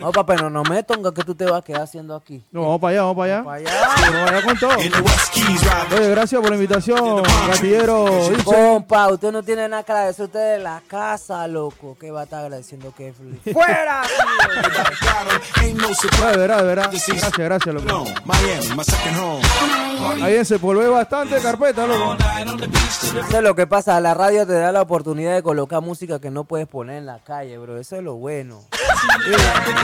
No, 0.00 0.12
papá, 0.12 0.36
no, 0.36 0.48
no 0.48 0.62
me 0.62 0.82
tonga 0.84 1.12
que 1.12 1.22
tú 1.24 1.34
te 1.34 1.44
vas 1.44 1.60
a 1.60 1.62
quedar 1.62 1.82
haciendo 1.82 2.14
aquí. 2.14 2.44
No, 2.52 2.62
vamos 2.62 2.80
para 2.80 2.90
allá, 2.92 3.02
vamos 3.02 3.16
para 3.16 3.34
allá. 3.34 3.44
Para 3.44 3.56
allá. 3.56 4.10
Vamos 4.12 4.30
allá 4.30 4.42
con 4.42 4.58
todo. 4.58 5.98
Oye, 5.98 6.10
gracias 6.10 6.40
por 6.40 6.50
la 6.50 6.56
invitación, 6.56 7.22
gatillero. 7.48 8.30
Ibsen. 8.30 8.44
Compa, 8.44 9.08
usted 9.08 9.32
no 9.32 9.42
tiene 9.42 9.68
nada 9.68 9.82
que 9.82 9.92
agradecer. 9.92 10.26
Usted 10.26 10.52
de 10.54 10.58
la 10.58 10.82
casa, 10.86 11.46
loco. 11.48 11.96
¿Qué 11.98 12.10
va 12.10 12.20
a 12.20 12.24
estar 12.24 12.44
agradeciendo 12.44 12.94
que 12.94 13.12
¡Fuera! 13.52 14.02
Verdad, 16.46 16.62
de 16.62 16.68
verdad. 16.68 16.90
Gracias, 16.90 17.38
gracias, 17.38 17.74
loco. 17.74 18.04
Ahí 20.22 20.44
se 20.44 20.56
volvió 20.58 20.92
bastante 20.92 21.40
carpeta, 21.40 21.86
loco. 21.86 22.16
Eso 23.26 23.36
es 23.36 23.42
lo 23.42 23.54
que 23.54 23.66
pasa. 23.66 24.00
La 24.00 24.14
radio 24.14 24.46
te 24.46 24.54
da 24.54 24.72
la 24.72 24.82
oportunidad 24.82 25.34
de 25.34 25.42
colocar 25.42 25.80
música 25.80 26.20
que 26.20 26.30
no 26.30 26.44
puedes 26.44 26.66
poner 26.66 26.98
en 26.98 27.06
la 27.06 27.18
calle, 27.18 27.56
bro. 27.58 27.78
Eso 27.78 27.96
es 27.96 28.02
lo 28.02 28.14
bueno. 28.14 28.62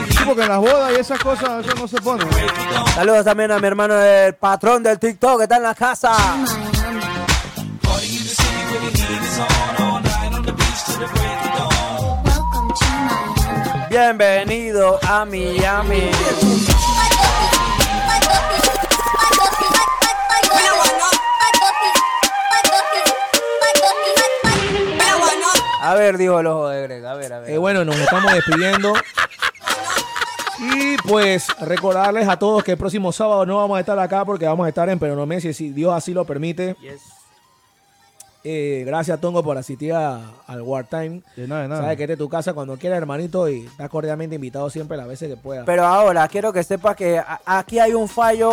Sí, 0.09 0.17
porque 0.25 0.43
en 0.43 0.49
las 0.49 0.59
bodas 0.59 0.91
y 0.95 0.99
esas 0.99 1.19
cosas, 1.19 1.65
eso 1.65 1.75
no 1.75 1.87
se 1.87 2.01
pone. 2.01 2.25
Saludos 2.93 3.25
también 3.25 3.51
a 3.51 3.59
mi 3.59 3.67
hermano, 3.67 3.99
el 4.01 4.35
patrón 4.35 4.83
del 4.83 4.99
TikTok, 4.99 5.37
que 5.37 5.43
está 5.43 5.57
en 5.57 5.63
la 5.63 5.75
casa. 5.75 6.13
Bienvenido 13.91 14.97
a 15.05 15.25
Miami. 15.25 16.09
A 25.81 25.93
ver, 25.95 26.17
dijo 26.17 26.39
el 26.39 26.47
ojo 26.47 26.69
de 26.69 26.83
Greg. 26.83 27.05
A 27.05 27.15
ver, 27.15 27.33
a 27.33 27.39
ver. 27.41 27.49
Eh, 27.49 27.57
bueno, 27.57 27.83
nos 27.83 27.97
estamos 27.97 28.31
despidiendo. 28.31 28.93
Y 30.73 30.95
pues 31.05 31.47
recordarles 31.59 32.29
a 32.29 32.39
todos 32.39 32.63
que 32.63 32.71
el 32.71 32.77
próximo 32.77 33.11
sábado 33.11 33.45
no 33.45 33.57
vamos 33.57 33.75
a 33.75 33.81
estar 33.81 33.99
acá 33.99 34.23
porque 34.23 34.45
vamos 34.45 34.67
a 34.67 34.69
estar 34.69 34.87
en 34.87 34.99
Peronomé, 34.99 35.41
si 35.41 35.71
Dios 35.71 35.93
así 35.93 36.13
lo 36.13 36.23
permite. 36.23 36.77
Eh, 38.43 38.83
gracias, 38.85 39.19
Tongo, 39.21 39.43
por 39.43 39.57
asistir 39.57 39.93
a- 39.93 40.31
al 40.47 40.61
Wartime. 40.63 41.21
De 41.35 41.47
nada, 41.47 41.61
de 41.63 41.67
nada. 41.67 41.81
Sabes 41.81 41.97
que 41.97 42.03
esta 42.03 42.13
es 42.13 42.19
tu 42.19 42.27
casa 42.29 42.53
cuando 42.53 42.75
quieras, 42.77 42.97
hermanito, 42.97 43.47
y 43.47 43.65
estás 43.67 43.89
cordialmente 43.89 44.35
invitado 44.35 44.69
siempre 44.69 44.97
las 44.97 45.07
veces 45.07 45.29
que 45.29 45.37
puedas. 45.37 45.65
Pero 45.65 45.85
ahora 45.85 46.27
quiero 46.27 46.51
que 46.51 46.63
sepas 46.63 46.95
que 46.95 47.19
a- 47.19 47.39
aquí 47.45 47.77
hay 47.77 47.93
un 47.93 48.07
fallo. 48.07 48.51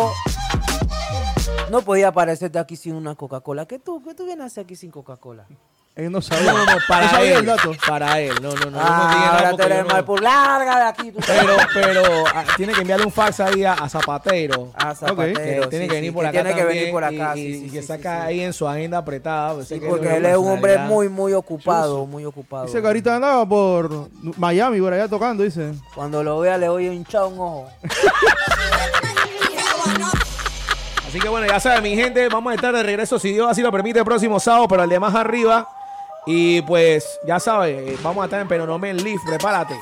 No 1.71 1.81
podía 1.81 2.09
aparecerte 2.09 2.59
aquí 2.59 2.75
sin 2.75 2.95
una 2.95 3.15
Coca-Cola. 3.15 3.65
¿Qué 3.65 3.79
tú, 3.79 4.03
¿Qué 4.03 4.13
tú 4.13 4.25
vienes 4.25 4.43
a 4.43 4.45
hacer 4.45 4.63
aquí 4.63 4.75
sin 4.75 4.91
Coca-Cola? 4.91 5.45
Él 5.99 6.11
no 6.11 6.21
sabía. 6.21 6.53
No, 6.53 6.65
no, 6.65 6.77
para 6.87 7.05
No 7.05 7.11
sabía 7.11 7.31
él. 7.33 7.37
el 7.39 7.45
dato. 7.45 7.71
Para 7.85 8.19
él, 8.21 8.33
no, 8.41 8.53
no, 8.55 8.71
no. 8.71 8.79
Ah, 8.81 9.39
ahora 9.51 9.81
no- 9.83 9.87
mal 9.89 10.05
por 10.05 10.21
larga 10.21 10.77
de 10.77 10.83
aquí. 10.85 11.11
tú 11.11 11.19
Pero, 11.27 11.57
pero 11.73 12.03
ah, 12.33 12.43
tiene 12.55 12.73
que 12.73 12.81
enviarle 12.81 13.05
un 13.05 13.11
fax 13.11 13.39
ahí 13.41 13.63
a, 13.65 13.73
a 13.73 13.89
Zapatero. 13.89 14.71
A 14.75 14.95
Zapatero, 14.95 15.63
Que 15.63 15.67
tiene 15.67 15.85
sí, 15.85 15.89
que 15.89 15.95
venir 15.95 16.13
por 16.13 16.25
acá 16.25 16.41
tiene 16.43 16.55
que 16.55 16.63
venir 16.63 16.91
por 16.91 17.03
acá, 17.03 17.35
y, 17.35 17.41
sí, 17.41 17.47
y 17.65 17.69
sí, 17.69 17.69
que 17.71 17.81
saca 17.83 18.23
ahí 18.23 18.39
en 18.41 18.53
su 18.53 18.67
agenda 18.67 18.97
apretada. 18.99 19.55
pues, 19.55 19.67
Sí, 19.67 19.79
que 19.79 19.87
porque 19.87 20.07
es 20.07 20.13
él 20.15 20.25
es 20.25 20.37
un 20.37 20.51
hombre 20.51 20.77
muy, 20.79 21.09
muy 21.09 21.33
ocupado, 21.33 22.05
muy 22.05 22.23
ocupado. 22.25 22.65
Dice 22.65 22.79
que 22.81 22.87
ahorita 22.87 23.15
andaba 23.15 23.45
por 23.47 24.09
Miami, 24.37 24.79
por 24.79 24.93
allá 24.93 25.07
tocando, 25.07 25.43
dice. 25.43 25.73
Cuando 25.93 26.23
lo 26.23 26.39
vea 26.39 26.57
le 26.57 26.67
doy 26.67 26.87
hinchado 26.87 27.27
un 27.27 27.39
ojo. 27.39 27.67
Así 31.07 31.19
que 31.19 31.27
bueno, 31.27 31.47
ya 31.47 31.59
saben, 31.59 31.81
mi 31.81 31.95
gente, 31.95 32.27
vamos 32.29 32.51
a 32.51 32.55
estar 32.55 32.73
de 32.73 32.83
regreso, 32.83 33.17
si 33.17 33.31
Dios 33.33 33.49
así 33.49 33.61
lo 33.63 33.71
permite, 33.71 33.97
el 33.99 34.05
próximo 34.05 34.39
sábado, 34.39 34.67
pero 34.67 34.83
el 34.83 34.89
de 34.89 34.99
más 34.99 35.15
arriba. 35.15 35.67
Y 36.25 36.61
pues, 36.63 37.19
ya 37.25 37.39
sabes, 37.39 38.01
vamos 38.03 38.21
a 38.21 38.25
estar 38.25 38.39
en 38.39 38.47
Penonomé 38.47 38.91
en 38.91 39.03
Leaf, 39.03 39.21
prepárate. 39.25 39.77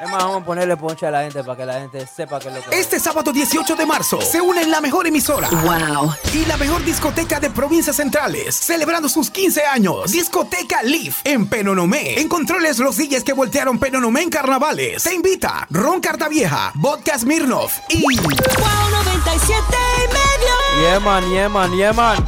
Es 0.00 0.08
más, 0.08 0.22
vamos 0.22 0.42
a 0.42 0.44
ponerle 0.44 0.76
ponche 0.76 1.06
a 1.06 1.10
la 1.10 1.22
gente 1.22 1.42
para 1.42 1.56
que 1.56 1.66
la 1.66 1.80
gente 1.80 2.06
sepa 2.06 2.38
que 2.38 2.48
es 2.48 2.54
lo 2.54 2.62
que 2.62 2.78
Este 2.78 3.00
sábado 3.00 3.32
18 3.32 3.74
de 3.74 3.84
marzo 3.84 4.20
se 4.20 4.40
une 4.40 4.62
en 4.62 4.70
la 4.70 4.80
mejor 4.80 5.08
emisora. 5.08 5.48
Wow. 5.50 6.14
Y 6.32 6.44
la 6.44 6.56
mejor 6.56 6.84
discoteca 6.84 7.40
de 7.40 7.50
provincias 7.50 7.96
centrales, 7.96 8.54
celebrando 8.54 9.08
sus 9.08 9.28
15 9.28 9.64
años. 9.64 10.12
Discoteca 10.12 10.84
Leaf 10.84 11.22
en 11.24 11.48
Penonomé. 11.48 12.20
En 12.20 12.28
controles 12.28 12.78
los 12.78 12.96
DJs 12.96 13.24
que 13.24 13.32
voltearon 13.32 13.80
Penonomé 13.80 14.22
en 14.22 14.30
carnavales. 14.30 15.02
Se 15.02 15.12
invita 15.12 15.66
Ron 15.70 16.00
Cartavieja, 16.00 16.70
Vodka 16.76 17.18
Smirnov 17.18 17.70
y... 17.88 18.04
Wow 18.04 18.90
97 19.04 19.62
y 19.96 20.12
medio. 20.12 20.90
Yeah, 20.90 21.00
man, 21.00 21.28
yeah, 21.28 21.48
man, 21.48 21.76
yeah, 21.76 21.92
man. 21.92 22.24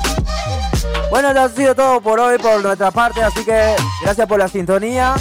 Bueno, 1.11 1.31
eso 1.31 1.41
ha 1.41 1.49
sido 1.49 1.75
todo 1.75 2.01
por 2.01 2.21
hoy 2.21 2.39
por 2.39 2.63
nuestra 2.63 2.93
parte, 2.93 3.23
así 3.23 3.45
que 3.45 3.75
gracias 4.03 4.29
por 4.29 4.39
la 4.39 4.49
sintonía. 4.49 5.15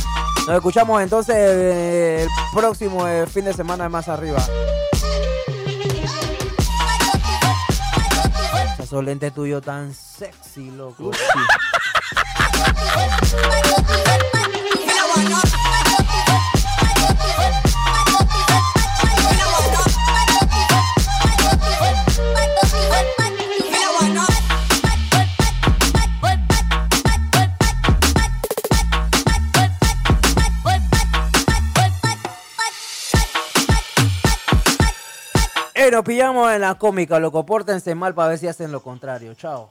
Nos 0.46 0.56
escuchamos 0.56 1.02
entonces 1.02 1.36
eh, 1.36 2.24
el 2.24 2.30
próximo 2.54 3.08
eh, 3.08 3.26
fin 3.26 3.46
de 3.46 3.54
semana 3.54 3.90
más 3.90 4.08
arriba. 4.08 4.40
Esos 8.78 9.04
lentes 9.04 9.34
tuyos 9.34 9.64
tan 9.64 9.92
sexy, 9.94 10.70
loco. 10.72 11.12
nos 35.92 36.04
pillamos 36.04 36.52
en 36.52 36.62
la 36.62 36.76
cómica, 36.76 37.20
loco. 37.20 37.46
Pórtense 37.46 37.96
mal 37.96 38.14
para 38.14 38.30
ver 38.30 38.38
si 38.38 38.48
hacen 38.48 38.72
lo 38.72 38.82
contrario. 38.82 39.34
Chao. 39.34 39.68